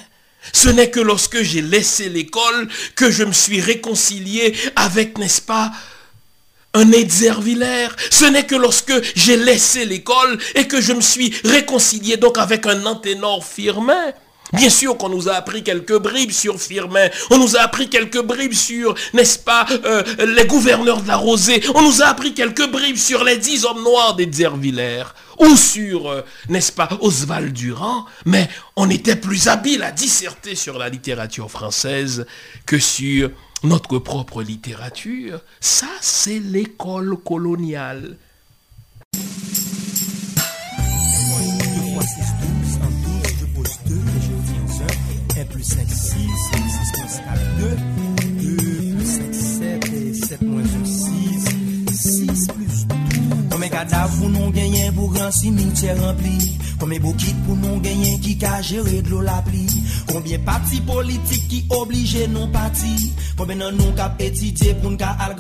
ce 0.53 0.68
n'est 0.68 0.90
que 0.90 1.01
lorsque 1.01 1.43
j'ai 1.43 1.62
laissé 1.62 2.09
l'école 2.09 2.68
que 2.97 3.11
je 3.11 3.24
me 3.24 3.32
suis 3.32 3.61
réconcilié 3.61 4.55
avec, 4.76 5.18
n'est-ce 5.18 5.43
pas, 5.43 5.72
un 6.74 6.93
Edzerviller. 6.93 7.88
Ce 8.11 8.24
n'est 8.24 8.47
que 8.47 8.55
lorsque 8.55 8.93
j'ai 9.14 9.36
laissé 9.36 9.84
l'école 9.84 10.38
et 10.55 10.66
que 10.66 10.80
je 10.80 10.93
me 10.93 11.01
suis 11.01 11.34
réconcilié 11.45 12.16
donc 12.16 12.38
avec 12.38 12.66
un 12.66 12.84
Anténor 12.86 13.45
Firmin. 13.45 14.12
Bien 14.53 14.68
sûr 14.68 14.98
qu'on 14.98 15.09
nous 15.09 15.28
a 15.28 15.32
appris 15.32 15.62
quelques 15.62 15.98
bribes 15.98 16.30
sur 16.30 16.61
Firmin, 16.61 17.09
on 17.30 17.38
nous 17.38 17.57
a 17.57 17.61
appris 17.61 17.88
quelques 17.88 18.22
bribes 18.22 18.53
sur, 18.53 18.94
n'est-ce 19.14 19.38
pas, 19.38 19.66
euh, 19.84 20.03
les 20.26 20.44
gouverneurs 20.44 21.00
de 21.00 21.09
la 21.09 21.16
Rosée, 21.16 21.62
on 21.74 21.80
nous 21.80 22.03
a 22.03 22.07
appris 22.07 22.34
quelques 22.34 22.70
bribes 22.70 22.96
sur 22.96 23.24
les 23.24 23.38
dix 23.38 23.64
hommes 23.64 23.82
noirs 23.82 24.14
des 24.14 24.30
Zervillers, 24.30 25.05
ou 25.38 25.57
sur, 25.57 26.11
euh, 26.11 26.20
n'est-ce 26.50 26.70
pas, 26.70 26.90
Oswald 27.00 27.55
Durand, 27.55 28.05
mais 28.26 28.48
on 28.76 28.90
était 28.90 29.16
plus 29.16 29.48
habile 29.48 29.82
à 29.82 29.90
disserter 29.90 30.55
sur 30.55 30.78
la 30.78 30.90
littérature 30.90 31.50
française 31.50 32.26
que 32.66 32.78
sur 32.78 33.30
notre 33.64 33.98
propre 33.98 34.42
littérature. 34.42 35.40
Ça, 35.61 35.88
c'est 36.03 36.40
l'école 36.40 37.16
coloniale. 37.16 38.18
Plus 45.62 45.74
5, 45.74 45.88
6, 45.88 45.94
6 45.94 46.92
moins 46.98 47.08
4, 47.18 47.40
2, 47.58 47.76
2 48.40 48.56
plus 48.96 49.06
5, 49.06 49.34
7, 49.34 49.92
et 49.94 50.14
7 50.14 50.42
moins 50.42 50.62
1, 50.62 50.84
6, 50.84 51.06
6 51.92 52.46
plus 52.48 52.86
2. 52.86 52.94
Combien 53.50 53.68
cadavres 53.68 54.18
pour 54.18 54.28
nous 54.28 54.50
gagner 54.50 54.90
pour 54.92 55.12
grand 55.12 55.30
cimetière 55.30 56.00
rempli? 56.02 56.58
Combien 56.80 56.98
bouquets 56.98 57.34
pour 57.46 57.56
nous 57.56 57.80
gagner 57.80 58.18
qui 58.18 58.44
a 58.44 58.60
géré 58.60 59.02
de 59.02 59.10
l'eau 59.10 59.20
la 59.20 59.42
partis 60.38 60.80
politiques 60.80 61.48
qui 61.48 61.64
obligent 61.70 62.28
non 62.30 62.48
partis? 62.48 63.12
Combien 63.36 63.56
de 63.56 63.70
nous 63.76 63.92
qui 63.92 64.08
pétité 64.18 64.74
pour 64.74 64.90
nous 64.90 64.96
al 65.00 65.36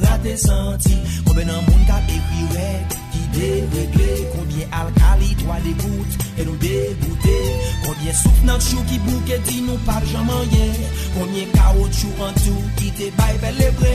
deregle 3.36 4.08
Konbyen 4.32 4.76
alkali, 4.78 5.32
dwa 5.42 5.58
de 5.64 5.74
gout, 5.82 6.16
e 6.36 6.46
nou 6.48 6.56
degoute 6.62 7.36
Konbyen 7.86 8.18
souf 8.20 8.42
nan 8.48 8.62
chou 8.64 8.84
ki 8.90 9.00
bouke 9.06 9.40
di 9.48 9.60
nou 9.66 9.78
par 9.88 10.04
jaman 10.12 10.54
ye 10.54 10.68
Konbyen 11.16 11.52
kaot 11.56 12.00
chou 12.00 12.28
an 12.28 12.38
tou 12.42 12.66
ki 12.80 12.92
te 13.00 13.10
bay 13.18 13.38
velebre 13.44 13.94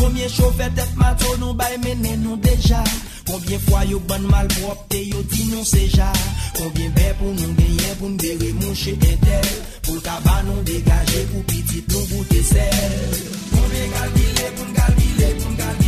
Konbyen 0.00 0.34
choufe 0.34 0.70
def 0.78 0.92
mato 1.00 1.36
nou 1.42 1.56
bay 1.58 1.78
menen 1.84 2.24
nou 2.26 2.40
deja 2.44 2.84
Konbyen 3.28 3.64
fwa 3.68 3.86
yo 3.88 4.02
ban 4.08 4.24
malprop 4.30 4.86
te 4.92 5.02
yo 5.08 5.24
di 5.32 5.50
nou 5.52 5.64
seja 5.68 6.12
Konbyen 6.58 6.94
be 6.96 7.10
pou 7.20 7.34
nou 7.34 7.58
genyen 7.62 7.98
pou 7.98 8.12
nou 8.12 8.22
dere 8.24 8.54
mouche 8.62 8.96
etel 8.98 9.50
Pou 9.88 9.96
l'kaba 9.96 10.42
nou 10.44 10.60
degaje 10.68 11.22
pou 11.30 11.40
pitit 11.48 11.86
nou 11.88 12.04
boute 12.10 12.42
sel. 12.44 13.14
Konbyen 13.54 13.94
kalbile 13.94 14.50
pou 14.58 14.66
n'kalbile 14.68 15.30
pou 15.38 15.52
n'kalbile 15.54 15.87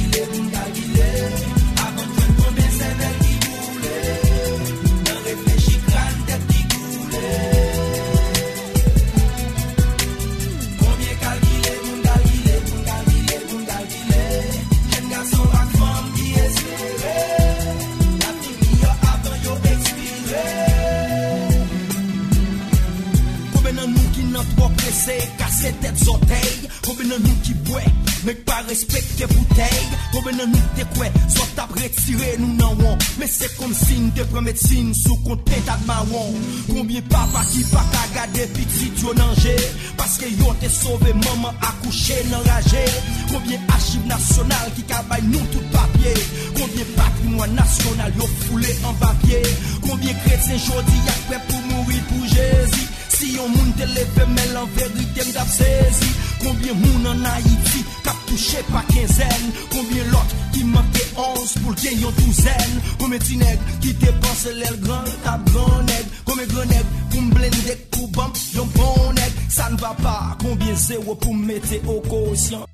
Kaze, 25.01 25.16
kase 25.38 25.72
tet 25.80 25.96
zotey 25.96 26.48
Koube 26.84 27.07
nan 27.09 27.22
nou 27.24 27.36
ki 27.40 27.55
bwe 27.64 27.80
Mek 28.26 28.42
pa 28.44 28.59
respekte 28.66 29.24
boutey 29.30 29.78
Koube 30.12 30.34
nan 30.36 30.51
nou 30.53 30.72
te 30.76 30.84
kwe 30.92 31.09
Sot 31.32 31.62
ap 31.62 31.72
retire 31.78 32.34
nou 32.42 32.53
nan 32.59 32.82
wan 32.82 33.01
Men 33.16 33.30
se 33.32 33.48
kon 33.55 33.72
sin 33.78 34.11
de 34.18 34.26
premetsin 34.28 34.90
Sou 34.98 35.16
kont 35.24 35.40
pet 35.48 35.72
ma 35.88 36.03
wan 36.11 36.36
Koubyen 36.66 37.09
papa 37.09 37.46
ki 37.48 37.64
pa 37.70 37.86
kagade 37.94 38.44
Pitit 38.59 39.01
yo 39.01 39.16
nanje 39.16 39.57
Paske 39.96 40.28
yo 40.34 40.53
te 40.61 40.68
sove 40.74 41.16
Maman 41.22 41.64
akouche 41.70 42.20
nan 42.28 42.44
raje 42.51 42.84
Koubyen 43.32 43.72
achiv 43.78 44.05
nasyonal 44.12 44.68
Ki 44.76 44.84
kabay 44.92 45.24
nou 45.30 45.48
tout 45.55 45.74
papye 45.78 46.16
Koubyen 46.61 46.94
patrimon 47.01 47.57
nasyonal 47.57 48.20
Yo 48.20 48.28
foule 48.44 48.78
an 48.84 49.01
papye 49.01 49.42
Koubyen 49.80 50.24
kretsen 50.26 50.61
jodi 50.68 51.05
Yakwe 51.09 51.44
pou 51.48 51.68
mouri 51.72 52.09
pou 52.12 52.34
jezi 52.36 52.89
Si 53.21 53.35
yon 53.35 53.51
moun 53.53 53.73
te 53.77 53.85
leve 53.85 54.25
men 54.33 54.57
en 54.57 54.64
vérité 54.64 55.21
m'dap 55.29 55.49
saisi. 55.53 56.09
Combien 56.41 56.73
moun 56.73 57.07
en 57.07 57.25
Haïti 57.29 57.83
kap 58.03 58.16
touché 58.27 58.62
pa 58.73 58.81
quinzaine? 58.89 59.51
Combien 59.71 60.05
l'autre 60.05 60.35
qui 60.55 60.64
manquait 60.64 61.11
11 61.18 61.55
pour 61.62 61.73
le 61.73 62.01
yon 62.01 62.11
douzaine? 62.12 62.81
Combien 62.99 63.18
ti 63.18 63.37
nèg 63.37 63.59
qui 63.83 63.93
dépense 63.93 64.47
l'aile 64.47 64.81
grand 64.81 65.05
tap 65.23 65.45
grand 65.51 65.83
nèg 65.83 66.07
Combien 66.25 66.47
grand 66.47 66.64
nèg 66.64 66.87
pour 67.11 67.21
m'blender 67.21 67.77
pour 67.91 68.09
bump 68.09 68.39
yon 68.55 68.64
bon 68.75 69.12
nèg 69.12 69.33
Ça 69.51 69.68
ne 69.68 69.77
va 69.77 69.95
pas. 70.03 70.39
Combien 70.41 70.75
zéro 70.75 71.14
pour 71.14 71.35
mettre 71.35 71.75
au 71.89 72.01
quotient? 72.01 72.66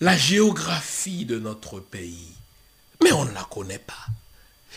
La 0.00 0.16
géographie 0.16 1.26
de 1.26 1.38
notre 1.38 1.80
pays 1.80 2.32
Mais 3.02 3.12
on 3.12 3.26
ne 3.26 3.34
la 3.34 3.44
connaît 3.50 3.78
pas. 3.86 4.06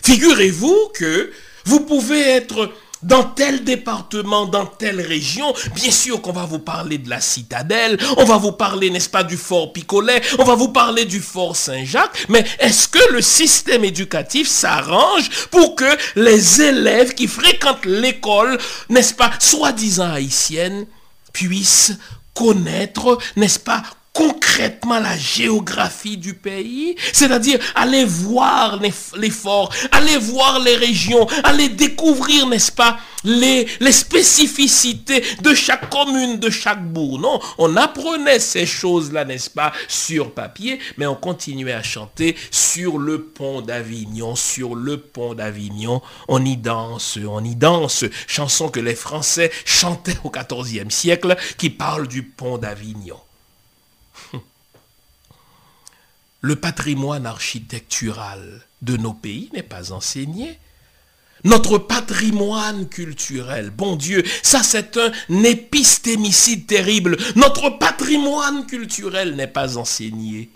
Figurez-vous 0.03 0.91
que 0.93 1.31
vous 1.63 1.79
pouvez 1.81 2.19
être 2.19 2.69
dans 3.03 3.23
tel 3.23 3.63
département, 3.63 4.45
dans 4.45 4.65
telle 4.65 5.01
région, 5.01 5.53
bien 5.75 5.91
sûr 5.91 6.21
qu'on 6.21 6.33
va 6.33 6.45
vous 6.45 6.59
parler 6.59 6.97
de 6.97 7.09
la 7.09 7.21
citadelle, 7.21 7.97
on 8.17 8.25
va 8.25 8.37
vous 8.37 8.51
parler, 8.51 8.89
n'est-ce 8.89 9.09
pas, 9.09 9.23
du 9.23 9.37
fort 9.37 9.71
Picolet, 9.71 10.21
on 10.37 10.43
va 10.43 10.55
vous 10.55 10.69
parler 10.69 11.05
du 11.05 11.19
fort 11.19 11.55
Saint-Jacques, 11.55 12.25
mais 12.29 12.45
est-ce 12.59 12.87
que 12.87 13.13
le 13.13 13.21
système 13.21 13.83
éducatif 13.83 14.47
s'arrange 14.47 15.29
pour 15.51 15.75
que 15.75 15.97
les 16.15 16.61
élèves 16.61 17.13
qui 17.13 17.27
fréquentent 17.27 17.85
l'école, 17.85 18.57
n'est-ce 18.89 19.13
pas, 19.13 19.31
soi-disant 19.39 20.11
haïtienne, 20.11 20.85
puissent 21.31 21.97
connaître, 22.33 23.17
n'est-ce 23.35 23.59
pas, 23.59 23.83
concrètement 24.19 24.99
la 24.99 25.17
géographie 25.17 26.17
du 26.17 26.33
pays, 26.33 26.97
c'est-à-dire 27.13 27.57
aller 27.73 28.03
voir 28.03 28.77
les, 28.81 29.29
forts, 29.29 29.71
aller 29.93 30.17
voir 30.17 30.59
les 30.59 30.75
régions, 30.75 31.25
aller 31.45 31.69
découvrir, 31.69 32.45
n'est-ce 32.47 32.73
pas, 32.73 32.97
les, 33.23 33.65
les 33.79 33.93
spécificités 33.93 35.23
de 35.41 35.53
chaque 35.53 35.89
commune, 35.89 36.37
de 36.37 36.49
chaque 36.49 36.83
bourg. 36.83 37.17
Non, 37.17 37.39
on 37.57 37.77
apprenait 37.77 38.39
ces 38.39 38.65
choses-là, 38.65 39.23
n'est-ce 39.23 39.49
pas, 39.49 39.71
sur 39.87 40.33
papier, 40.33 40.79
mais 40.97 41.05
on 41.05 41.15
continuait 41.15 41.71
à 41.71 41.81
chanter 41.81 42.35
sur 42.51 42.97
le 42.97 43.21
pont 43.21 43.61
d'Avignon, 43.61 44.35
sur 44.35 44.75
le 44.75 44.97
pont 44.97 45.33
d'Avignon. 45.33 46.01
On 46.27 46.43
y 46.43 46.57
danse, 46.57 47.17
on 47.25 47.41
y 47.45 47.55
danse. 47.55 48.03
Chanson 48.27 48.67
que 48.67 48.81
les 48.81 48.95
Français 48.95 49.49
chantaient 49.63 50.17
au 50.25 50.29
XIVe 50.29 50.89
siècle 50.89 51.37
qui 51.57 51.69
parle 51.69 52.09
du 52.09 52.23
pont 52.23 52.57
d'Avignon. 52.57 53.15
Le 56.41 56.55
patrimoine 56.55 57.25
architectural 57.25 58.61
de 58.81 58.95
nos 58.97 59.13
pays 59.13 59.49
n'est 59.53 59.63
pas 59.63 59.91
enseigné. 59.91 60.57
Notre 61.43 61.77
patrimoine 61.77 62.89
culturel, 62.89 63.69
bon 63.69 63.95
Dieu, 63.95 64.23
ça 64.43 64.61
c'est 64.61 64.97
un 64.97 65.11
épistémicide 65.43 66.67
terrible. 66.67 67.17
Notre 67.35 67.69
patrimoine 67.69 68.65
culturel 68.65 69.35
n'est 69.35 69.47
pas 69.47 69.77
enseigné. 69.77 70.49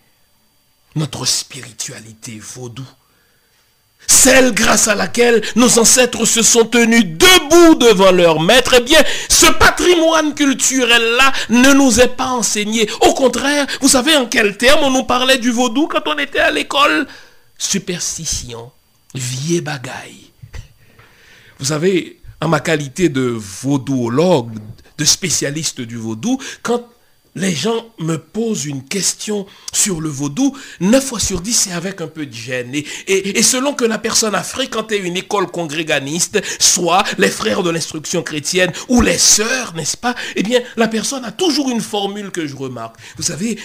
Notre 0.96 1.26
spiritualité 1.26 2.38
vaudou 2.40 2.88
celle 4.08 4.54
grâce 4.54 4.88
à 4.88 4.95
laquelle 4.95 5.41
nos 5.56 5.80
ancêtres 5.80 6.26
se 6.26 6.41
sont 6.41 6.66
tenus 6.66 7.06
debout 7.06 7.76
devant 7.76 8.12
leur 8.12 8.39
maître, 8.39 8.76
eh 8.78 8.82
bien, 8.82 9.01
ce 9.30 9.47
patrimoine 9.47 10.34
culturel-là 10.34 11.32
ne 11.49 11.74
nous 11.74 11.99
est 11.99 12.16
pas 12.16 12.30
enseigné. 12.30 12.89
Au 13.01 13.14
contraire, 13.14 13.66
vous 13.82 13.89
savez 13.89 14.16
en 14.16 14.26
quel 14.26 14.58
terme 14.58 14.84
on 14.84 14.91
nous 14.91 15.04
parlait 15.04 15.38
du 15.38 15.51
vaudou 15.51 15.88
quand 15.88 16.08
on 16.08 16.18
était 16.18 16.39
à 16.39 16.51
l'école? 16.51 17.08
Superstition, 17.58 18.72
vieille 19.14 19.62
bagaille. 19.62 20.32
Vous 21.60 21.66
savez, 21.66 22.20
en 22.41 22.47
ma 22.47 22.60
qualité 22.60 23.10
de 23.10 23.22
vaudouologue, 23.22 24.58
de 24.97 25.06
spécialiste 25.06 25.82
du 25.82 25.97
vaudou, 25.97 26.39
quand 26.62 26.86
les 27.36 27.54
gens 27.54 27.86
me 28.00 28.18
posent 28.18 28.66
une 28.66 28.84
question 28.84 29.46
sur 29.72 30.02
le 30.02 30.10
vaudou, 30.10 30.56
9 30.80 31.04
fois 31.04 31.20
sur 31.20 31.42
10, 31.42 31.54
c'est 31.54 31.72
avec 31.72 32.02
un 32.02 32.08
peu 32.08 32.26
de 32.26 32.34
gêne. 32.34 32.74
Et, 33.08 33.44
selon 33.44 33.74
que 33.74 33.86
la 33.86 33.98
personne 33.98 34.36
a 34.36 34.44
fréquenté 34.44 34.98
une 34.98 35.18
école 35.18 35.48
congréganiste, 35.48 36.42
soit 36.60 37.04
les 37.18 37.30
frères 37.30 37.64
de 37.64 37.70
l'instruction 37.70 38.24
chrétienne 38.24 38.72
ou 38.88 39.02
les 39.02 39.18
sœurs, 39.18 39.74
n'est-ce 39.76 39.98
pas? 39.98 40.16
Eh 40.36 40.44
bien, 40.44 40.62
la 40.76 40.88
personne 40.88 41.26
a 41.26 41.32
toujours 41.32 41.70
une 41.70 41.82
formule 41.82 42.32
que 42.32 42.48
je 42.48 42.56
remarque. 42.56 42.96
Vous 43.18 43.24
savez, 43.24 43.58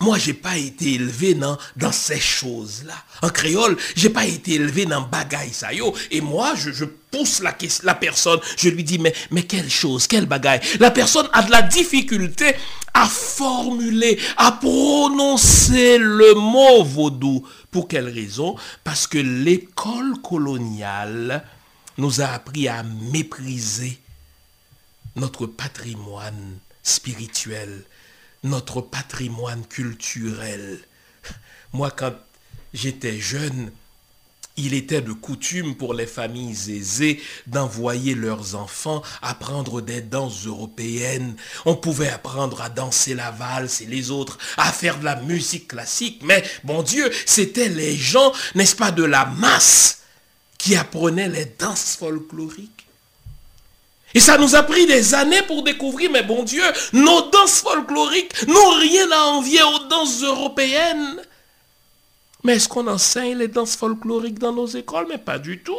moi, 0.00 0.18
j'ai 0.18 0.34
pas 0.34 0.56
été 0.56 0.94
élevé 0.94 1.34
dans, 1.34 1.58
dans 1.76 1.92
ces 1.92 2.20
choses-là. 2.20 2.94
En 3.22 3.30
créole, 3.30 3.76
j'ai 3.96 4.10
pas 4.10 4.26
été 4.26 4.54
élevé 4.54 4.86
dans 4.86 5.02
bagaille 5.02 5.52
ça 5.52 5.68
Et 6.10 6.20
moi, 6.20 6.54
je, 6.56 6.84
pousse 7.10 7.40
la, 7.40 7.56
la 7.84 7.94
personne, 7.94 8.38
je 8.56 8.68
lui 8.68 8.84
dis, 8.84 8.98
mais, 8.98 9.14
mais 9.30 9.42
quelle 9.42 9.70
chose, 9.70 10.06
quelle 10.06 10.26
bagaille? 10.26 10.60
La 10.78 10.90
personne 10.90 11.28
a 11.32 11.42
de 11.42 11.50
la 11.50 11.62
difficulté 11.62 12.54
à 12.94 13.06
formuler, 13.06 14.18
à 14.36 14.52
prononcer 14.52 15.98
le 15.98 16.34
mot 16.34 16.84
vaudou. 16.84 17.46
Pour 17.70 17.88
quelle 17.88 18.08
raison? 18.08 18.56
Parce 18.84 19.06
que 19.06 19.18
l'école 19.18 20.20
coloniale 20.22 21.44
nous 21.96 22.20
a 22.20 22.26
appris 22.26 22.68
à 22.68 22.82
mépriser 22.82 23.98
notre 25.16 25.46
patrimoine 25.46 26.58
spirituel, 26.82 27.84
notre 28.44 28.80
patrimoine 28.80 29.64
culturel. 29.66 30.78
Moi, 31.72 31.90
quand 31.90 32.14
j'étais 32.72 33.18
jeune, 33.18 33.70
il 34.58 34.74
était 34.74 35.00
de 35.00 35.12
coutume 35.12 35.76
pour 35.76 35.94
les 35.94 36.06
familles 36.06 36.56
aisées 36.70 37.22
d'envoyer 37.46 38.14
leurs 38.14 38.56
enfants 38.56 39.02
apprendre 39.22 39.80
des 39.80 40.00
danses 40.00 40.46
européennes. 40.46 41.36
On 41.64 41.76
pouvait 41.76 42.08
apprendre 42.08 42.60
à 42.60 42.68
danser 42.68 43.14
la 43.14 43.30
valse 43.30 43.80
et 43.80 43.86
les 43.86 44.10
autres 44.10 44.36
à 44.56 44.72
faire 44.72 44.98
de 44.98 45.04
la 45.04 45.16
musique 45.22 45.68
classique. 45.68 46.20
Mais, 46.24 46.42
bon 46.64 46.82
Dieu, 46.82 47.10
c'était 47.24 47.68
les 47.68 47.96
gens, 47.96 48.32
n'est-ce 48.56 48.76
pas, 48.76 48.90
de 48.90 49.04
la 49.04 49.26
masse 49.26 50.00
qui 50.58 50.74
apprenaient 50.74 51.28
les 51.28 51.46
danses 51.46 51.96
folkloriques. 51.96 52.77
Et 54.14 54.20
ça 54.20 54.38
nous 54.38 54.54
a 54.54 54.62
pris 54.62 54.86
des 54.86 55.14
années 55.14 55.42
pour 55.42 55.62
découvrir, 55.62 56.10
mais 56.10 56.22
bon 56.22 56.42
Dieu, 56.42 56.62
nos 56.92 57.22
danses 57.30 57.60
folkloriques 57.60 58.46
n'ont 58.46 58.70
rien 58.80 59.10
à 59.12 59.24
envier 59.26 59.62
aux 59.62 59.86
danses 59.88 60.22
européennes. 60.22 61.20
Mais 62.44 62.56
est-ce 62.56 62.68
qu'on 62.68 62.86
enseigne 62.86 63.36
les 63.38 63.48
danses 63.48 63.76
folkloriques 63.76 64.38
dans 64.38 64.52
nos 64.52 64.66
écoles? 64.66 65.06
Mais 65.08 65.18
pas 65.18 65.38
du 65.38 65.62
tout. 65.62 65.74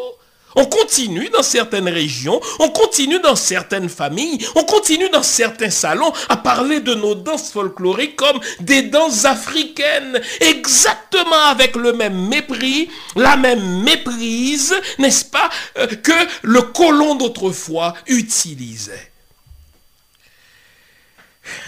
On 0.55 0.65
continue 0.65 1.29
dans 1.29 1.43
certaines 1.43 1.89
régions, 1.89 2.41
on 2.59 2.69
continue 2.69 3.19
dans 3.19 3.35
certaines 3.35 3.89
familles, 3.89 4.43
on 4.55 4.63
continue 4.63 5.09
dans 5.09 5.23
certains 5.23 5.69
salons 5.69 6.11
à 6.27 6.37
parler 6.37 6.79
de 6.79 6.95
nos 6.95 7.13
danses 7.15 7.51
folkloriques 7.51 8.15
comme 8.15 8.39
des 8.59 8.83
danses 8.83 9.25
africaines, 9.25 10.19
exactement 10.39 11.45
avec 11.49 11.75
le 11.75 11.93
même 11.93 12.27
mépris, 12.27 12.89
la 13.15 13.37
même 13.37 13.83
méprise, 13.83 14.73
n'est-ce 14.97 15.25
pas, 15.25 15.49
euh, 15.77 15.87
que 15.87 16.27
le 16.41 16.61
colon 16.61 17.15
d'autrefois 17.15 17.93
utilisait. 18.07 19.11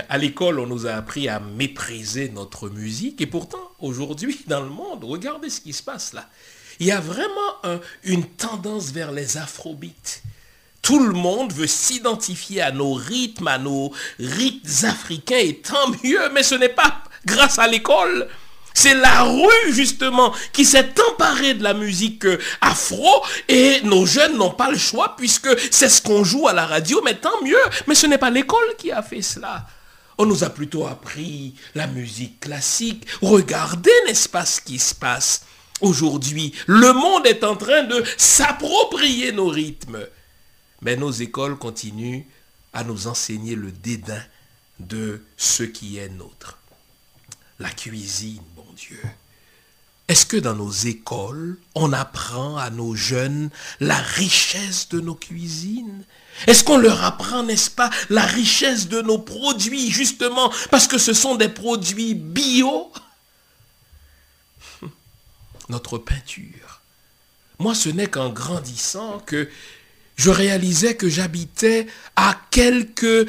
À 0.09 0.17
l'école, 0.17 0.59
on 0.59 0.67
nous 0.67 0.85
a 0.85 0.91
appris 0.91 1.27
à 1.27 1.39
mépriser 1.39 2.29
notre 2.29 2.69
musique 2.69 3.21
et 3.21 3.25
pourtant, 3.27 3.71
aujourd'hui, 3.79 4.39
dans 4.47 4.61
le 4.61 4.69
monde, 4.69 5.03
regardez 5.03 5.49
ce 5.49 5.61
qui 5.61 5.73
se 5.73 5.83
passe 5.83 6.13
là. 6.13 6.27
Il 6.81 6.87
y 6.87 6.91
a 6.91 6.99
vraiment 6.99 7.77
une 8.03 8.25
tendance 8.25 8.89
vers 8.89 9.11
les 9.11 9.37
afrobeats. 9.37 10.21
Tout 10.81 10.97
le 10.97 11.13
monde 11.13 11.53
veut 11.53 11.67
s'identifier 11.67 12.63
à 12.63 12.71
nos 12.71 12.93
rythmes, 12.93 13.49
à 13.49 13.59
nos 13.59 13.93
rythmes 14.19 14.87
africains, 14.87 15.37
et 15.37 15.57
tant 15.57 15.89
mieux, 16.03 16.29
mais 16.33 16.41
ce 16.41 16.55
n'est 16.55 16.69
pas 16.69 17.03
grâce 17.23 17.59
à 17.59 17.67
l'école. 17.67 18.27
C'est 18.73 18.95
la 18.95 19.21
rue, 19.25 19.71
justement, 19.71 20.33
qui 20.53 20.65
s'est 20.65 20.91
emparée 21.11 21.53
de 21.53 21.61
la 21.61 21.75
musique 21.75 22.25
afro 22.61 23.23
et 23.47 23.81
nos 23.83 24.07
jeunes 24.07 24.37
n'ont 24.37 24.49
pas 24.49 24.71
le 24.71 24.77
choix 24.79 25.15
puisque 25.15 25.49
c'est 25.69 25.89
ce 25.89 26.01
qu'on 26.01 26.23
joue 26.23 26.47
à 26.47 26.53
la 26.53 26.65
radio, 26.65 26.99
mais 27.05 27.13
tant 27.13 27.43
mieux. 27.43 27.61
Mais 27.85 27.93
ce 27.93 28.07
n'est 28.07 28.17
pas 28.17 28.31
l'école 28.31 28.75
qui 28.79 28.91
a 28.91 29.03
fait 29.03 29.21
cela. 29.21 29.67
On 30.17 30.25
nous 30.25 30.43
a 30.43 30.49
plutôt 30.49 30.87
appris 30.87 31.53
la 31.75 31.85
musique 31.85 32.39
classique. 32.39 33.05
Regardez, 33.21 33.91
n'est-ce 34.07 34.27
pas, 34.27 34.47
ce 34.47 34.59
qui 34.59 34.79
se 34.79 34.95
passe 34.95 35.41
aujourd'hui. 35.81 36.53
Le 36.67 36.93
monde 36.93 37.25
est 37.25 37.43
en 37.43 37.55
train 37.55 37.83
de 37.83 38.03
s'approprier 38.17 39.31
nos 39.31 39.47
rythmes. 39.47 40.05
Mais 40.81 40.95
nos 40.95 41.11
écoles 41.11 41.57
continuent 41.57 42.23
à 42.73 42.83
nous 42.83 43.07
enseigner 43.07 43.55
le 43.55 43.71
dédain 43.71 44.23
de 44.79 45.21
ce 45.37 45.63
qui 45.63 45.97
est 45.97 46.09
nôtre. 46.09 46.57
La 47.59 47.69
cuisine, 47.69 48.41
bon 48.55 48.65
Dieu. 48.75 48.99
Est-ce 50.07 50.25
que 50.25 50.35
dans 50.35 50.55
nos 50.55 50.71
écoles, 50.71 51.57
on 51.75 51.93
apprend 51.93 52.57
à 52.57 52.69
nos 52.69 52.95
jeunes 52.95 53.49
la 53.79 53.95
richesse 53.95 54.89
de 54.89 54.99
nos 54.99 55.15
cuisines? 55.15 56.03
Est-ce 56.47 56.65
qu'on 56.65 56.77
leur 56.77 57.03
apprend, 57.03 57.43
n'est-ce 57.43 57.69
pas, 57.69 57.89
la 58.09 58.25
richesse 58.25 58.89
de 58.89 59.01
nos 59.01 59.19
produits, 59.19 59.89
justement, 59.89 60.51
parce 60.69 60.87
que 60.87 60.97
ce 60.97 61.13
sont 61.13 61.35
des 61.35 61.47
produits 61.47 62.15
bio? 62.15 62.91
Notre 65.71 65.97
peinture. 65.97 66.81
Moi, 67.59 67.73
ce 67.73 67.89
n'est 67.89 68.07
qu'en 68.07 68.29
grandissant 68.29 69.21
que 69.25 69.49
je 70.15 70.29
réalisais 70.29 70.95
que 70.95 71.09
j'habitais 71.09 71.87
à 72.15 72.35
quelques 72.51 73.27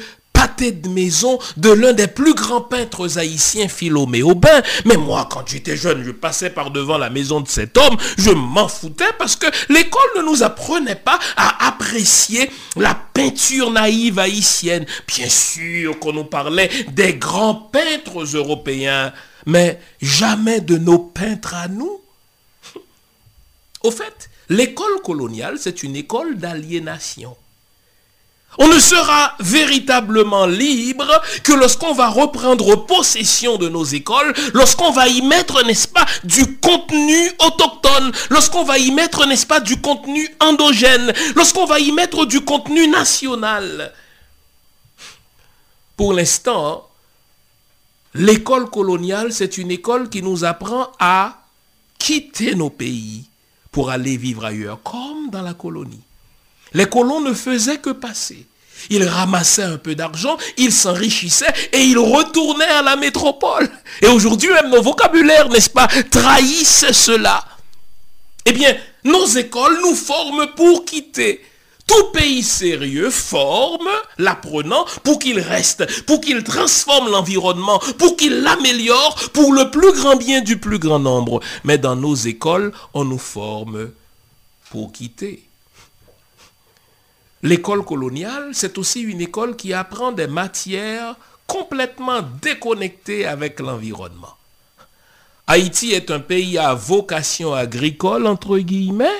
de 0.59 0.89
maison 0.89 1.39
de 1.57 1.69
l'un 1.69 1.93
des 1.93 2.07
plus 2.07 2.33
grands 2.33 2.61
peintres 2.61 3.17
haïtiens, 3.17 3.67
Philomé 3.67 4.21
Aubin. 4.21 4.61
Mais 4.85 4.97
moi, 4.97 5.27
quand 5.29 5.47
j'étais 5.47 5.75
jeune, 5.75 6.03
je 6.03 6.11
passais 6.11 6.49
par 6.49 6.71
devant 6.71 6.97
la 6.97 7.09
maison 7.09 7.41
de 7.41 7.47
cet 7.47 7.77
homme, 7.77 7.97
je 8.17 8.29
m'en 8.31 8.67
foutais 8.67 9.11
parce 9.17 9.35
que 9.35 9.47
l'école 9.69 10.01
ne 10.17 10.21
nous 10.23 10.43
apprenait 10.43 10.95
pas 10.95 11.19
à 11.37 11.67
apprécier 11.67 12.49
la 12.75 12.95
peinture 13.13 13.71
naïve 13.71 14.19
haïtienne. 14.19 14.85
Bien 15.07 15.29
sûr 15.29 15.97
qu'on 15.99 16.13
nous 16.13 16.25
parlait 16.25 16.69
des 16.91 17.15
grands 17.15 17.55
peintres 17.55 18.35
européens, 18.35 19.13
mais 19.45 19.79
jamais 20.01 20.61
de 20.61 20.77
nos 20.77 20.99
peintres 20.99 21.55
à 21.55 21.67
nous. 21.67 22.02
Au 23.83 23.91
fait, 23.91 24.29
l'école 24.47 25.01
coloniale, 25.03 25.57
c'est 25.59 25.83
une 25.83 25.97
école 25.97 26.37
d'aliénation. 26.37 27.35
On 28.57 28.67
ne 28.67 28.79
sera 28.79 29.35
véritablement 29.39 30.45
libre 30.45 31.21
que 31.43 31.53
lorsqu'on 31.53 31.93
va 31.93 32.07
reprendre 32.07 32.85
possession 32.85 33.57
de 33.57 33.67
nos 33.67 33.83
écoles, 33.83 34.33
lorsqu'on 34.53 34.91
va 34.91 35.07
y 35.07 35.21
mettre, 35.21 35.65
n'est-ce 35.65 35.87
pas, 35.87 36.05
du 36.23 36.57
contenu 36.57 37.31
autochtone, 37.39 38.11
lorsqu'on 38.29 38.63
va 38.63 38.77
y 38.77 38.91
mettre, 38.91 39.25
n'est-ce 39.25 39.47
pas, 39.47 39.59
du 39.59 39.81
contenu 39.81 40.29
endogène, 40.39 41.11
lorsqu'on 41.35 41.65
va 41.65 41.79
y 41.79 41.91
mettre 41.91 42.25
du 42.25 42.41
contenu 42.41 42.87
national. 42.87 43.91
Pour 45.97 46.13
l'instant, 46.13 46.87
l'école 48.13 48.69
coloniale, 48.69 49.33
c'est 49.33 49.57
une 49.57 49.71
école 49.71 50.09
qui 50.09 50.21
nous 50.21 50.45
apprend 50.45 50.91
à 50.99 51.41
quitter 51.97 52.53
nos 52.55 52.69
pays 52.69 53.25
pour 53.73 53.89
aller 53.89 54.15
vivre 54.15 54.45
ailleurs, 54.45 54.79
comme 54.83 55.29
dans 55.31 55.41
la 55.41 55.53
colonie. 55.53 55.99
Les 56.73 56.85
colons 56.85 57.19
ne 57.19 57.33
faisaient 57.33 57.79
que 57.79 57.89
passer. 57.89 58.45
Ils 58.89 59.05
ramassaient 59.05 59.63
un 59.63 59.77
peu 59.77 59.95
d'argent, 59.95 60.37
ils 60.57 60.71
s'enrichissaient 60.71 61.53
et 61.71 61.81
ils 61.81 61.97
retournaient 61.97 62.65
à 62.65 62.81
la 62.81 62.95
métropole. 62.95 63.69
Et 64.01 64.07
aujourd'hui, 64.07 64.49
même 64.49 64.69
nos 64.69 64.81
vocabulaires, 64.81 65.49
n'est-ce 65.49 65.69
pas, 65.69 65.87
trahissent 66.11 66.91
cela. 66.91 67.43
Eh 68.45 68.51
bien, 68.51 68.75
nos 69.03 69.25
écoles 69.25 69.79
nous 69.81 69.95
forment 69.95 70.47
pour 70.55 70.85
quitter. 70.85 71.41
Tout 71.87 72.11
pays 72.13 72.43
sérieux 72.43 73.09
forme 73.09 73.89
l'apprenant 74.17 74.85
pour 75.03 75.19
qu'il 75.19 75.39
reste, 75.39 76.05
pour 76.05 76.21
qu'il 76.21 76.43
transforme 76.43 77.11
l'environnement, 77.11 77.79
pour 77.97 78.15
qu'il 78.15 78.41
l'améliore 78.41 79.15
pour 79.33 79.53
le 79.53 79.69
plus 79.69 79.91
grand 79.93 80.15
bien 80.15 80.41
du 80.41 80.57
plus 80.57 80.79
grand 80.79 80.99
nombre. 80.99 81.41
Mais 81.63 81.77
dans 81.77 81.95
nos 81.95 82.15
écoles, 82.15 82.71
on 82.93 83.03
nous 83.03 83.17
forme 83.17 83.91
pour 84.69 84.91
quitter. 84.91 85.43
L'école 87.43 87.83
coloniale, 87.83 88.51
c'est 88.53 88.77
aussi 88.77 89.01
une 89.01 89.19
école 89.19 89.57
qui 89.57 89.73
apprend 89.73 90.13
des 90.13 90.27
matières 90.27 91.15
complètement 91.45 92.21
déconnectées 92.41 93.25
avec 93.25 93.59
l'environnement. 93.59 94.37
Haïti 95.45 95.91
est 95.91 96.09
un 96.09 96.21
pays 96.21 96.57
à 96.57 96.73
vocation 96.73 97.53
agricole, 97.53 98.27
entre 98.27 98.57
guillemets, 98.59 99.19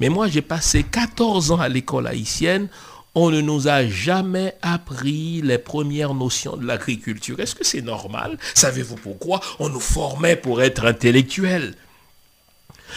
mais 0.00 0.08
moi 0.08 0.28
j'ai 0.28 0.42
passé 0.42 0.82
14 0.82 1.52
ans 1.52 1.60
à 1.60 1.68
l'école 1.68 2.06
haïtienne. 2.06 2.68
On 3.14 3.30
ne 3.30 3.42
nous 3.42 3.68
a 3.68 3.86
jamais 3.86 4.54
appris 4.62 5.42
les 5.42 5.58
premières 5.58 6.14
notions 6.14 6.56
de 6.56 6.66
l'agriculture. 6.66 7.40
Est-ce 7.40 7.54
que 7.54 7.64
c'est 7.64 7.82
normal? 7.82 8.38
Savez-vous 8.54 8.96
pourquoi? 8.96 9.40
On 9.58 9.68
nous 9.68 9.80
formait 9.80 10.36
pour 10.36 10.62
être 10.62 10.86
intellectuels. 10.86 11.74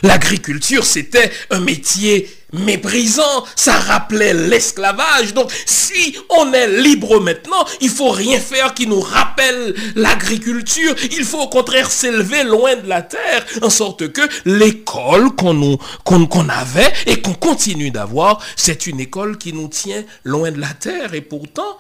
L'agriculture, 0.04 0.86
c'était 0.86 1.32
un 1.50 1.60
métier 1.60 2.30
méprisant, 2.60 3.46
ça 3.56 3.74
rappelait 3.74 4.34
l'esclavage. 4.34 5.34
Donc, 5.34 5.52
si 5.66 6.18
on 6.30 6.54
est 6.54 6.68
libre 6.68 7.20
maintenant, 7.20 7.66
il 7.82 7.90
faut 7.90 8.10
rien 8.10 8.40
faire 8.40 8.74
qui 8.74 8.88
nous 8.88 9.00
rappelle 9.00 9.76
l'agriculture. 9.96 10.96
Il 11.12 11.24
faut 11.24 11.42
au 11.42 11.50
contraire 11.50 11.90
s'élever 11.92 12.44
loin 12.44 12.76
de 12.76 12.88
la 12.88 13.02
terre, 13.02 13.46
en 13.62 13.70
sorte 13.70 14.12
que 14.12 14.22
l'école 14.46 15.36
qu'on 15.36 16.50
avait 16.50 16.94
et 17.06 17.22
qu'on 17.22 17.34
continue 17.34 17.92
d'avoir, 17.92 18.42
c'est 18.56 18.88
une 18.88 19.00
école 19.00 19.38
qui 19.38 19.54
nous 19.54 19.68
tient 19.68 20.04
loin 20.24 20.52
de 20.52 20.60
la 20.60 20.74
terre. 20.74 21.14
Et 21.14 21.22
pourtant, 21.22 21.78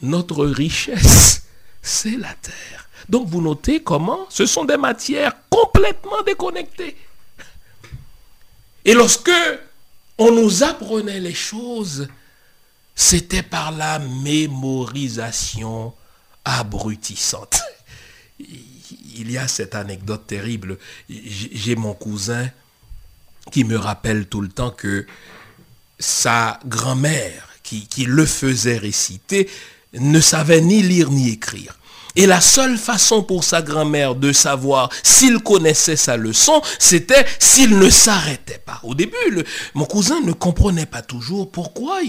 notre 0.00 0.44
richesse, 0.46 1.42
c'est 1.82 2.16
la 2.18 2.34
terre. 2.42 2.88
Donc, 3.08 3.26
vous 3.28 3.42
notez 3.42 3.80
comment 3.82 4.26
ce 4.28 4.46
sont 4.46 4.64
des 4.64 4.76
matières 4.76 5.34
complètement 5.50 6.22
déconnectées. 6.24 6.96
Et 8.84 8.94
lorsque 8.94 9.30
on 10.18 10.30
nous 10.32 10.62
apprenait 10.62 11.20
les 11.20 11.34
choses, 11.34 12.08
c'était 12.94 13.42
par 13.42 13.72
la 13.72 13.98
mémorisation 13.98 15.92
abrutissante. 16.44 17.60
Il 19.14 19.30
y 19.30 19.38
a 19.38 19.46
cette 19.48 19.74
anecdote 19.74 20.26
terrible. 20.26 20.78
J'ai 21.08 21.76
mon 21.76 21.94
cousin 21.94 22.48
qui 23.50 23.64
me 23.64 23.76
rappelle 23.76 24.26
tout 24.26 24.40
le 24.40 24.48
temps 24.48 24.70
que 24.70 25.06
sa 25.98 26.58
grand-mère, 26.66 27.48
qui, 27.62 28.04
le 28.04 28.26
faisait 28.26 28.76
réciter 28.76 29.48
ne 29.94 30.20
savait 30.20 30.60
ni 30.60 30.82
lire 30.82 31.10
ni 31.10 31.30
écrire. 31.30 31.78
Et 32.16 32.26
la 32.26 32.40
seule 32.40 32.76
façon 32.76 33.22
pour 33.22 33.42
sa 33.42 33.62
grand-mère 33.62 34.14
de 34.14 34.32
savoir 34.32 34.90
s'il 35.02 35.38
connaissait 35.38 35.96
sa 35.96 36.16
leçon, 36.16 36.60
c'était 36.78 37.24
s'il 37.38 37.78
ne 37.78 37.88
s'arrêtait 37.88 38.60
pas. 38.64 38.80
Au 38.82 38.94
début, 38.94 39.16
mon 39.74 39.84
cousin 39.86 40.20
ne 40.20 40.32
comprenait 40.32 40.86
pas 40.86 41.02
toujours 41.02 41.50
pourquoi, 41.50 42.00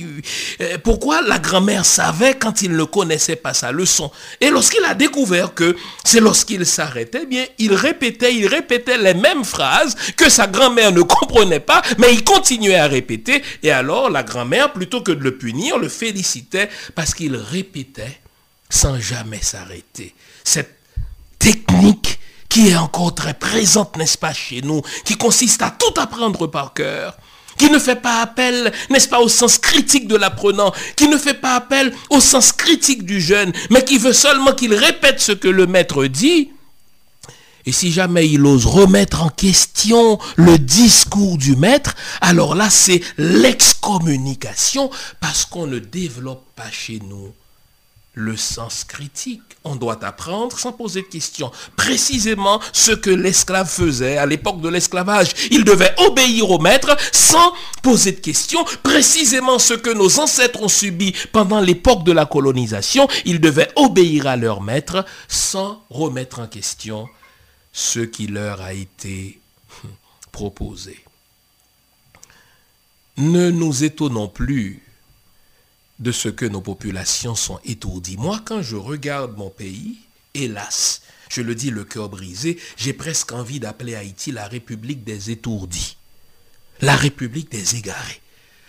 euh, 0.62 0.78
pourquoi 0.84 1.22
la 1.22 1.40
grand-mère 1.40 1.86
savait 1.86 2.36
quand 2.36 2.62
il 2.62 2.76
ne 2.76 2.84
connaissait 2.84 3.38
pas 3.38 3.54
sa 3.54 3.72
leçon. 3.72 4.12
Et 4.42 4.50
lorsqu'il 4.50 4.84
a 4.84 4.94
découvert 4.94 5.54
que 5.54 5.76
c'est 6.04 6.20
lorsqu'il 6.20 6.66
s'arrêtait, 6.66 7.22
eh 7.24 7.26
bien, 7.26 7.46
il 7.58 7.74
répétait, 7.74 8.34
il 8.34 8.48
répétait 8.48 8.98
les 8.98 9.14
mêmes 9.14 9.46
phrases 9.46 9.96
que 10.18 10.30
sa 10.30 10.48
grand-mère 10.48 10.92
ne 10.92 11.02
comprenait 11.02 11.60
pas, 11.60 11.82
mais 11.98 12.14
il 12.14 12.24
continuait 12.24 12.76
à 12.76 12.88
répéter. 12.88 13.42
Et 13.62 13.72
alors, 13.72 14.10
la 14.10 14.24
grand-mère, 14.24 14.74
plutôt 14.74 15.02
que 15.02 15.12
de 15.12 15.24
le 15.24 15.38
punir, 15.38 15.78
le 15.78 15.90
félicitait 15.90 16.70
parce 16.96 17.14
qu'il 17.14 17.36
répétait 17.36 18.23
sans 18.74 19.00
jamais 19.00 19.42
s'arrêter. 19.42 20.16
Cette 20.44 20.78
technique 21.38 22.20
qui 22.50 22.70
est 22.70 22.76
encore 22.76 23.14
très 23.14 23.36
présente, 23.36 23.98
n'est-ce 23.98 24.18
pas, 24.18 24.34
chez 24.34 24.62
nous, 24.62 24.82
qui 25.06 25.16
consiste 25.16 25.62
à 25.62 25.70
tout 25.70 26.00
apprendre 26.00 26.48
par 26.48 26.74
cœur, 26.74 27.16
qui 27.58 27.70
ne 27.70 27.78
fait 27.78 27.96
pas 27.96 28.22
appel, 28.22 28.72
n'est-ce 28.90 29.08
pas, 29.08 29.20
au 29.20 29.30
sens 29.30 29.60
critique 29.60 30.08
de 30.08 30.16
l'apprenant, 30.16 30.74
qui 30.96 31.08
ne 31.08 31.18
fait 31.18 31.36
pas 31.36 31.56
appel 31.56 31.94
au 32.10 32.20
sens 32.20 32.52
critique 32.52 33.06
du 33.06 33.22
jeune, 33.22 33.54
mais 33.70 33.84
qui 33.84 34.00
veut 34.00 34.14
seulement 34.14 34.54
qu'il 34.54 34.74
répète 34.74 35.20
ce 35.20 35.34
que 35.34 35.48
le 35.48 35.68
maître 35.68 36.06
dit. 36.06 36.50
Et 37.66 37.72
si 37.72 37.92
jamais 37.92 38.28
il 38.28 38.44
ose 38.46 38.66
remettre 38.66 39.22
en 39.22 39.30
question 39.30 40.20
le 40.36 40.58
discours 40.58 41.38
du 41.38 41.56
maître, 41.56 41.96
alors 42.22 42.56
là, 42.56 42.70
c'est 42.72 43.02
l'excommunication 43.18 44.90
parce 45.22 45.46
qu'on 45.46 45.68
ne 45.68 45.80
développe 45.80 46.44
pas 46.56 46.72
chez 46.72 47.00
nous 47.08 47.34
le 48.14 48.38
sens 48.38 48.84
critique. 48.84 49.42
On 49.64 49.76
doit 49.76 50.04
apprendre 50.04 50.58
sans 50.58 50.72
poser 50.72 51.02
de 51.02 51.08
questions. 51.08 51.52
Précisément 51.76 52.60
ce 52.72 52.92
que 52.92 53.10
l'esclave 53.10 53.70
faisait 53.70 54.18
à 54.18 54.26
l'époque 54.26 54.62
de 54.62 54.70
l'esclavage. 54.70 55.34
Il 55.52 55.64
devait 55.64 55.96
obéir 55.98 56.50
au 56.50 56.60
maître 56.60 56.96
sans 57.12 57.54
poser 57.82 58.12
de 58.12 58.20
questions. 58.20 58.64
Précisément 58.84 59.58
ce 59.58 59.74
que 59.74 59.90
nos 59.90 60.20
ancêtres 60.20 60.62
ont 60.62 60.68
subi 60.68 61.14
pendant 61.32 61.60
l'époque 61.60 62.04
de 62.04 62.12
la 62.12 62.26
colonisation. 62.26 63.08
Ils 63.26 63.42
devaient 63.42 63.72
obéir 63.76 64.28
à 64.28 64.36
leur 64.36 64.62
maître 64.62 65.06
sans 65.28 65.84
remettre 65.90 66.40
en 66.40 66.48
question 66.48 67.08
ce 67.72 68.00
qui 68.00 68.28
leur 68.28 68.62
a 68.62 68.74
été 68.74 69.40
proposé. 70.32 71.04
Ne 73.18 73.50
nous 73.50 73.84
étonnons 73.84 74.28
plus 74.28 74.84
de 76.00 76.12
ce 76.12 76.30
que 76.30 76.46
nos 76.46 76.62
populations 76.62 77.36
sont 77.36 77.60
étourdies. 77.66 78.18
Moi, 78.18 78.42
quand 78.44 78.62
je 78.62 78.76
regarde 78.76 79.38
mon 79.38 79.50
pays, 79.50 79.98
hélas, 80.34 81.02
je 81.30 81.42
le 81.42 81.56
dis 81.56 81.70
le 81.70 81.84
cœur 81.84 82.10
brisé, 82.10 82.60
j'ai 82.78 82.94
presque 82.94 83.32
envie 83.32 83.60
d'appeler 83.60 83.96
Haïti 83.96 84.32
la 84.32 84.48
République 84.48 85.04
des 85.04 85.32
étourdis, 85.32 85.98
la 86.82 86.96
République 86.96 87.52
des 87.52 87.76
égarés. 87.76 88.22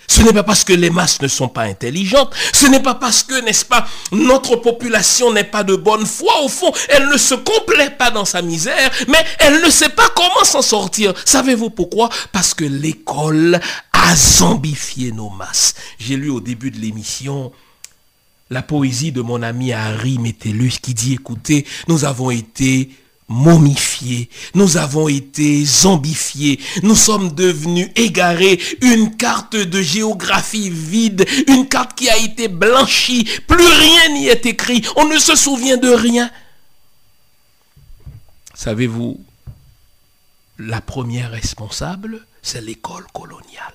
Ce 0.06 0.20
n'est 0.22 0.32
pas 0.32 0.42
parce 0.42 0.64
que 0.64 0.72
les 0.72 0.90
masses 0.90 1.22
ne 1.22 1.28
sont 1.28 1.48
pas 1.48 1.62
intelligentes, 1.62 2.34
ce 2.52 2.66
n'est 2.66 2.82
pas 2.82 2.94
parce 2.94 3.22
que, 3.22 3.40
n'est-ce 3.40 3.64
pas, 3.64 3.86
notre 4.12 4.56
population 4.56 5.32
n'est 5.32 5.44
pas 5.44 5.64
de 5.64 5.76
bonne 5.76 6.06
foi. 6.06 6.42
Au 6.42 6.48
fond, 6.48 6.72
elle 6.88 7.08
ne 7.08 7.16
se 7.16 7.34
complaît 7.34 7.90
pas 7.90 8.10
dans 8.10 8.24
sa 8.24 8.42
misère, 8.42 8.90
mais 9.08 9.24
elle 9.38 9.62
ne 9.62 9.70
sait 9.70 9.88
pas 9.88 10.08
comment 10.14 10.44
s'en 10.44 10.62
sortir. 10.62 11.14
Savez-vous 11.24 11.70
pourquoi? 11.70 12.10
Parce 12.32 12.54
que 12.54 12.64
l'école 12.64 13.60
a 14.04 14.16
zombifié 14.16 15.12
nos 15.12 15.30
masses. 15.30 15.74
J'ai 15.98 16.16
lu 16.16 16.28
au 16.28 16.40
début 16.40 16.70
de 16.70 16.78
l'émission 16.78 17.52
la 18.50 18.62
poésie 18.62 19.12
de 19.12 19.22
mon 19.22 19.42
ami 19.42 19.72
Harry 19.72 20.18
Metellus 20.18 20.74
qui 20.82 20.92
dit, 20.92 21.14
écoutez, 21.14 21.66
nous 21.88 22.04
avons 22.04 22.30
été 22.30 22.90
momifiés, 23.28 24.28
nous 24.52 24.76
avons 24.76 25.08
été 25.08 25.64
zombifiés, 25.64 26.60
nous 26.82 26.94
sommes 26.94 27.34
devenus 27.34 27.88
égarés, 27.96 28.60
une 28.82 29.16
carte 29.16 29.56
de 29.56 29.80
géographie 29.80 30.68
vide, 30.68 31.26
une 31.48 31.66
carte 31.66 31.96
qui 31.96 32.10
a 32.10 32.18
été 32.18 32.48
blanchie, 32.48 33.26
plus 33.48 33.66
rien 33.66 34.08
n'y 34.10 34.26
est 34.26 34.44
écrit, 34.44 34.82
on 34.96 35.06
ne 35.06 35.18
se 35.18 35.34
souvient 35.34 35.78
de 35.78 35.88
rien. 35.88 36.30
Savez-vous, 38.52 39.18
la 40.58 40.82
première 40.82 41.30
responsable, 41.30 42.26
c'est 42.42 42.60
l'école 42.60 43.06
coloniale. 43.14 43.74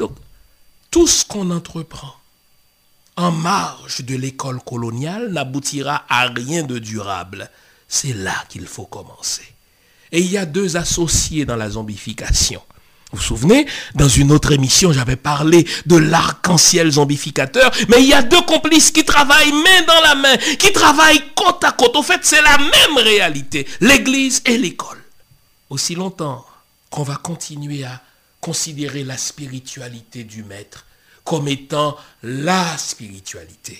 Donc, 0.00 0.12
tout 0.90 1.06
ce 1.06 1.26
qu'on 1.26 1.50
entreprend 1.50 2.14
en 3.16 3.30
marge 3.30 4.00
de 4.00 4.16
l'école 4.16 4.60
coloniale 4.64 5.30
n'aboutira 5.30 6.04
à 6.08 6.28
rien 6.28 6.62
de 6.62 6.78
durable. 6.78 7.50
C'est 7.86 8.14
là 8.14 8.34
qu'il 8.48 8.66
faut 8.66 8.86
commencer. 8.86 9.42
Et 10.10 10.20
il 10.20 10.30
y 10.30 10.38
a 10.38 10.46
deux 10.46 10.78
associés 10.78 11.44
dans 11.44 11.56
la 11.56 11.68
zombification. 11.68 12.62
Vous 13.12 13.18
vous 13.18 13.22
souvenez, 13.22 13.66
dans 13.94 14.08
une 14.08 14.32
autre 14.32 14.52
émission, 14.52 14.90
j'avais 14.90 15.16
parlé 15.16 15.66
de 15.84 15.96
l'arc-en-ciel 15.96 16.92
zombificateur, 16.92 17.70
mais 17.88 18.02
il 18.02 18.08
y 18.08 18.14
a 18.14 18.22
deux 18.22 18.40
complices 18.42 18.90
qui 18.90 19.04
travaillent 19.04 19.52
main 19.52 19.82
dans 19.86 20.00
la 20.02 20.14
main, 20.14 20.36
qui 20.58 20.72
travaillent 20.72 21.22
côte 21.36 21.62
à 21.62 21.72
côte. 21.72 21.94
Au 21.96 22.02
fait, 22.02 22.20
c'est 22.22 22.40
la 22.40 22.56
même 22.56 22.96
réalité, 22.96 23.66
l'Église 23.80 24.40
et 24.46 24.56
l'école. 24.56 25.02
Aussi 25.68 25.94
longtemps 25.94 26.46
qu'on 26.88 27.02
va 27.02 27.16
continuer 27.16 27.84
à 27.84 28.00
considérer 28.40 29.04
la 29.04 29.16
spiritualité 29.16 30.24
du 30.24 30.42
maître 30.44 30.86
comme 31.24 31.48
étant 31.48 31.96
la 32.22 32.76
spiritualité. 32.78 33.78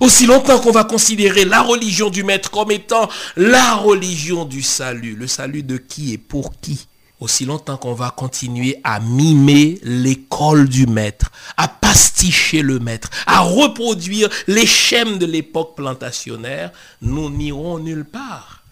Aussi 0.00 0.26
longtemps 0.26 0.58
qu'on 0.58 0.72
va 0.72 0.84
considérer 0.84 1.44
la 1.44 1.62
religion 1.62 2.10
du 2.10 2.24
maître 2.24 2.50
comme 2.50 2.70
étant 2.70 3.08
la 3.36 3.76
religion 3.76 4.44
du 4.44 4.62
salut. 4.62 5.14
Le 5.14 5.26
salut 5.26 5.62
de 5.62 5.76
qui 5.76 6.12
et 6.12 6.18
pour 6.18 6.52
qui 6.60 6.86
Aussi 7.20 7.44
longtemps 7.44 7.76
qu'on 7.76 7.94
va 7.94 8.10
continuer 8.10 8.80
à 8.82 8.98
mimer 9.00 9.78
l'école 9.82 10.68
du 10.68 10.86
maître, 10.86 11.30
à 11.56 11.68
pasticher 11.68 12.62
le 12.62 12.80
maître, 12.80 13.08
à 13.26 13.40
reproduire 13.40 14.28
les 14.48 14.66
schèmes 14.66 15.18
de 15.18 15.26
l'époque 15.26 15.76
plantationnaire, 15.76 16.72
nous 17.00 17.30
n'irons 17.30 17.78
nulle 17.78 18.04
part. 18.04 18.62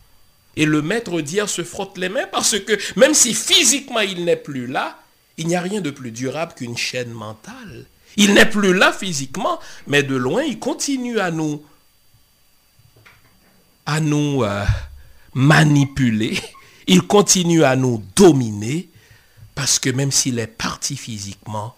Et 0.57 0.67
le 0.67 0.83
maître 0.83 1.21
d'hier 1.21 1.49
se 1.49 1.63
frotte 1.63 1.97
les 1.99 2.09
mains 2.09 2.27
parce 2.31 2.59
que 2.59 2.77
même 2.99 3.15
si 3.15 3.33
physiquement 3.33 4.01
il 4.01 4.25
n'est 4.25 4.37
plus 4.37 4.67
là, 4.67 4.99
il 5.39 5.47
n'y 5.47 5.57
a 5.57 5.61
rien 5.61 5.81
de 5.81 5.91
plus 5.91 6.11
durable 6.11 6.55
qu'une 6.55 6.77
chaîne 6.77 7.11
mentale. 7.11 7.87
Il 8.17 8.35
n'est 8.35 8.49
plus 8.49 8.75
là 8.75 8.93
physiquement, 8.93 9.59
mais 9.87 10.03
de 10.03 10.15
loin, 10.17 10.43
il 10.43 10.59
continue 10.59 11.19
à 11.19 11.31
nous, 11.31 11.63
euh, 13.89 14.65
manipuler. 15.35 16.39
Il 16.87 17.03
continue 17.03 17.65
à 17.65 17.77
nous 17.77 18.03
dominer 18.17 18.89
parce 19.55 19.79
que 19.79 19.89
même 19.89 20.11
s'il 20.11 20.39
est 20.39 20.47
parti 20.47 20.97
physiquement, 20.97 21.77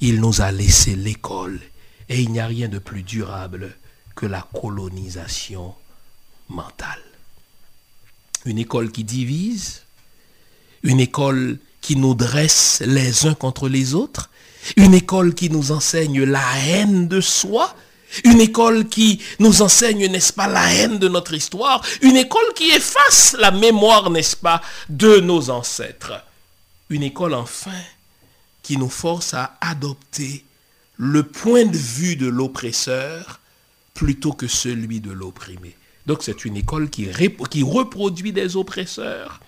il 0.00 0.20
nous 0.20 0.40
a 0.40 0.50
laissé 0.50 0.96
l'école. 0.96 1.60
Et 2.08 2.20
il 2.20 2.32
n'y 2.32 2.40
a 2.40 2.46
rien 2.46 2.68
de 2.68 2.78
plus 2.78 3.02
durable 3.02 3.76
que 4.16 4.26
la 4.26 4.46
colonisation 4.52 5.74
mentale. 6.48 7.02
Une 8.44 8.58
école 8.58 8.90
qui 8.90 9.04
divise, 9.04 9.82
une 10.82 11.00
école 11.00 11.58
qui 11.80 11.96
nous 11.96 12.14
dresse 12.14 12.82
les 12.84 13.26
uns 13.26 13.34
contre 13.34 13.68
les 13.68 13.94
autres, 13.94 14.30
une 14.76 14.94
école 14.94 15.34
qui 15.34 15.50
nous 15.50 15.72
enseigne 15.72 16.24
la 16.24 16.44
haine 16.66 17.08
de 17.08 17.20
soi, 17.20 17.74
une 18.24 18.40
école 18.40 18.88
qui 18.88 19.20
nous 19.38 19.62
enseigne, 19.62 20.06
n'est-ce 20.06 20.32
pas, 20.32 20.46
la 20.46 20.72
haine 20.74 20.98
de 20.98 21.08
notre 21.08 21.34
histoire, 21.34 21.82
une 22.02 22.16
école 22.16 22.54
qui 22.54 22.70
efface 22.70 23.36
la 23.38 23.50
mémoire, 23.50 24.10
n'est-ce 24.10 24.36
pas, 24.36 24.62
de 24.88 25.20
nos 25.20 25.50
ancêtres. 25.50 26.24
Une 26.90 27.02
école 27.02 27.34
enfin 27.34 27.70
qui 28.62 28.76
nous 28.76 28.88
force 28.88 29.34
à 29.34 29.56
adopter 29.60 30.44
le 30.96 31.22
point 31.22 31.64
de 31.64 31.76
vue 31.76 32.16
de 32.16 32.26
l'oppresseur 32.26 33.40
plutôt 33.94 34.32
que 34.32 34.46
celui 34.46 35.00
de 35.00 35.12
l'opprimé. 35.12 35.76
Donc 36.06 36.22
c'est 36.22 36.44
une 36.44 36.56
école 36.56 36.88
qui, 36.88 37.08
qui 37.50 37.62
reproduit 37.62 38.32
des 38.32 38.56
oppresseurs, 38.56 39.40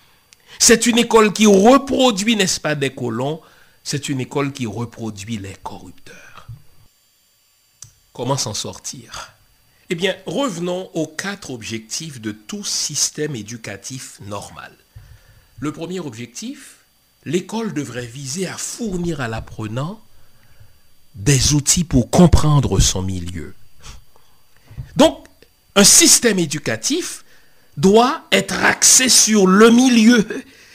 c'est 0.59 0.85
une 0.85 0.97
école 0.97 1.33
qui 1.33 1.45
reproduit, 1.45 2.35
n'est-ce 2.35 2.59
pas, 2.59 2.75
des 2.75 2.93
colons. 2.93 3.41
C'est 3.83 4.09
une 4.09 4.19
école 4.19 4.51
qui 4.51 4.65
reproduit 4.65 5.37
les 5.37 5.55
corrupteurs. 5.63 6.47
Comment 8.13 8.37
s'en 8.37 8.53
sortir? 8.53 9.33
Eh 9.89 9.95
bien, 9.95 10.15
revenons 10.25 10.89
aux 10.93 11.07
quatre 11.07 11.49
objectifs 11.49 12.21
de 12.21 12.31
tout 12.31 12.63
système 12.63 13.35
éducatif 13.35 14.19
normal. 14.21 14.71
Le 15.59 15.71
premier 15.71 15.99
objectif, 15.99 16.77
l'école 17.25 17.73
devrait 17.73 18.05
viser 18.05 18.47
à 18.47 18.57
fournir 18.57 19.19
à 19.21 19.27
l'apprenant 19.27 20.01
des 21.15 21.53
outils 21.53 21.83
pour 21.83 22.09
comprendre 22.09 22.79
son 22.79 23.01
milieu. 23.01 23.53
Donc, 24.95 25.25
un 25.75 25.83
système 25.83 26.39
éducatif 26.39 27.20
doit 27.77 28.21
être 28.31 28.63
axé 28.63 29.09
sur 29.09 29.47
le 29.47 29.69
milieu. 29.69 30.25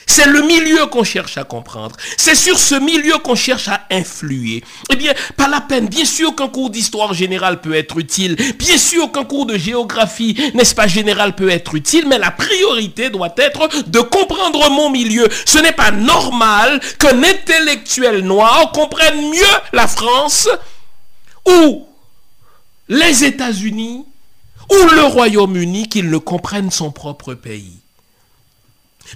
C'est 0.09 0.27
le 0.27 0.43
milieu 0.43 0.87
qu'on 0.87 1.03
cherche 1.03 1.37
à 1.37 1.43
comprendre. 1.43 1.97
C'est 2.17 2.37
sur 2.37 2.59
ce 2.59 2.77
milieu 2.77 3.19
qu'on 3.19 3.35
cherche 3.35 3.69
à 3.69 3.83
influer. 3.91 4.63
Eh 4.91 4.97
bien, 4.97 5.13
pas 5.37 5.49
la 5.49 5.61
peine. 5.61 5.89
Bien 5.89 6.05
sûr 6.05 6.35
qu'un 6.37 6.47
cours 6.47 6.71
d'histoire 6.71 7.13
générale 7.13 7.61
peut 7.61 7.75
être 7.75 7.99
utile. 7.99 8.37
Bien 8.57 8.79
sûr 8.79 9.11
qu'un 9.11 9.25
cours 9.25 9.47
de 9.47 9.59
géographie, 9.59 10.37
n'est-ce 10.55 10.77
pas, 10.77 10.87
général 10.87 11.35
peut 11.35 11.51
être 11.51 11.75
utile. 11.75 12.07
Mais 12.07 12.19
la 12.19 12.31
priorité 12.31 13.11
doit 13.11 13.35
être 13.37 13.69
de 13.89 13.99
comprendre 13.99 14.71
mon 14.71 14.91
milieu. 14.91 15.29
Ce 15.45 15.59
n'est 15.59 15.73
pas 15.73 15.91
normal 15.91 16.81
qu'un 17.01 17.23
intellectuel 17.25 18.21
noir 18.21 18.71
comprenne 18.73 19.21
mieux 19.31 19.45
la 19.73 19.89
France 19.89 20.49
ou 21.47 21.85
les 22.89 23.25
États-Unis 23.25 24.07
ou 24.71 24.95
le 24.95 25.05
Royaume-Uni 25.05 25.89
qu'il 25.89 26.11
ne 26.11 26.19
comprenne 26.19 26.71
son 26.71 26.91
propre 26.91 27.35
pays. 27.35 27.79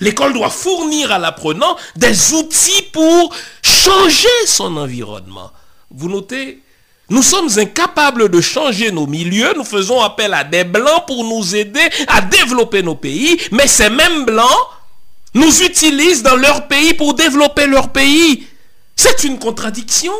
L'école 0.00 0.34
doit 0.34 0.50
fournir 0.50 1.10
à 1.10 1.18
l'apprenant 1.18 1.76
des 1.96 2.32
outils 2.34 2.82
pour 2.92 3.34
changer 3.62 4.28
son 4.46 4.76
environnement. 4.76 5.50
Vous 5.90 6.08
notez 6.08 6.62
nous 7.10 7.24
sommes 7.24 7.48
incapables 7.58 8.28
de 8.28 8.40
changer 8.40 8.92
nos 8.92 9.08
milieux, 9.08 9.52
nous 9.56 9.64
faisons 9.64 10.00
appel 10.00 10.32
à 10.32 10.44
des 10.44 10.62
blancs 10.62 11.06
pour 11.08 11.24
nous 11.24 11.56
aider 11.56 11.88
à 12.06 12.20
développer 12.20 12.84
nos 12.84 12.94
pays, 12.94 13.36
mais 13.50 13.66
ces 13.66 13.90
mêmes 13.90 14.24
blancs 14.24 14.68
nous 15.34 15.62
utilisent 15.62 16.22
dans 16.22 16.36
leur 16.36 16.68
pays 16.68 16.94
pour 16.94 17.14
développer 17.14 17.66
leur 17.66 17.90
pays. 17.90 18.46
C'est 19.02 19.24
une 19.24 19.38
contradiction. 19.38 20.12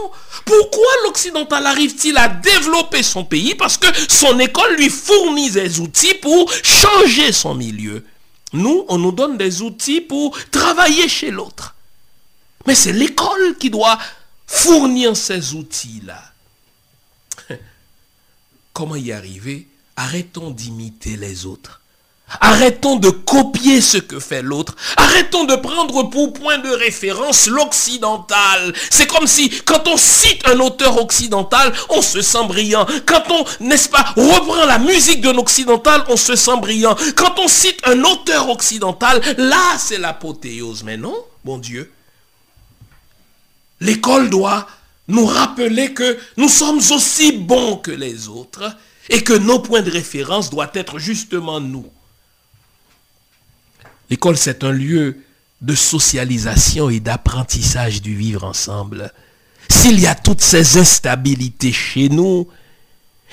Pourquoi 0.47 0.91
l'occidental 1.05 1.66
arrive-t-il 1.66 2.16
à 2.16 2.28
développer 2.28 3.03
son 3.03 3.26
pays 3.26 3.55
Parce 3.55 3.76
que 3.76 3.87
son 4.09 4.39
école 4.39 4.76
lui 4.76 4.89
fournit 4.89 5.51
des 5.51 5.81
outils 5.81 6.14
pour 6.14 6.51
changer 6.51 7.31
son 7.31 7.55
milieu? 7.55 8.03
Nous, 8.55 8.87
on 8.89 8.97
nous 8.97 9.12
donne 9.12 9.37
des 9.37 9.61
outils 9.61 10.01
pour 10.01 10.35
travailler 10.51 11.11
chez 11.11 11.31
l'autre. 11.31 11.74
Mais 12.66 12.74
c'est 12.74 12.95
l'école 12.95 13.59
qui 13.59 13.68
doit 13.68 13.99
fournir 14.47 15.14
ces 15.14 15.53
outils-là. 15.53 16.33
Comment 18.72 18.97
y 18.97 19.12
arriver? 19.12 19.68
Arrêtons 19.97 20.53
d'imiter 20.53 21.18
les 21.18 21.45
autres. 21.45 21.80
Arrêtons 22.41 22.97
de 22.97 23.11
copier 23.11 23.81
ce 23.81 23.99
que 23.99 24.20
fait 24.20 24.43
l'autre. 24.43 24.76
Arrêtons 24.97 25.45
de 25.45 25.57
prendre 25.57 26.05
pour 26.05 26.33
point 26.33 26.59
de 26.59 26.68
référence 26.68 27.49
l'occidental. 27.49 28.72
C'est 28.91 29.07
comme 29.07 29.26
si 29.26 29.51
quand 29.64 29.89
on 29.89 29.97
cite 29.97 30.47
un 30.47 30.61
auteur 30.61 31.03
occidental, 31.03 31.72
on 31.89 32.03
se 32.03 32.22
sent 32.22 32.47
brillant. 32.47 32.87
Quand 33.07 33.24
on, 33.31 33.45
n'est-ce 33.64 33.89
pas, 33.89 34.05
reprend 34.16 34.64
la 34.64 34.78
musique 34.78 35.20
d'un 35.20 35.37
occidental, 35.39 36.05
on 36.09 36.16
se 36.16 36.37
sent 36.37 36.57
brillant. 36.61 36.97
Quand 37.16 37.39
on 37.39 37.49
cite 37.49 37.81
un 37.85 38.05
auteur 38.05 38.49
occidental, 38.49 39.20
là 39.37 39.76
c'est 39.78 39.99
l'apothéose. 39.99 40.85
Mais 40.85 40.97
non, 40.97 41.16
bon 41.45 41.59
Dieu. 41.59 41.91
L'école 43.81 44.31
doit 44.31 44.68
nous 45.09 45.26
rappeler 45.26 45.93
que 45.95 46.18
nous 46.37 46.49
sommes 46.49 46.78
aussi 46.78 47.33
bons 47.33 47.76
que 47.76 47.91
les 47.91 48.28
autres 48.28 48.76
et 49.09 49.24
que 49.24 49.33
nos 49.33 49.59
points 49.59 49.83
de 49.83 49.91
référence 49.91 50.51
doivent 50.51 50.70
être 50.74 50.99
justement 50.99 51.61
nous. 51.61 51.87
L'école, 54.11 54.37
c'est 54.37 54.65
un 54.65 54.73
lieu 54.73 55.19
de 55.61 55.75
socialisation 55.75 56.91
et 56.91 57.01
d'apprentissage 57.01 58.03
du 58.03 58.15
vivre 58.15 58.45
ensemble. 58.45 59.13
S'il 59.69 60.01
y 60.01 60.07
a 60.07 60.15
toutes 60.15 60.41
ces 60.41 60.79
instabilités 60.79 61.73
chez 61.73 62.09
nous, 62.09 62.49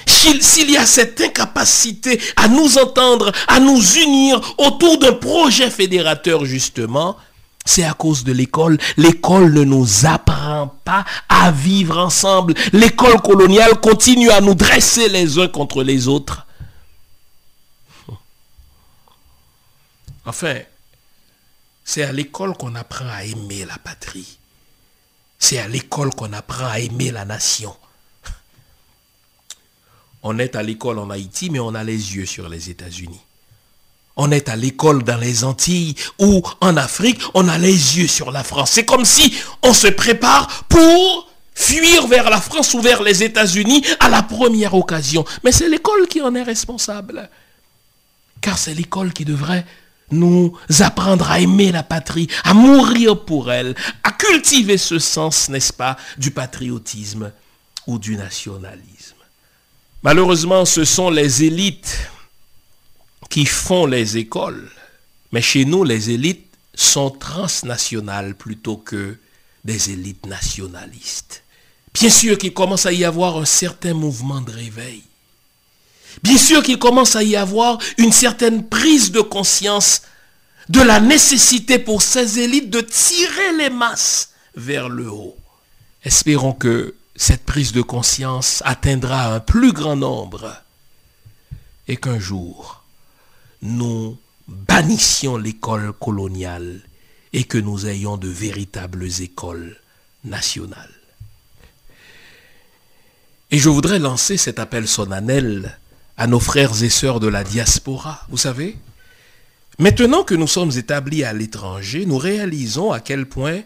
s'il 0.05 0.69
y 0.69 0.77
a 0.77 0.85
cette 0.85 1.19
incapacité 1.19 2.19
à 2.35 2.47
nous 2.47 2.77
entendre, 2.77 3.31
à 3.47 3.59
nous 3.59 3.81
unir 3.95 4.39
autour 4.57 4.99
d'un 4.99 5.13
projet 5.13 5.71
fédérateur, 5.71 6.45
justement, 6.45 7.17
c'est 7.65 7.83
à 7.83 7.93
cause 7.93 8.23
de 8.23 8.31
l'école. 8.31 8.77
L'école 8.97 9.53
ne 9.53 9.63
nous 9.63 10.05
apprend 10.05 10.75
pas 10.85 11.05
à 11.27 11.51
vivre 11.51 11.97
ensemble. 11.97 12.53
L'école 12.71 13.21
coloniale 13.21 13.79
continue 13.81 14.29
à 14.29 14.41
nous 14.41 14.55
dresser 14.55 15.09
les 15.09 15.39
uns 15.39 15.47
contre 15.47 15.83
les 15.83 16.07
autres. 16.07 16.46
Enfin, 20.27 20.59
c'est 21.85 22.03
à 22.03 22.11
l'école 22.11 22.55
qu'on 22.57 22.75
apprend 22.75 23.07
à 23.07 23.23
aimer 23.23 23.65
la 23.65 23.77
patrie. 23.77 24.37
C'est 25.39 25.57
à 25.57 25.69
l'école 25.69 26.13
qu'on 26.13 26.33
apprend 26.33 26.67
à 26.67 26.79
aimer 26.79 27.11
la 27.11 27.23
nation. 27.23 27.73
On 30.23 30.37
est 30.37 30.57
à 30.57 30.63
l'école 30.63 30.99
en 30.99 31.09
Haïti, 31.09 31.49
mais 31.49 31.59
on 31.59 31.73
a 31.73 31.83
les 31.85 32.15
yeux 32.15 32.25
sur 32.25 32.49
les 32.49 32.69
États-Unis. 32.69 33.21
On 34.17 34.29
est 34.31 34.49
à 34.49 34.57
l'école 34.57 35.03
dans 35.03 35.17
les 35.17 35.45
Antilles 35.45 35.95
ou 36.19 36.43
en 36.59 36.75
Afrique, 36.75 37.21
on 37.33 37.47
a 37.47 37.57
les 37.57 37.97
yeux 37.97 38.07
sur 38.07 38.31
la 38.31 38.43
France. 38.43 38.71
C'est 38.71 38.85
comme 38.85 39.05
si 39.05 39.33
on 39.61 39.73
se 39.73 39.87
prépare 39.87 40.65
pour 40.65 41.31
fuir 41.55 42.07
vers 42.07 42.29
la 42.29 42.41
France 42.41 42.73
ou 42.73 42.81
vers 42.81 43.01
les 43.01 43.23
États-Unis 43.23 43.85
à 44.01 44.09
la 44.09 44.23
première 44.23 44.73
occasion. 44.73 45.23
Mais 45.45 45.53
c'est 45.53 45.69
l'école 45.69 46.07
qui 46.07 46.21
en 46.21 46.35
est 46.35 46.43
responsable. 46.43 47.29
Car 48.41 48.57
c'est 48.57 48.73
l'école 48.73 49.13
qui 49.13 49.23
devrait 49.23 49.65
nous 50.11 50.57
apprendre 50.79 51.29
à 51.29 51.39
aimer 51.39 51.71
la 51.71 51.83
patrie, 51.83 52.27
à 52.43 52.53
mourir 52.53 53.25
pour 53.25 53.51
elle, 53.51 53.75
à 54.03 54.11
cultiver 54.11 54.77
ce 54.77 54.99
sens, 54.99 55.49
n'est-ce 55.49 55.73
pas, 55.73 55.97
du 56.17 56.31
patriotisme 56.31 57.31
ou 57.87 57.99
du 57.99 58.15
nationalisme. 58.15 59.15
Malheureusement, 60.03 60.65
ce 60.65 60.85
sont 60.85 61.09
les 61.09 61.43
élites 61.43 62.09
qui 63.29 63.45
font 63.45 63.85
les 63.85 64.17
écoles. 64.17 64.69
Mais 65.31 65.41
chez 65.41 65.65
nous, 65.65 65.83
les 65.83 66.09
élites 66.11 66.47
sont 66.73 67.09
transnationales 67.09 68.35
plutôt 68.35 68.77
que 68.77 69.17
des 69.65 69.91
élites 69.91 70.25
nationalistes. 70.25 71.43
Bien 71.93 72.09
sûr 72.09 72.37
qu'il 72.37 72.53
commence 72.53 72.85
à 72.85 72.93
y 72.93 73.03
avoir 73.03 73.37
un 73.37 73.45
certain 73.45 73.93
mouvement 73.93 74.39
de 74.41 74.51
réveil. 74.51 75.03
Bien 76.23 76.37
sûr 76.37 76.63
qu'il 76.63 76.79
commence 76.79 77.15
à 77.15 77.23
y 77.23 77.35
avoir 77.35 77.77
une 77.97 78.11
certaine 78.11 78.67
prise 78.67 79.11
de 79.11 79.21
conscience 79.21 80.01
de 80.69 80.81
la 80.81 80.99
nécessité 80.99 81.79
pour 81.79 82.01
ces 82.01 82.39
élites 82.39 82.69
de 82.69 82.81
tirer 82.81 83.53
les 83.57 83.69
masses 83.69 84.31
vers 84.55 84.89
le 84.89 85.09
haut. 85.09 85.37
Espérons 86.03 86.53
que 86.53 86.95
cette 87.15 87.45
prise 87.45 87.71
de 87.71 87.81
conscience 87.81 88.61
atteindra 88.65 89.33
un 89.33 89.39
plus 89.39 89.71
grand 89.71 89.95
nombre 89.95 90.55
et 91.87 91.97
qu'un 91.97 92.19
jour, 92.19 92.83
nous 93.61 94.17
bannissions 94.47 95.37
l'école 95.37 95.93
coloniale 95.93 96.81
et 97.33 97.43
que 97.43 97.57
nous 97.57 97.87
ayons 97.87 98.17
de 98.17 98.27
véritables 98.27 99.07
écoles 99.21 99.77
nationales. 100.23 100.93
Et 103.51 103.57
je 103.57 103.69
voudrais 103.69 103.99
lancer 103.99 104.37
cet 104.37 104.59
appel 104.59 104.87
solennel 104.87 105.77
à 106.17 106.27
nos 106.27 106.39
frères 106.39 106.83
et 106.83 106.89
sœurs 106.89 107.19
de 107.19 107.27
la 107.27 107.43
diaspora. 107.43 108.25
Vous 108.29 108.37
savez, 108.37 108.75
maintenant 109.79 110.23
que 110.23 110.35
nous 110.35 110.47
sommes 110.47 110.71
établis 110.75 111.23
à 111.23 111.33
l'étranger, 111.33 112.05
nous 112.05 112.17
réalisons 112.17 112.91
à 112.91 112.99
quel 112.99 113.27
point 113.27 113.61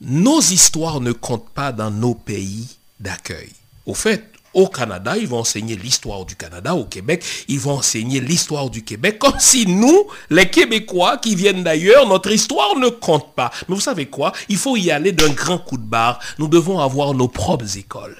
nos 0.00 0.40
histoires 0.40 1.00
ne 1.00 1.12
comptent 1.12 1.50
pas 1.50 1.72
dans 1.72 1.90
nos 1.90 2.14
pays 2.14 2.68
d'accueil. 3.00 3.50
Au 3.84 3.94
fait, 3.94 4.24
au 4.54 4.68
Canada, 4.68 5.18
ils 5.18 5.28
vont 5.28 5.40
enseigner 5.40 5.76
l'histoire 5.76 6.24
du 6.24 6.34
Canada. 6.34 6.74
Au 6.74 6.84
Québec, 6.84 7.22
ils 7.46 7.60
vont 7.60 7.74
enseigner 7.74 8.20
l'histoire 8.20 8.70
du 8.70 8.82
Québec. 8.82 9.18
Comme 9.18 9.38
si 9.38 9.66
nous, 9.66 10.06
les 10.30 10.48
Québécois 10.48 11.18
qui 11.18 11.34
viennent 11.34 11.62
d'ailleurs, 11.62 12.08
notre 12.08 12.30
histoire 12.30 12.74
ne 12.78 12.88
compte 12.88 13.34
pas. 13.34 13.50
Mais 13.68 13.74
vous 13.74 13.82
savez 13.82 14.06
quoi? 14.06 14.32
Il 14.48 14.56
faut 14.56 14.76
y 14.76 14.90
aller 14.90 15.12
d'un 15.12 15.28
grand 15.28 15.58
coup 15.58 15.76
de 15.76 15.82
barre. 15.82 16.20
Nous 16.38 16.48
devons 16.48 16.80
avoir 16.80 17.12
nos 17.12 17.28
propres 17.28 17.76
écoles 17.76 18.16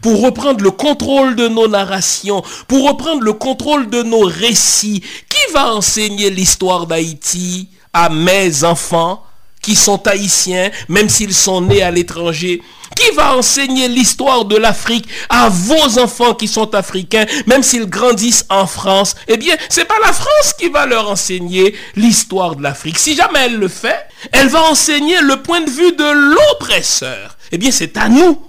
pour 0.00 0.22
reprendre 0.22 0.62
le 0.62 0.70
contrôle 0.70 1.36
de 1.36 1.48
nos 1.48 1.68
narrations, 1.68 2.42
pour 2.66 2.86
reprendre 2.88 3.22
le 3.22 3.32
contrôle 3.32 3.90
de 3.90 4.02
nos 4.02 4.24
récits. 4.24 5.02
Qui 5.28 5.52
va 5.52 5.74
enseigner 5.74 6.30
l'histoire 6.30 6.86
d'Haïti 6.86 7.68
à 7.92 8.08
mes 8.08 8.64
enfants 8.64 9.24
qui 9.62 9.74
sont 9.74 10.06
haïtiens, 10.06 10.70
même 10.88 11.08
s'ils 11.08 11.34
sont 11.34 11.60
nés 11.62 11.82
à 11.82 11.90
l'étranger? 11.90 12.62
Qui 12.96 13.14
va 13.14 13.36
enseigner 13.36 13.86
l'histoire 13.86 14.44
de 14.44 14.56
l'Afrique 14.56 15.06
à 15.28 15.48
vos 15.48 15.98
enfants 15.98 16.34
qui 16.34 16.48
sont 16.48 16.74
africains, 16.74 17.26
même 17.46 17.62
s'ils 17.62 17.86
grandissent 17.86 18.46
en 18.48 18.66
France? 18.66 19.14
Eh 19.26 19.36
bien, 19.36 19.56
c'est 19.68 19.84
pas 19.84 19.98
la 20.04 20.12
France 20.12 20.54
qui 20.58 20.68
va 20.68 20.86
leur 20.86 21.10
enseigner 21.10 21.74
l'histoire 21.96 22.56
de 22.56 22.62
l'Afrique. 22.62 22.98
Si 22.98 23.14
jamais 23.14 23.40
elle 23.46 23.56
le 23.56 23.68
fait, 23.68 24.06
elle 24.32 24.48
va 24.48 24.62
enseigner 24.62 25.20
le 25.20 25.42
point 25.42 25.60
de 25.60 25.70
vue 25.70 25.92
de 25.92 26.34
l'oppresseur. 26.34 27.36
Eh 27.52 27.58
bien, 27.58 27.70
c'est 27.70 27.96
à 27.96 28.08
nous 28.08 28.40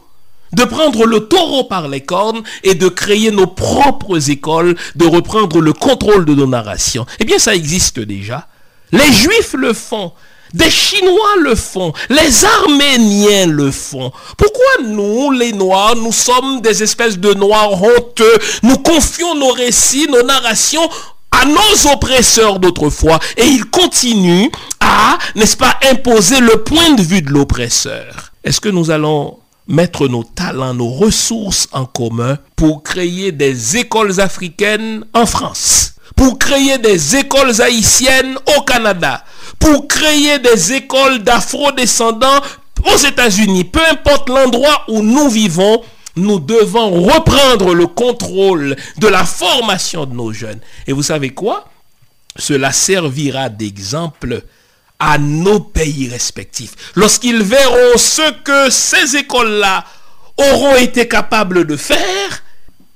de 0.54 0.64
prendre 0.64 1.06
le 1.06 1.22
taureau 1.22 1.64
par 1.64 1.88
les 1.88 2.02
cornes 2.02 2.42
et 2.64 2.76
de 2.76 2.88
créer 2.88 3.32
nos 3.32 3.48
propres 3.48 4.30
écoles, 4.30 4.76
de 4.96 5.06
reprendre 5.06 5.62
le 5.62 5.74
contrôle 5.74 6.26
de 6.26 6.34
nos 6.34 6.48
narrations. 6.48 7.06
Eh 7.20 7.26
bien, 7.26 7.40
ça 7.40 7.56
existe 7.56 8.00
déjà. 8.00 8.48
Les 8.92 9.12
Juifs 9.14 9.54
le 9.54 9.74
font. 9.74 10.12
Des 10.54 10.70
Chinois 10.70 11.36
le 11.42 11.54
font. 11.54 11.94
Les 12.10 12.44
Arméniens 12.44 13.46
le 13.46 13.70
font. 13.70 14.12
Pourquoi 14.36 14.84
nous, 14.84 15.32
les 15.32 15.54
Noirs, 15.54 15.96
nous 15.96 16.12
sommes 16.12 16.62
des 16.62 16.82
espèces 16.82 17.20
de 17.20 17.34
Noirs 17.36 17.82
honteux? 17.82 18.38
Nous 18.64 18.78
confions 18.78 19.36
nos 19.36 19.52
récits, 19.52 20.08
nos 20.10 20.24
narrations 20.24 20.90
à 21.32 21.46
nos 21.46 21.92
oppresseurs 21.94 22.60
d'autrefois 22.60 23.20
et 23.38 23.46
ils 23.46 23.66
continuent 23.66 24.50
à, 24.80 25.20
n'est-ce 25.36 25.56
pas, 25.56 25.78
imposer 25.92 26.40
le 26.40 26.64
point 26.64 26.96
de 26.96 27.04
vue 27.04 27.22
de 27.22 27.30
l'oppresseur. 27.30 28.32
Est-ce 28.44 28.60
que 28.60 28.70
nous 28.70 28.90
allons 28.90 29.38
mettre 29.70 30.08
nos 30.08 30.24
talents, 30.24 30.74
nos 30.74 30.90
ressources 30.90 31.70
en 31.72 31.86
commun 31.86 32.38
pour 32.56 32.84
créer 32.84 33.32
des 33.32 33.78
écoles 33.78 34.20
africaines 34.20 35.06
en 35.14 35.26
France, 35.26 35.94
pour 36.16 36.38
créer 36.40 36.80
des 36.80 37.16
écoles 37.16 37.62
haïtiennes 37.62 38.38
au 38.58 38.62
Canada, 38.62 39.24
pour 39.60 39.88
créer 39.88 40.40
des 40.40 40.74
écoles 40.74 41.20
d'afro-descendants 41.20 42.42
aux 42.92 42.98
États-Unis, 42.98 43.66
peu 43.66 43.82
importe 43.92 44.30
l'endroit 44.30 44.84
où 44.88 45.04
nous 45.04 45.30
vivons, 45.30 45.82
nous 46.16 46.40
devons 46.40 47.04
reprendre 47.04 47.76
le 47.76 47.88
contrôle 47.88 48.76
de 48.98 49.08
la 49.08 49.24
formation 49.24 50.06
de 50.06 50.16
nos 50.16 50.34
jeunes. 50.34 50.60
Et 50.88 50.94
vous 50.94 51.04
savez 51.04 51.30
quoi? 51.30 51.70
Cela 52.38 52.72
servira 52.72 53.50
d'exemple 53.50 54.44
à 55.00 55.18
nos 55.18 55.62
pays 55.62 56.10
respectifs. 56.10 56.76
Lorsqu'ils 56.96 57.42
verront 57.42 57.98
ce 57.98 58.32
que 58.44 58.70
ces 58.70 59.16
écoles-là 59.16 59.86
auront 60.38 60.76
été 60.76 61.08
capables 61.08 61.66
de 61.66 61.78
faire, 61.78 62.44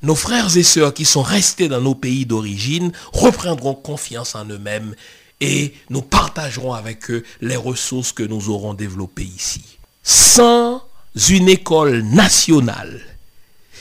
nos 0.01 0.15
frères 0.15 0.55
et 0.57 0.63
sœurs 0.63 0.93
qui 0.93 1.05
sont 1.05 1.21
restés 1.21 1.69
dans 1.69 1.79
nos 1.79 1.95
pays 1.95 2.25
d'origine 2.25 2.91
reprendront 3.13 3.73
confiance 3.73 4.35
en 4.35 4.45
eux-mêmes 4.45 4.95
et 5.39 5.73
nous 5.89 6.01
partagerons 6.01 6.73
avec 6.73 7.09
eux 7.09 7.23
les 7.41 7.55
ressources 7.55 8.11
que 8.11 8.23
nous 8.23 8.49
aurons 8.49 8.73
développées 8.73 9.23
ici. 9.23 9.63
Sans 10.03 10.83
une 11.29 11.47
école 11.47 12.01
nationale 12.01 12.99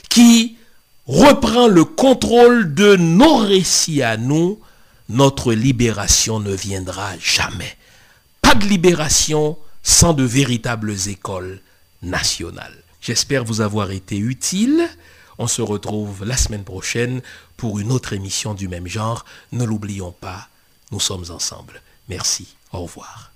qui 0.09 0.57
reprend 1.07 1.67
le 1.67 1.85
contrôle 1.85 2.73
de 2.75 2.95
nos 2.95 3.39
récits 3.39 4.03
à 4.03 4.17
nous, 4.17 4.61
notre 5.09 5.53
libération 5.53 6.39
ne 6.39 6.55
viendra 6.55 7.11
jamais. 7.19 7.77
Pas 8.43 8.55
de 8.55 8.67
libération 8.67 9.57
sans 9.83 10.13
de 10.13 10.25
véritables 10.25 10.95
écoles 11.09 11.63
nationales. 12.03 12.83
J'espère 13.01 13.45
vous 13.45 13.63
avoir 13.63 13.91
été 13.91 14.19
utile. 14.19 14.87
On 15.39 15.47
se 15.47 15.63
retrouve 15.63 16.25
la 16.25 16.37
semaine 16.37 16.65
prochaine 16.65 17.23
pour 17.57 17.79
une 17.79 17.91
autre 17.91 18.13
émission 18.13 18.55
du 18.55 18.69
même 18.69 18.87
genre. 18.87 19.25
Ne 19.51 19.65
l'oublions 19.65 20.13
pas, 20.13 20.49
nous 20.91 21.01
sommes 21.01 21.31
ensemble. 21.31 21.83
Merci. 22.09 22.55
Au 22.73 22.83
revoir. 22.83 23.32